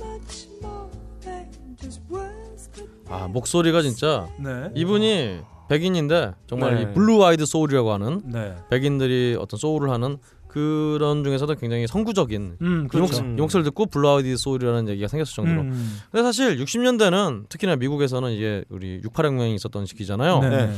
[0.00, 0.90] much more
[1.22, 1.46] than
[1.80, 2.70] just words
[3.08, 4.70] 아 목소리가 진짜 네.
[4.74, 6.82] 이분이 백인인데 정말 네.
[6.82, 8.56] 이 블루 아이드 소울이라고 하는 네.
[8.70, 10.18] 백인들이 어떤 소울을 하는
[10.48, 12.84] 그런 중에서도 굉장히 선구적인 음.
[12.86, 13.22] 이, 그렇죠.
[13.22, 15.98] 목, 이 목소리를 듣고 blue-eyed soul이라는 얘기가 생겼을 정도로 음.
[16.10, 20.40] 근데 사실 60년대는 특히나 미국에서는 이게 우리 6.8혁명이 있었던 시기잖아요.
[20.40, 20.72] 네.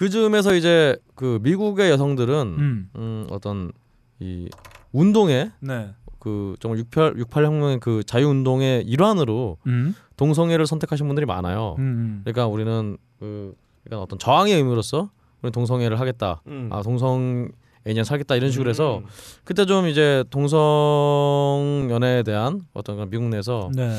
[0.00, 0.06] 네.
[0.06, 2.90] 그 즈음에서 이제 그 미국의 여성들은 음.
[2.96, 3.26] 음.
[3.28, 3.70] 어떤
[4.18, 4.48] 이
[4.92, 5.90] 운동에 네.
[6.18, 9.94] 그 정말 68 68 혁명의 그 자유 운동의 일환으로 음.
[10.16, 11.76] 동성애를 선택하신 분들이 많아요.
[11.78, 12.22] 음.
[12.24, 15.10] 그러니까 우리는 그 그러니까 어떤 저항의 의미로서
[15.42, 16.40] 우리 동성애를 하겠다.
[16.46, 16.70] 음.
[16.72, 19.06] 아 동성애를 하겠다 이런 식으로 해서 음.
[19.44, 23.90] 그때 좀 이제 동성 연애에 대한 어떤 그런 미국 내에서 네.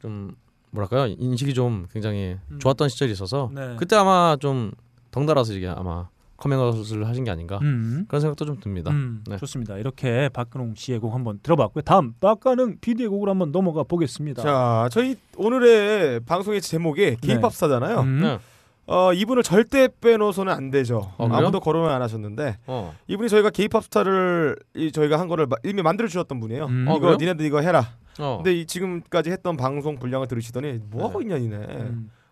[0.00, 0.34] 좀
[0.70, 2.58] 뭐랄까요 인식이 좀 굉장히 음.
[2.58, 3.76] 좋았던 시절이 있어서 네.
[3.78, 4.72] 그때 아마 좀
[5.10, 8.04] 덩달아서 이게 아마 커밍아웃을 하신 게 아닌가 음.
[8.06, 8.92] 그런 생각도 좀 듭니다.
[8.92, 9.36] 음, 네.
[9.38, 9.76] 좋습니다.
[9.76, 11.82] 이렇게 박근홍 씨의 곡 한번 들어봤고요.
[11.82, 14.42] 다음 빡가능 PD의 곡으로 한번 넘어가 보겠습니다.
[14.42, 18.00] 자, 저희 오늘의 방송의 제목이 K-팝 스타잖아요.
[18.00, 18.20] 음.
[18.22, 18.38] 네.
[18.86, 21.12] 어, 이분을 절대 빼놓고서는 안 되죠.
[21.18, 21.28] 어?
[21.30, 22.94] 아무도 거론을 안 하셨는데 어.
[23.08, 26.66] 이분이 저희가 K-팝 스타를 이 저희가 한 거를 마- 이미 만들어 주셨던 분이에요.
[26.66, 26.86] 음.
[26.88, 27.16] 어, 이거 그래요?
[27.18, 27.96] 니네들 이거 해라.
[28.20, 28.36] 어.
[28.38, 31.66] 근데 이 지금까지 했던 방송 분량을 들으시더니 뭐 하고 있냐 니네.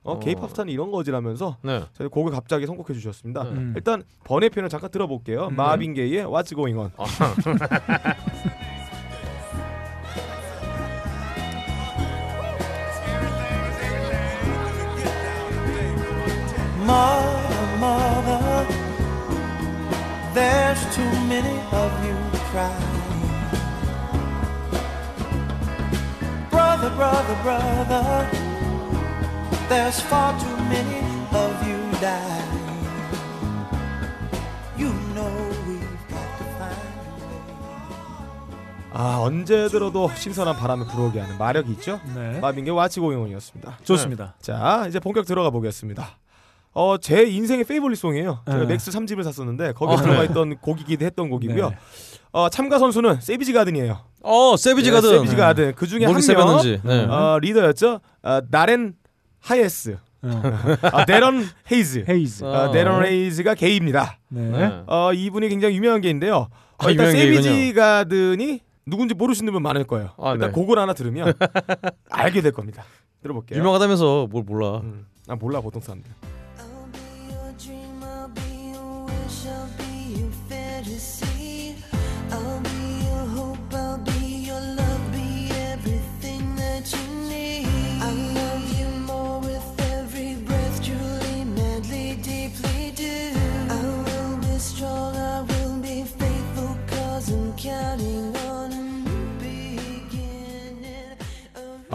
[0.07, 0.09] 음.
[0.09, 0.19] 어, 어.
[0.19, 1.83] K-팝 스타는 이런 거지라면서 네.
[1.95, 3.45] 저희 곡을 갑자기 선곡해 주셨습니다.
[3.45, 3.51] 네.
[3.51, 3.73] 음.
[3.77, 5.49] 일단 번외 편을 잠깐 들어볼게요.
[5.49, 5.57] 음.
[5.57, 6.91] 마빈 게이의 What's Going On.
[16.87, 18.67] Mother, mother,
[20.35, 22.15] there's too many of you
[22.53, 22.95] crying.
[26.49, 28.46] Brother, brother, brother,
[29.69, 31.01] there's far too many
[31.33, 32.47] of you dying.
[34.79, 35.33] You know
[35.67, 37.43] we've got to find a way.
[38.93, 42.01] 아 언제 들어도 신선한 바람을 불어오게 하는 마력이 있죠.
[42.15, 42.39] 네.
[42.41, 43.79] 마빈 게이 What's Going On이었습니다.
[43.85, 44.35] 좋습니다.
[44.41, 46.19] 자 이제 본격 들어가 보겠습니다.
[46.73, 48.41] 어 제 인생의 favorite song이에요.
[48.47, 48.67] 제가 네.
[48.67, 50.25] 맥스 3집을 샀었는데 거기에 아, 들어가 네.
[50.27, 51.71] 있던 곡이기도 했던 곡이고요.
[51.71, 51.77] 네.
[52.33, 53.99] 어 참가 선수는 Savage Garden이에요.
[54.23, 55.09] 어, Savage 예, Garden.
[55.11, 56.81] Savage Garden 그 중에 한 명 Savage.
[56.85, 57.05] 네.
[57.07, 58.01] 어, 리더였죠.
[58.23, 58.95] 어, 대런
[59.47, 60.29] 헤이즈, 어.
[60.93, 62.05] 아, 대런 헤이즈.
[62.09, 62.43] 헤이즈.
[62.45, 62.49] 어.
[62.49, 64.19] 어, 대런 헤이즈가 게이입니다.
[64.29, 64.41] 네.
[64.51, 64.83] 네.
[64.89, 66.37] 어, 이분이 굉장히 유명한 게인데요.
[66.37, 67.73] 어, 아, 일단 Savage.
[67.75, 70.11] Garden이 누군지 모르시는 분 많을 거예요.
[70.19, 70.53] 아, 일단 네.
[70.53, 71.33] 곡을 하나 들으면
[72.11, 72.85] 알게 될 겁니다.
[73.23, 73.59] 들어볼게요.
[73.61, 74.79] 유명하다면서 뭘 몰라.
[74.79, 75.07] 음.
[75.29, 76.11] 아 몰라 보통 사람들.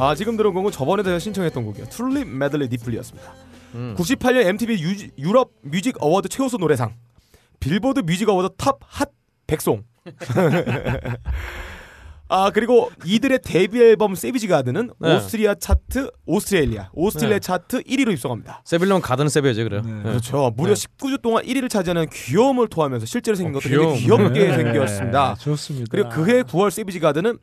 [0.02, 1.86] 아 지금 들은 곡은 저번에 제가 신청했던 곡이요.
[1.86, 3.34] Truly Madly Deeply였습니다.
[3.76, 3.95] 음.
[3.95, 6.95] 98년 MTV 유, 유럽 Music Award 최우수 노래상,
[7.60, 9.12] 빌보드 Music Award Top
[9.45, 9.84] Hot 100 Song.
[12.30, 15.18] 아 그리고 이들의 데뷔 앨범 Savage Garden은 네.
[15.18, 17.39] 오스트리아 차트 오스트레일리아 오스트레일리아 네.
[17.39, 18.64] 차트 1위로 입성합니다.
[18.66, 19.82] Savage Garden Savage지 그래요.
[19.86, 19.91] 네.
[19.91, 20.02] 네.
[20.04, 20.52] 그렇죠.
[20.56, 20.82] 무려 네.
[20.82, 23.93] 19주 동안 1위를 차지하는 귀여움을 토하면서 실제로 생긴 어, 것도 귀여움.
[23.93, 25.36] 굉장히 귀엽게 네, 생겼습니다.
[25.36, 25.88] 좋습니다.
[25.91, 27.38] 그리고 그해 9월 Savage Garden은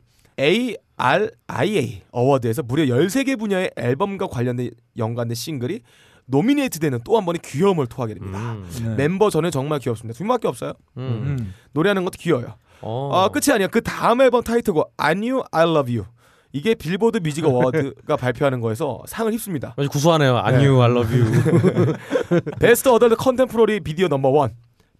[1.01, 5.81] ARIA Award에서 무려 13개 분야의 앨범과 관련된 연관된 싱글이
[6.25, 8.53] nominate 되는 또 한 번의 귀여움을 토하게 됩니다.
[8.53, 8.69] 음.
[8.83, 8.95] 네.
[8.95, 10.15] 멤버 전에 정말 귀엽습니다.
[10.17, 10.73] 두 분밖에 없어요.
[10.97, 11.35] 음.
[11.39, 11.53] 음.
[11.73, 12.55] 노래하는 것도 귀여워요.
[12.81, 13.11] 어.
[13.13, 13.67] 아 끝이 아니야.
[13.67, 16.05] 그 다음 앨범 타이틀곡 I Knew I Loved You
[16.51, 19.73] 이게 빌보드 Music Award가 발표하는 거에서 상을 휩습니다.
[19.77, 20.33] 아주 구수하네요.
[20.35, 20.39] 네.
[20.39, 21.93] I knew I loved you.
[22.59, 24.51] Best Adult Contemporary Video number one,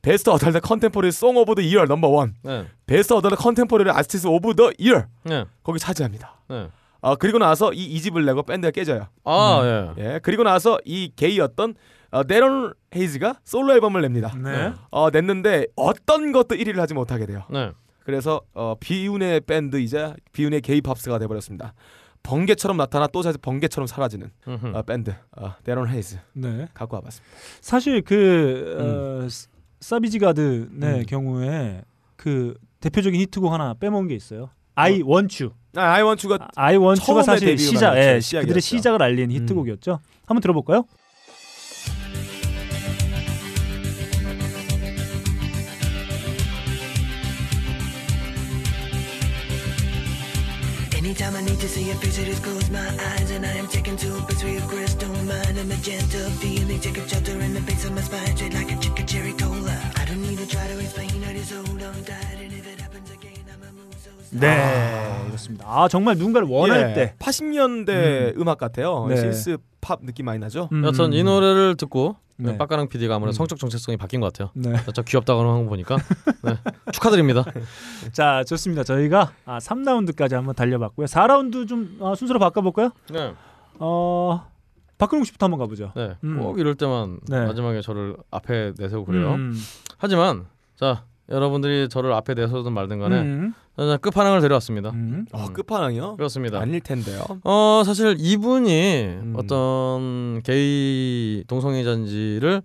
[0.01, 2.65] Best Adult Contemporary Song of the Year number one, 네.
[2.85, 5.45] Best Adult Contemporary Artist of the Year 네.
[5.63, 6.41] 거기 차지합니다.
[6.49, 6.69] 네.
[7.01, 9.07] 아 그리고 나서 이 2집을 내고 밴드가 깨져요.
[9.23, 10.03] 아, 예.
[10.15, 11.75] 예 그리고 나서 이 게이였던
[12.11, 14.33] 어, 대런 헤이즈가 솔로 앨범을 냅니다.
[14.37, 14.73] 네.
[14.91, 17.43] 어 냈는데 어떤 것도 1위를 하지 못하게 돼요.
[17.49, 17.71] 네.
[18.03, 21.73] 그래서 어, 비운의 밴드이자 비운의 게이 팝스타가 돼버렸습니다.
[22.23, 24.31] 번개처럼 나타나 또 다시 번개처럼 사라지는.
[24.73, 26.67] 어, 밴드 어, 대런 헤이즈 네.
[26.73, 27.35] 갖고 와봤습니다.
[27.61, 29.47] 사실 그 어, 스-
[29.79, 31.05] 사비지가드의 음.
[31.07, 31.81] 경우에
[32.15, 34.49] 그 대표적인 히트곡 하나 빼먹은 게 있어요.
[34.75, 35.55] I Want You.
[35.75, 37.97] 아, I Want You가 I Want You가 처음에 사실 시작.
[37.97, 38.47] 예, 시작이었죠.
[38.47, 39.99] 그들의 시작을 알린 히트곡이었죠.
[40.25, 40.85] 한번 들어볼까요?
[51.09, 53.65] Anytime I need to see your face, I just close my eyes and I am
[53.67, 57.55] taken to a place where your crystal mind and magenta feeling take a shelter in
[57.55, 59.73] the base of my spine, straight like a chicken cherry cola.
[59.97, 62.79] I don't need to try to explain, I just hold on tight, and if it
[62.79, 64.39] happens again, I'ma move so slow.
[64.39, 65.65] 네, 이렇습니다.
[65.67, 67.15] 아 정말 누군가를 원할 예, 때.
[67.17, 68.47] 80년대 음.
[68.47, 69.07] 악 같아요.
[69.09, 69.17] 네.
[69.17, 69.57] 신스
[69.89, 70.69] 팝 느낌 많이 나죠.
[70.71, 70.83] 음.
[70.85, 72.55] 여튼 이 노래를 듣고 네.
[72.59, 73.37] 빡가능 PD가 아무래도 음.
[73.37, 74.51] 성적 정체성이 바뀐 것 같아요.
[74.53, 74.75] 네.
[74.93, 75.97] 저 귀엽다고 하는 거 보니까
[76.43, 76.57] 네.
[76.93, 77.43] 축하드립니다.
[78.13, 78.83] 자, 좋습니다.
[78.83, 81.07] 저희가 아, 3라운드까지 한번 달려봤고요.
[81.07, 82.91] 4라운드 좀 아, 순서로 바꿔볼까요?
[83.11, 83.33] 네.
[83.79, 84.47] 어,
[84.99, 85.91] 박근홍 씨부터 한번 가보죠.
[85.95, 86.15] 네.
[86.23, 86.39] 음.
[86.39, 87.45] 꼭 이럴 때만 네.
[87.47, 89.33] 마지막에 저를 앞에 내세우고 그래요.
[89.33, 89.55] 음.
[89.97, 93.53] 하지만 자 여러분들이 저를 앞에 내세우든 말든 간에 음.
[94.01, 94.89] 끝판왕을 데려왔습니다.
[94.91, 95.25] 음.
[95.31, 96.15] 어, 끝판왕이요?
[96.17, 96.59] 그렇습니다.
[96.59, 97.23] 아닐 텐데요.
[97.43, 99.33] 어 사실 이분이 음.
[99.37, 102.61] 어떤 게이 동성애자인지를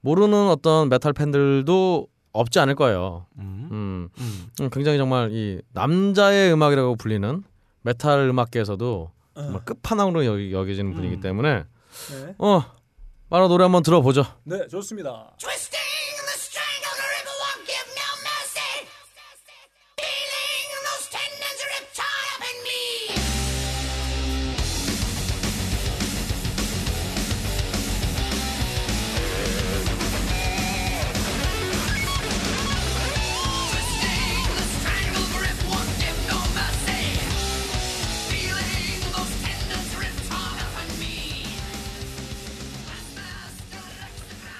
[0.00, 3.26] 모르는 어떤 메탈 팬들도 없지 않을 거예요.
[3.38, 3.68] 음.
[3.70, 4.46] 음, 음.
[4.60, 7.42] 음, 굉장히 정말 이 남자의 음악이라고 불리는
[7.82, 11.20] 메탈 음악계에서도 정말 끝판왕으로 여기, 여겨지는 분이기 음.
[11.20, 11.64] 때문에
[12.12, 12.34] 네.
[12.38, 12.62] 어
[13.30, 14.24] 바로 노래 한번 들어보죠.
[14.44, 15.32] 네, 좋습니다.
[15.38, 15.97] String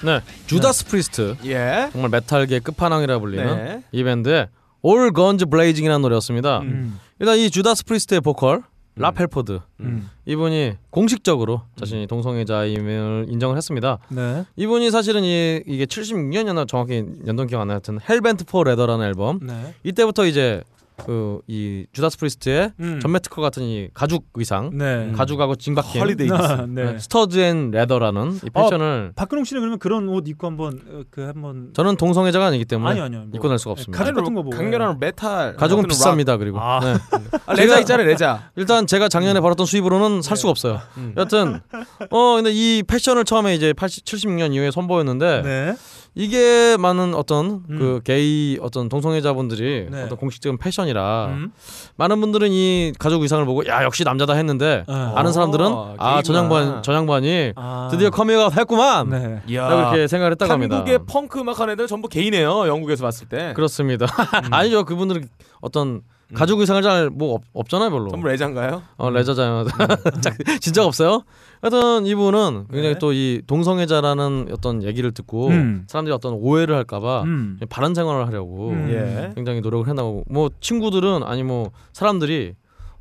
[0.03, 1.89] 네, Judas Priest 예.
[1.91, 3.83] 정말 메탈계 끝판왕이라 불리는 네.
[3.91, 4.47] 이 밴드의
[4.85, 6.59] All Guns Blazing이라는 노래였습니다.
[6.59, 6.99] 음.
[7.19, 8.63] 일단 이 Judas Priest의 보컬
[8.95, 10.09] 랍 핼포드 음.
[10.25, 13.97] 이분이 공식적으로 자신이 동성애자임을 인정을 했습니다.
[14.09, 14.45] 네.
[14.57, 17.75] 이분이 사실은 이 이게 76년이었나 정확히 연도 기억 안 나요.
[17.75, 19.73] 하여튼 Hell Bent for Leather라는 앨범 네.
[19.83, 20.61] 이때부터 이제
[21.05, 22.99] 그 이 Judas Priest의 음.
[23.01, 25.11] 전매 특허 같은 이 가죽 의상 네.
[25.15, 26.65] 가죽하고 징박힌 헐리데이 아.
[26.69, 26.97] 네.
[26.99, 31.71] stud and leather라는 이 패션을 박근홍 씨는 그러면 그런 옷 입고 한번 어, 그 한번
[31.73, 33.19] 저는 동성애자가 아니기 때문에 아니요, 아니요.
[33.21, 33.97] 뭐, 입고 나올 수가 없습니다.
[33.97, 34.55] 가죽 같은 거 보고.
[34.55, 35.55] 강렬한 메탈.
[35.55, 36.37] 가죽은 같은 비쌉니다.
[36.39, 36.79] 그리고 아.
[36.79, 36.93] 네.
[36.93, 37.41] 락.
[37.47, 38.51] 아, 레자 있잖아요, 레자.
[38.55, 40.81] 일단 제가 작년에 벌었던 수입으로는 살 수가 없어요.
[40.97, 41.13] 음.
[41.17, 41.61] 여튼
[42.09, 45.75] 어 근데 이 패션을 처음에 이제 80, 76년 이후에 선보였는데 네.
[46.15, 47.79] 이게 많은 어떤 음.
[47.79, 50.03] 그 게이 어떤 동성애자분들이 네.
[50.03, 51.51] 어떤 공식적인 패션 이라 음.
[51.95, 54.93] 많은 분들은 이 가죽 의상을 보고 야 역시 남자다 했는데 네.
[55.15, 56.21] 아는 사람들은 어, 아 게이구나.
[56.23, 57.87] 저 양반 저 양반이 아.
[57.91, 59.41] 드디어 커밍아웃 했구만 네.
[59.47, 60.75] 이렇게 생각을 했다고 합니다.
[60.77, 62.67] 한국의 펑크 음악 하는 애들은 전부 게이네요.
[62.67, 63.53] 영국에서 봤을 때.
[63.55, 64.05] 그렇습니다.
[64.51, 65.27] 아니죠 그분들은
[65.61, 66.01] 어떤
[66.33, 68.09] 가죽 의상을 잘 뭐 없잖아요 별로.
[68.09, 68.81] 전부 레자인가요?
[68.97, 69.65] 어 레자잖아요.
[70.61, 71.23] 진짜 없어요.
[71.61, 72.99] 하여튼 이분은 굉장히 네.
[72.99, 75.85] 또 이 동성애자라는 어떤 얘기를 듣고 음.
[75.87, 77.59] 사람들이 어떤 오해를 할까봐 음.
[77.69, 78.89] 바른 생활을 하려고 음.
[78.91, 79.31] 예.
[79.35, 82.53] 굉장히 노력을 해나가고 뭐 친구들은 아니 뭐 사람들이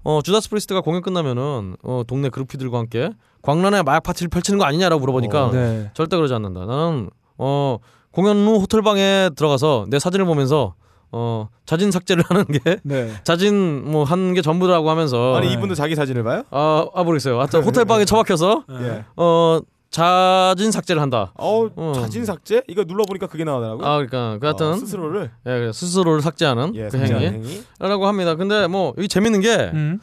[0.05, 3.11] 어 Judas Priest가 공연 끝나면은 어 동네 groupie들과 함께
[3.43, 5.91] 광란에 마약 파티를 펼치는 거 아니냐라고 물어보니까 어, 네.
[5.95, 6.67] 절대 그러지 않는다.
[6.67, 7.79] 나는 어
[8.11, 10.75] 공연 후 호텔 방에 들어가서 내 사진을 보면서
[11.13, 13.13] 어 자진 삭제를 하는 게 네.
[13.25, 15.55] 자진 뭐한게 전부라고 하면서 아니 네.
[15.55, 16.43] 이분도 자기 사진을 봐요?
[16.51, 17.39] 아, 아 모르겠어요.
[17.39, 19.05] 하여튼 호텔 방에 처박혀서 예.
[19.17, 21.33] 어 자진 삭제를 한다.
[21.37, 21.93] 어, 어.
[21.95, 22.63] 자진 삭제?
[22.69, 23.87] 이거 눌러 보니까 그게 나오더라고요.
[23.87, 27.49] 아 그러니까 그 하여튼 어, 스스로를 예, 스스로를 삭제하는 예, 그 삭제하는 행위.
[27.49, 27.63] 행위.
[27.79, 28.35] 라고 합니다.
[28.35, 30.01] 근데 뭐 여기 재밌는 게이 음.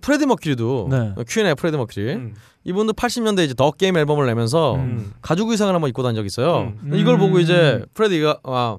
[0.00, 1.14] 프레디 머큐리도 네.
[1.28, 2.34] 퀸의 프레디 머큐리 음.
[2.64, 5.12] 이분도 80년대 이제 The Game 앨범을 내면서 음.
[5.22, 6.72] 가죽 의상을 한번 입고 다닌 적이 있어요.
[6.82, 6.90] 음.
[6.94, 7.40] 이걸 보고 음.
[7.40, 8.76] 이제 프레디가 아,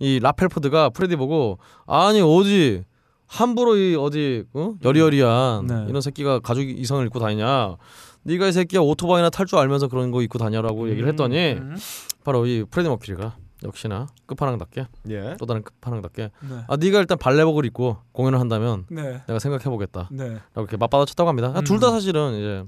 [0.00, 2.82] 이 롭 핼포드가 프레디 보고 아니 어디
[3.26, 4.74] 함부로 이 어디 어?
[4.82, 5.86] 여리여리한 네.
[5.88, 7.76] 이런 새끼가 가죽 의상을 입고 다니냐?
[8.22, 11.76] 네가 이 새끼야 오토바이나 탈 줄 알면서 그런 거 입고 다녀라고 얘기를 했더니 음.
[12.24, 15.36] 바로 이 프레디 머큐리가 역시나 끝판왕답게 예.
[15.38, 16.56] 또 다른 끝판왕답게 네.
[16.66, 19.22] 아 네가 일단 발레복을 입고 공연을 한다면 네.
[19.26, 20.08] 내가 생각해 보겠다.
[20.10, 20.28] 네.
[20.30, 21.52] 라고 이렇게 맞받아쳤다고 합니다.
[21.54, 21.64] 음.
[21.64, 22.64] 둘다 사실은 이제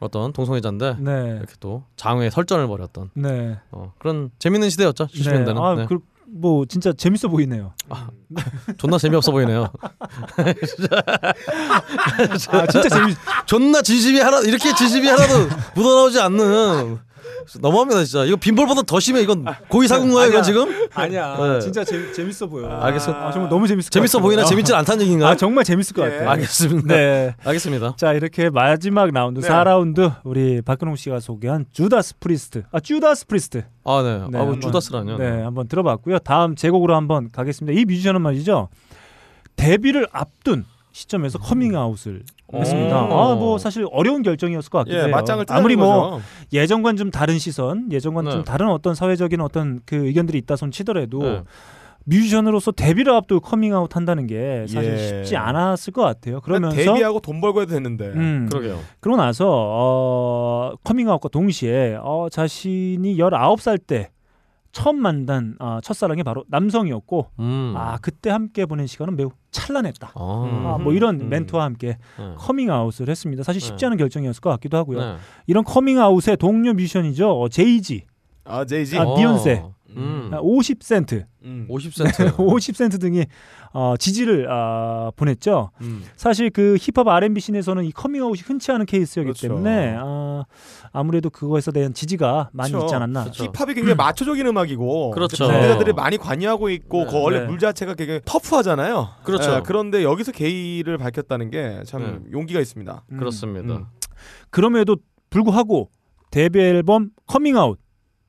[0.00, 1.36] 어떤 동성애자인데 네.
[1.38, 3.58] 이렇게 또 장외 설전을 벌였던 네.
[3.72, 5.06] 어, 그런 재밌는 시대였죠.
[5.08, 5.60] 70년대는.
[5.60, 5.86] 아, 네.
[5.88, 5.98] 그,
[6.30, 7.72] 뭐 진짜 재밌어 보이네요.
[8.76, 9.70] 존나 재미없어 보이네요.
[12.50, 13.16] 아, 진짜 재밌.
[13.46, 16.98] 존나 진심이 하나 이렇게 진심이 하나도 묻어나오지 않는
[17.60, 18.24] 너무합니다 진짜.
[18.24, 19.20] 이거 빈볼보다 더 심해.
[19.22, 20.88] 이건 고의사고인가요 이건 지금?
[20.94, 21.36] 아니야.
[21.36, 21.60] 네.
[21.60, 22.68] 진짜 재, 재밌어 보여.
[22.68, 24.18] 알겠습- 아, 정말 너무 재밌을 것 재밌어.
[24.20, 25.30] 보이나 아, 재밌진 않다는 얘기인가요?
[25.30, 26.10] 아, 정말 재밌을 것 예.
[26.10, 26.30] 같아요.
[26.30, 26.94] 알겠습니다.
[26.94, 27.34] 네.
[27.44, 27.94] 알겠습니다.
[27.96, 29.48] 자 이렇게 마지막 라운드 네.
[29.48, 34.18] 4라운드 우리 박근홍 씨가 소개한 주다스 프리스트 아 주다스 프리스트 아 네.
[34.18, 35.16] 네, 아, 뭐 한번- 주다스라뇨.
[35.18, 38.68] 네 한번 들어봤고요 다음 제곡으로 한번 가겠습니다 이 뮤지션은 말이죠
[39.56, 42.22] 데뷔를 앞둔 시점에서 커밍아웃을
[42.52, 43.12] 했습니다 오.
[43.12, 46.22] 아뭐 사실 어려운 결정이었을 것 같기도 예, 해요 맞짱을 뜨는 아무리 뭐 거죠.
[46.52, 48.34] 예전과는 좀 다른 시선 예전과는 네.
[48.36, 51.42] 좀 다른 어떤 사회적인 어떤 그 의견들이 있다 손 치더라도 네.
[52.04, 54.96] 뮤지션으로서 데뷔를 앞두고 커밍아웃 한다는 게 사실 예.
[54.96, 58.06] 쉽지 않았을 것 같아요 그러면 그러면서 데뷔하고 돈 벌고 해도 됐는데.
[58.06, 58.78] 음, 그러게요.
[59.00, 64.08] 그러고 나서 어, 커밍아웃과 동시에 어, 자신이 19살 때
[64.72, 67.74] 처음 만난 어, 첫사랑이 바로 남성이었고 음.
[67.76, 70.12] 아 그때 함께 보낸 시간은 매우 찬란했다.
[70.14, 70.74] 아.
[70.74, 71.28] 아, 뭐 이런 음.
[71.28, 72.34] 멘트와 함께 네.
[72.36, 73.42] 커밍아웃을 했습니다.
[73.42, 73.86] 사실 쉽지 네.
[73.86, 74.98] 않은 결정이었을 것 같기도 하고요.
[75.00, 75.16] 네.
[75.46, 77.40] 이런 커밍아웃의 동료 뮤지션이죠.
[77.40, 78.04] 어, 제이지
[78.44, 78.98] 아 제이지.
[78.98, 79.16] 아, 어.
[79.16, 79.64] 비욘세.
[79.96, 80.30] 음.
[80.32, 81.66] 50센트, 음.
[81.70, 82.36] 50센트.
[82.36, 83.24] 50센트 등이
[83.72, 85.70] 어, 지지를 아, 보냈죠.
[85.80, 86.04] 음.
[86.16, 89.48] 사실 그 힙합 R&B 씬에서는 이 커밍아웃이 흔치 않은 케이스였기 그렇죠.
[89.48, 90.44] 때문에 아,
[90.92, 92.86] 아무래도 그거에서 대한 지지가 많이 그렇죠.
[92.86, 93.22] 있지 않았나.
[93.24, 93.44] 그렇죠.
[93.44, 95.46] 힙합이 굉장히 마초적인 음악이고 그렇죠.
[95.46, 97.10] 남자들이 많이 관여하고 있고 네.
[97.10, 97.46] 그 원래 네.
[97.46, 99.08] 물 자체가 되게 터프하잖아요.
[99.24, 99.54] 그렇죠.
[99.56, 103.04] 예, 그런데 여기서 게이를 밝혔다는 게 참 용기가 있습니다.
[103.12, 103.18] 음.
[103.18, 103.76] 그렇습니다.
[103.76, 103.86] 음.
[104.50, 104.96] 그럼에도
[105.30, 105.90] 불구하고
[106.30, 107.78] 데뷔 앨범 커밍아웃,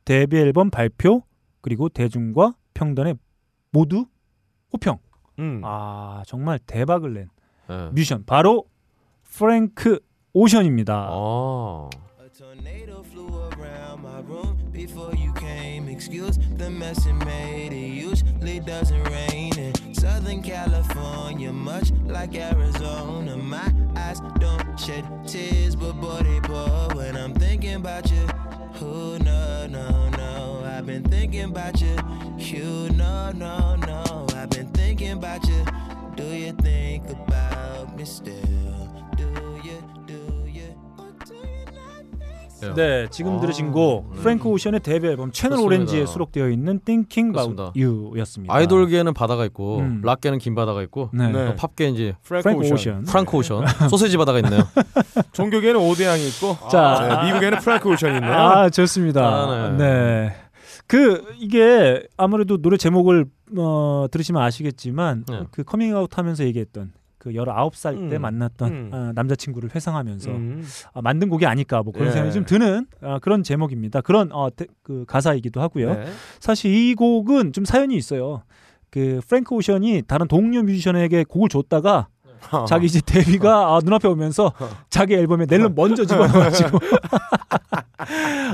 [0.06, 1.24] 데뷔 앨범 발표
[1.70, 3.14] 그리고 대중과 평단에
[3.72, 4.08] 모두
[4.74, 4.98] 호평.
[5.38, 5.62] 음.
[5.64, 7.30] 아 정말 대박을 낸
[7.68, 7.90] 네.
[7.92, 8.66] 뮤지션 바로
[9.22, 10.00] 프랭크
[10.34, 11.10] 오션입니다.
[11.12, 11.90] 아.
[12.24, 15.88] A tornado flew around my room before you came.
[15.90, 17.72] Excuse the mess it made.
[17.72, 23.38] It usually doesn't rain in Southern California, much like Arizona.
[23.38, 28.26] My eyes don't shed tears, but boy, they pour when I'm thinking about you.
[28.80, 30.19] Who no, no, no.
[30.80, 31.94] I've been thinking about you.
[32.38, 34.26] You no, no, no.
[34.34, 35.66] I've been thinking about you.
[36.16, 38.88] Do you think about me still?
[39.18, 39.28] Do
[39.62, 42.74] you, do you, or do you not think so?
[42.76, 44.22] 네, 지금 아, 들으신 곡 음.
[44.22, 45.66] 프랭크 오션의 데뷔 앨범 채널 그렇습니다.
[45.66, 47.74] 오렌지에 수록되어 있는 Thinking About 그렇습니다.
[47.76, 48.54] You였습니다.
[48.54, 50.02] 아이돌계는 바다가 있고 음.
[50.02, 51.30] 락계는 긴 바다가 있고 네.
[51.30, 51.46] 네.
[51.48, 53.04] 또 팝계 이제 프랭크 프랭크 오션.
[53.04, 54.62] 프랑크 오션 소세지 바다가 있네요.
[55.34, 57.20] 종교계는 오대양이 있고 자.
[57.22, 58.32] 네, 미국에는 프랭크 오션이 있네요.
[58.32, 59.22] 아 좋습니다.
[59.28, 59.78] 아, 네.
[59.78, 60.36] 네.
[60.90, 63.26] 그 이게 아무래도 노래 제목을
[63.58, 65.44] 어, 들으시면 아시겠지만 네.
[65.52, 68.22] 그 커밍아웃 하면서 얘기했던 그 19살 때 음.
[68.24, 68.90] 만났던 음.
[68.92, 70.66] 어, 남자친구를 회상하면서 음.
[70.94, 72.12] 아, 만든 곡이 아닐까 뭐 그런 예.
[72.12, 74.02] 생각이 좀 드는 아, 그런 제목입니다.
[74.02, 75.94] 그런 어, 데- 그 가사이기도 하고요.
[75.94, 76.06] 네.
[76.40, 78.42] 사실 이 곡은 좀 사연이 있어요.
[78.90, 82.19] 그 프랭크 오션이 다른 동료 뮤지션에게 곡을 줬다가 어.
[82.68, 84.52] 자기 이제 데뷔가 아, 눈앞에 오면서
[84.90, 86.80] 자기 앨범에 낼름 먼저 집어넣어가지고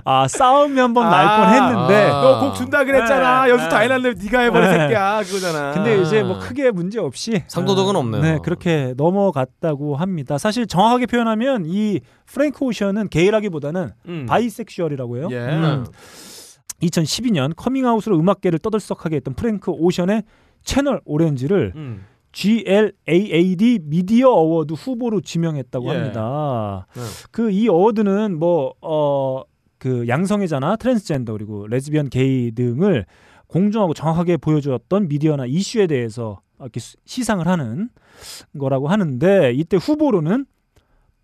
[0.03, 2.21] 아 싸움이 한번날 아, 뻔했는데 아.
[2.21, 3.45] 너 곡 준다 그랬잖아.
[3.45, 3.69] 네, 연습 네.
[3.69, 4.77] 다 해놨는데 네가 해버린 네.
[4.79, 5.71] 새끼야 그거잖아.
[5.71, 6.23] 근데 이제 아.
[6.25, 8.21] 뭐 크게 문제 없이 상도덕은 아, 없네요.
[8.21, 10.37] 네 그렇게 넘어갔다고 합니다.
[10.37, 14.25] 사실 정확하게 표현하면 이 프랭크 오션은 게이라기보다는 음.
[14.27, 15.27] bisexual이라고 해요.
[15.31, 15.37] 예.
[15.37, 15.85] 음.
[16.81, 20.23] 2012년 커밍아웃으로 음악계를 떠들썩하게 했던 프랭크 오션의
[20.63, 22.05] Channel Orange를 음.
[22.35, 25.89] GLAAD Media Award 후보로 지명했다고 예.
[25.97, 26.85] 합니다.
[26.93, 27.01] 네.
[27.31, 33.05] 그이 award는 뭐어그 양성애자나 트랜스젠더 그리고 레즈비언, 게이 등을
[33.47, 37.89] 공정하고 정확하게 보여주었던 미디어나 이슈에 대해서 이렇게 수- 시상을 하는
[38.59, 40.45] 거라고 하는데 이때 후보로는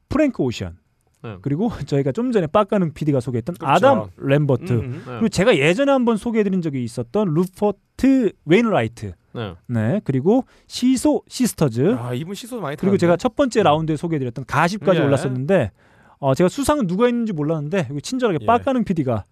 [0.08, 0.78] 프랭크 오션
[1.24, 1.36] 네.
[1.42, 3.74] 그리고 저희가 좀 전에 빡가능 PD가 소개했던 그렇죠.
[3.74, 4.92] 아담 램버트 음.
[4.92, 5.02] 네.
[5.06, 9.56] 그리고 제가 예전에 한번 소개해드린 적이 있었던 루퍼스 웨인라이트 네.
[9.68, 15.00] 네 그리고 시저 시스터즈 아 이분 시소 많이 그리고 제가 첫 번째 라운드에 소개해드렸던 가십까지
[15.00, 15.04] 예.
[15.04, 15.72] 올랐었는데
[16.20, 18.46] 어, 제가 수상은 누가 했는지 몰랐는데 여기 친절하게 예.
[18.46, 19.26] 빡가는 PD가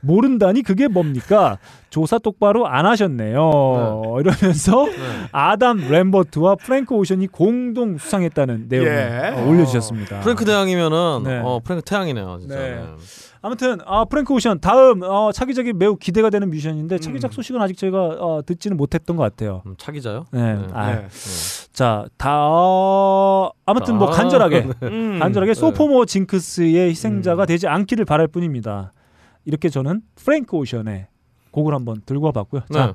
[0.00, 1.58] 모른다니 그게 뭡니까
[1.90, 4.92] 조사 똑바로 안 하셨네요 이러면서 네.
[5.32, 9.40] 아담 램버트와 프랭크 오션이 공동 수상했다는 내용을 예.
[9.40, 10.20] 어, 올려주셨습니다.
[10.20, 11.40] 프랭크 대왕이면은 네.
[11.44, 12.56] 어 프랭크 태양이네요 진짜.
[12.56, 12.70] 네.
[12.76, 12.84] 네.
[13.42, 17.32] 아무튼 아, 프랭크 오션 다음 어, 차기작이 매우 기대가 되는 뮤지션인데 차기작 음.
[17.32, 19.62] 소식은 아직 저희가 어, 듣지는 못했던 것 같아요.
[19.66, 20.26] 음, 차기작요?
[20.32, 20.54] 네.
[20.54, 20.66] 네.
[20.72, 21.06] 아, 네.
[21.72, 25.18] 자, 다 어, 아무튼 뭐 아, 간절하게 음.
[25.20, 25.60] 간절하게 네.
[25.60, 27.46] sophomore 징크스의 희생자가 음.
[27.46, 28.92] 되지 않기를 바랄 뿐입니다.
[29.46, 31.06] 이렇게 저는 프랭크 오션의
[31.52, 32.62] 곡을 한번 들고 와봤고요.
[32.68, 32.74] 네.
[32.74, 32.94] 자,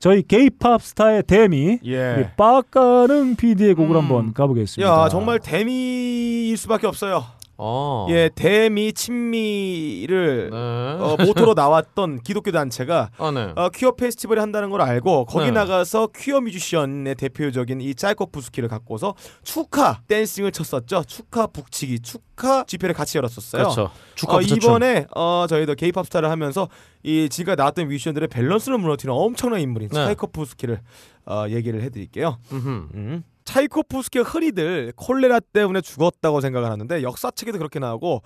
[0.00, 2.32] 저희 게이팝 스타의 데미 예.
[2.36, 4.02] 빠까능 PD의 곡을 음.
[4.02, 4.90] 한번 가보겠습니다.
[4.90, 7.24] 야 정말 데미일 수밖에 없어요.
[7.58, 8.06] 어.
[8.10, 10.56] 예, 대미 친미를 네.
[10.56, 13.52] 어, 모토로 나왔던 기독교 단체가 아 네.
[13.54, 15.50] 어, 퀴어 페스티벌을 한다는 걸 알고 거기 네.
[15.52, 21.04] 나가서 퀴어 뮤지션의 대표적인 이 짤코프스키를 갖고서 축하 댄싱을 쳤었죠.
[21.06, 23.62] 축하 북치기, 축하 집회를 같이 열었었어요.
[23.62, 23.90] 그렇죠.
[24.14, 24.56] 축하 어, 부채춤.
[24.56, 26.68] 이번에 어, 저희도 게이팝 스타를 하면서
[27.02, 29.94] 이 지금까지 나왔던 뮤지션들의 밸런스를 무너뜨리는 엄청난 인물인 네.
[29.94, 30.80] 차이코프스키를
[31.26, 32.38] 어, 얘기를 해드릴게요.
[32.52, 32.68] 음흠.
[32.94, 33.24] 음.
[33.44, 38.22] 차이코프스키가 흔히들 콜레라 때문에 죽었다고 생각을 하는데 역사책에도 그렇게 나오고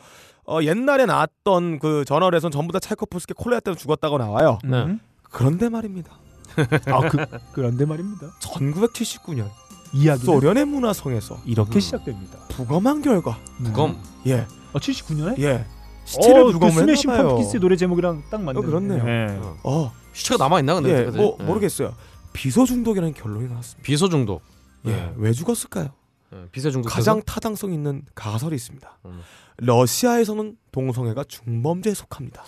[0.46, 4.58] 어, 옛날에 나왔던 그 저널에선 전부 다 차이코프스키 콜레라 때문에 죽었다고 나와요.
[4.64, 4.82] 네.
[4.84, 5.00] 음.
[5.22, 6.12] 그런데 말입니다.
[6.86, 7.18] 아, 그,
[7.52, 8.30] 그런데 말입니다.
[8.40, 9.50] 1979년
[9.92, 11.80] 이야기는 소련의 문화성에서 이렇게 음.
[11.80, 12.38] 시작됩니다.
[12.48, 14.00] 부검한 결과 부검.
[14.26, 15.38] 예, 어, 79년에?
[15.40, 15.64] 예
[16.04, 17.34] 시체를 어, 그 부검을 스매싱 했나봐요.
[17.34, 18.62] 펌킨스의 노래 제목이랑 딱 맞네요.
[18.62, 19.04] 어, 그렇네요.
[19.04, 19.38] 네.
[19.42, 19.56] 어.
[19.64, 21.10] 어, 시체가 남아 있나 근데 예?
[21.10, 21.44] 뭐 예.
[21.44, 21.94] 모르겠어요.
[22.32, 23.82] 비소 중독이라는 결론이 나왔습니다.
[23.84, 24.42] 비소 중독.
[24.86, 25.12] 예, 네.
[25.16, 25.88] 왜 죽었을까요?
[26.32, 26.88] 예, 비세 중독.
[26.88, 28.98] 가장 타당성 있는 가설이 있습니다.
[29.06, 29.20] 음.
[29.58, 32.42] 러시아에서는 동성애가 중범죄에 속합니다.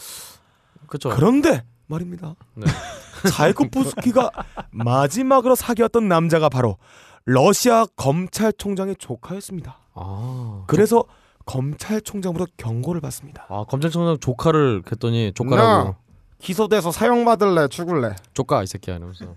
[0.86, 1.10] 그렇죠.
[1.10, 2.34] 그런데 말입니다.
[2.54, 2.66] 네.
[3.30, 4.30] 차이코프스키가
[4.70, 6.76] 마지막으로 사귀었던 남자가 바로
[7.24, 9.78] 러시아 검찰총장의 조카였습니다.
[9.94, 10.64] 아.
[10.66, 11.04] 그래서
[11.46, 13.46] 검찰총장으로 경고를 받습니다.
[13.48, 15.96] 아 검찰총장 조카를 했더니 조카라고.
[16.38, 18.14] 기소돼서 사형받을래 죽을래.
[18.34, 19.34] 조카 이 새끼야 이러면서.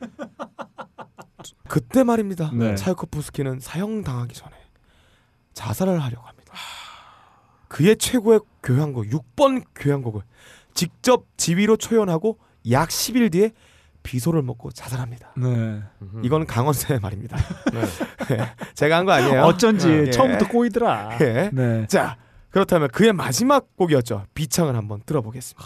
[1.67, 2.51] 그때 말입니다.
[2.53, 2.75] 네.
[2.75, 4.55] 차이코프스키는 사형 당하기 전에
[5.53, 6.53] 자살을 하려고 합니다.
[7.67, 10.21] 그의 최고의 교향곡 6번 교향곡을
[10.73, 12.37] 직접 지휘로 초연하고
[12.71, 13.51] 약 10일 뒤에
[14.03, 15.33] 비소를 먹고 자살합니다.
[15.37, 15.81] 네.
[16.23, 17.37] 이건 강원세의 말입니다.
[17.71, 17.81] 네.
[18.73, 19.43] 제가 한 거 아니에요.
[19.43, 20.09] 어쩐지 예.
[20.11, 21.17] 처음부터 꼬이더라.
[21.21, 21.49] 예.
[21.53, 21.85] 네.
[21.87, 22.17] 자,
[22.49, 24.25] 그렇다면 그의 마지막 곡이었죠.
[24.33, 25.63] 비창을 한번 들어보겠습니다.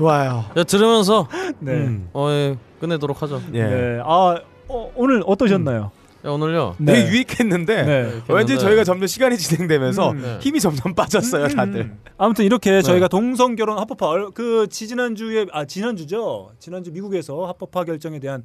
[0.00, 0.44] 좋아요.
[0.56, 1.26] 야, 들으면서
[1.58, 1.72] 네.
[1.72, 2.08] 음.
[2.12, 3.40] 어 예, 끝내도록 하죠.
[3.54, 3.62] 예.
[3.64, 4.00] 네.
[4.04, 4.38] 아,
[4.68, 5.90] 어, 오늘 어떠셨나요?
[6.26, 6.74] 야 오늘요.
[6.78, 6.92] 네.
[6.92, 8.10] 되게 유익했는데 네.
[8.14, 10.20] 이렇게 왠지 저희가 점점 시간이 진행되면서 음.
[10.22, 10.38] 네.
[10.42, 11.80] 힘이 점점 빠졌어요, 다들.
[11.80, 11.98] 음.
[12.18, 16.50] 아무튼 이렇게 저희가 동성 결혼 합법화 얼- 그 지지난주에 아 지난주죠.
[16.58, 18.44] 지난주 미국에서 합법화 결정에 대한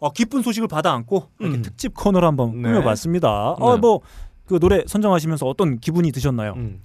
[0.00, 1.62] 어, 기쁜 소식을 받아 안고 이렇게 음.
[1.62, 2.68] 특집 코너를 한번 네.
[2.70, 3.56] 꾸며봤습니다.
[3.58, 3.64] 네.
[3.64, 4.00] 어뭐
[4.46, 6.54] 그 노래 선정하시면서 어떤 기분이 드셨나요?
[6.56, 6.80] 음.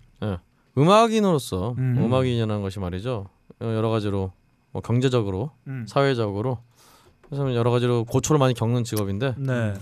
[0.77, 1.95] 음악인으로서 음.
[1.99, 2.13] 음.
[2.13, 3.27] 악인이라는 것이 말이죠.
[3.63, 4.31] 어, 여러 가지로
[4.71, 5.85] 뭐 경제적으로, 음.
[5.87, 6.59] 사회적으로
[7.21, 9.73] 그래서 여러 가지로 고초를 많이 겪는 직업인데 네.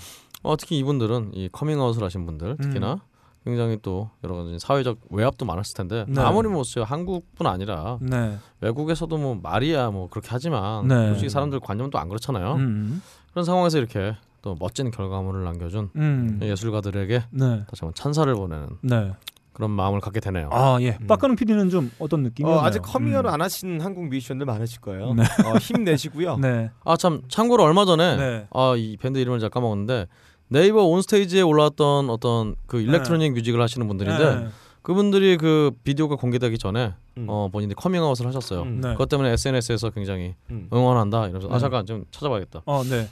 [0.44, 3.02] 어, 특히 이분들은 이 커밍아웃을 하신 분들 특히나
[3.44, 6.22] 굉장히 또 여러 가지 사회적 외압도 많았을 텐데 네.
[6.22, 8.38] 아무리 뭐 한국뿐 아니라 네.
[8.62, 11.08] 외국에서도 뭐 말이야 뭐 그렇게 하지만 네.
[11.08, 12.54] 솔직히 사람들 관념도 안 그렇잖아요.
[12.54, 13.02] 음.
[13.32, 16.40] 그런 상황에서 이렇게 또 멋진 결과물을 남겨준 음.
[16.42, 17.66] 예술가들에게 네.
[17.68, 19.14] 다시 한번 찬사를 보내는 네.
[19.54, 20.50] 그런 마음을 갖게 되네요.
[20.52, 20.98] 아 예.
[21.02, 21.08] 음.
[21.08, 22.62] 빡가는 PD는 좀 어떤 느낌이었나요?
[22.62, 23.30] 어, 아직 커밍아웃 음.
[23.32, 25.14] 안 하신 한국 뮤지션들 많으실 거예요.
[25.14, 25.24] 네.
[25.24, 26.38] 어, 힘내시고요.
[26.42, 26.72] 네.
[26.86, 28.48] 아참 참고로 얼마 전에 네.
[28.52, 30.08] 아이 밴드 이름을 제가 까먹었는데
[30.48, 34.48] 네이버 온스테이지에 올라왔던 어떤 그 electronic music을 하시는 분들인데 네.
[34.82, 37.26] 그분들이 그 비디오가 공개되기 전에 음.
[37.30, 38.64] 어 본인이 커밍아웃을 하셨어요.
[38.64, 38.82] 음.
[38.82, 38.92] 네.
[38.94, 40.68] 그것 때문에 SNS에서 굉장히 음.
[40.74, 41.60] 응원한다 이러면서 아 네.
[41.60, 42.64] 잠깐 좀 찾아봐야겠다.
[42.66, 43.08] 어, 네.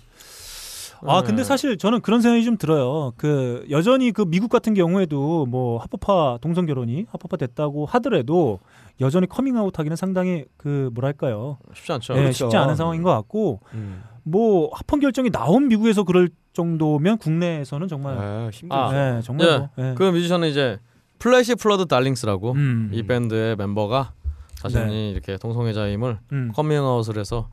[1.05, 1.27] 아 네.
[1.27, 3.13] 근데 사실 저는 그런 생각이 좀 들어요.
[3.17, 8.59] 그 여전히 그 미국 같은 경우에도 뭐 합법화 동성 결혼이 합법화 됐다고 하더라도
[9.01, 11.57] 여전히 커밍아웃 하기는 상당히 그 뭐랄까요?
[11.73, 12.13] 쉽지 않죠.
[12.15, 12.45] 예, 그렇죠.
[12.45, 14.03] 쉽지 않은 상황인 것 같고 음.
[14.23, 18.75] 뭐 합헌 결정이 나온 미국에서 그럴 정도면 국내에서는 정말 아, 힘들죠.
[18.75, 19.57] 아, 예, 정말 예.
[19.57, 19.93] 뭐, 예.
[19.95, 20.79] 그 뮤지션은 이제
[21.19, 22.89] Flash Flood Darlings라고 음.
[22.93, 24.13] 이 밴드의 멤버가
[24.55, 25.09] 자신이 네.
[25.11, 26.51] 이렇게 동성애자임을 음.
[26.53, 27.49] 커밍아웃을 해서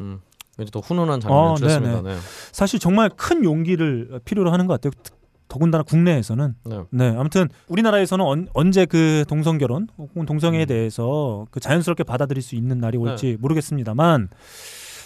[0.00, 0.20] 음,
[0.58, 2.02] 왠지 또 훈훈한 장면을 어, 주셨습니다.
[2.02, 2.16] 네.
[2.52, 4.92] 사실 정말 큰 용기를 필요로 하는 것 같아요.
[5.02, 5.16] 더-
[5.48, 6.80] 더군다나 국내에서는 네.
[6.90, 12.54] 네 아무튼 우리나라에서는 언, 언제 그 동성 결혼 혹은 동성애에 대해서 그 자연스럽게 받아들일 수
[12.54, 14.28] 있는 날이 올지 모르겠습니다만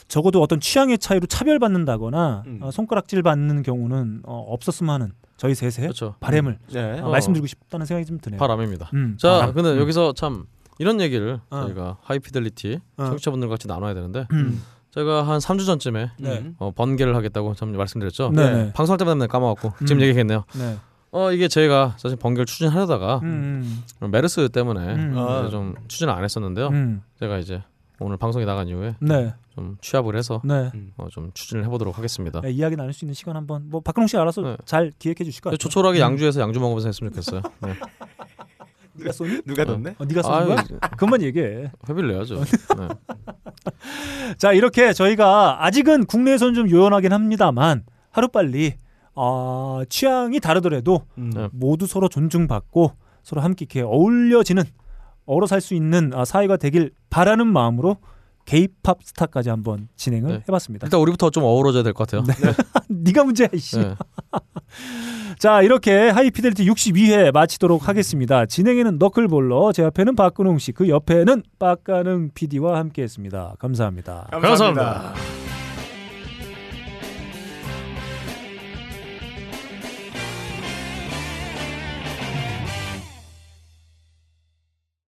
[0.06, 2.58] 적어도 어떤 취향의 차이로 차별받는다거나 음.
[2.62, 6.14] 어, 손가락질 받는 경우는 어, 없었으면 하는 저희 셋의 그렇죠.
[6.20, 7.00] 바램을 네.
[7.00, 7.10] 어, 어.
[7.10, 8.38] 말씀드리고 싶다는 생각이 좀 드네요.
[8.38, 8.90] 바람입니다.
[8.94, 9.52] 음, 자, 바람.
[9.54, 9.78] 근데 음.
[9.80, 10.46] 여기서 참
[10.78, 11.60] 이런 얘기를 어.
[11.62, 13.04] 저희가 하이피델리티 어.
[13.04, 14.62] 청취자분들과 같이 나눠야 되는데 음.
[14.96, 16.38] 제가 한 3주 전쯤에 네.
[16.38, 16.56] 음.
[16.58, 18.30] 어, 번개를 하겠다고 참 말씀드렸죠.
[18.30, 18.50] 네.
[18.50, 18.72] 네.
[18.72, 19.86] 방송할 때마다 맨날 까먹었고 음.
[19.86, 20.44] 지금 얘기했네요.
[20.58, 20.78] 네.
[21.12, 25.14] 어 이게 제가 사실 번개를 추진하려다가 음, 메르스 때문에 음.
[25.50, 26.68] 좀 추진을 안 했었는데요.
[26.68, 27.02] 음.
[27.20, 27.62] 제가 이제
[28.00, 29.34] 오늘 방송이 나간 이후에 네.
[29.54, 30.70] 좀 취합을 해서 네.
[30.96, 32.40] 어, 좀 추진을 해보도록 하겠습니다.
[32.40, 34.56] 네, 이야기 나눌 수 있는 시간 한번 뭐 박근홍 씨 알아서 네.
[34.64, 35.58] 잘 기획해 주실 것 같아요.
[35.58, 36.02] 조촐하게 음.
[36.02, 37.42] 양주에서 양주 먹으면서 했으면 좋겠어요.
[38.96, 39.04] 네.
[39.04, 39.42] 네가 쏘니?
[39.46, 39.94] 누가 뒀네?
[39.98, 40.64] 어, 네가 쏘는 거야?
[40.90, 41.70] 그것만 얘기해.
[41.88, 42.36] 회비를 내야죠.
[42.78, 42.88] 네.
[44.38, 48.74] 자 이렇게 저희가 아직은 국내에서는 좀 요연하긴 합니다만 하루빨리
[49.14, 51.30] 어, 취향이 다르더라도 음.
[51.34, 51.48] 네.
[51.52, 52.92] 모두 서로 존중받고
[53.22, 54.62] 서로 함께 이렇게 어울려지는
[55.26, 57.96] 어우러 살 수 있는 아, 사회가 되길 바라는 마음으로
[58.46, 60.42] 게이팝 스타까지 한번 진행을 네.
[60.48, 60.86] 해봤습니다.
[60.86, 62.24] 일단 우리부터 좀 어우러져야 될 것 같아요.
[62.88, 63.78] 네가 문제야 이씨.
[63.78, 63.94] 네.
[65.38, 68.46] 자 이렇게 하이피델리티 62회 마치도록 하겠습니다.
[68.46, 73.56] 진행에는 너클볼러 제 앞에는 박근홍 씨, 그 옆에는 빡가능 PD와 함께했습니다.
[73.58, 74.28] 감사합니다.
[74.30, 75.45] 감사합니다.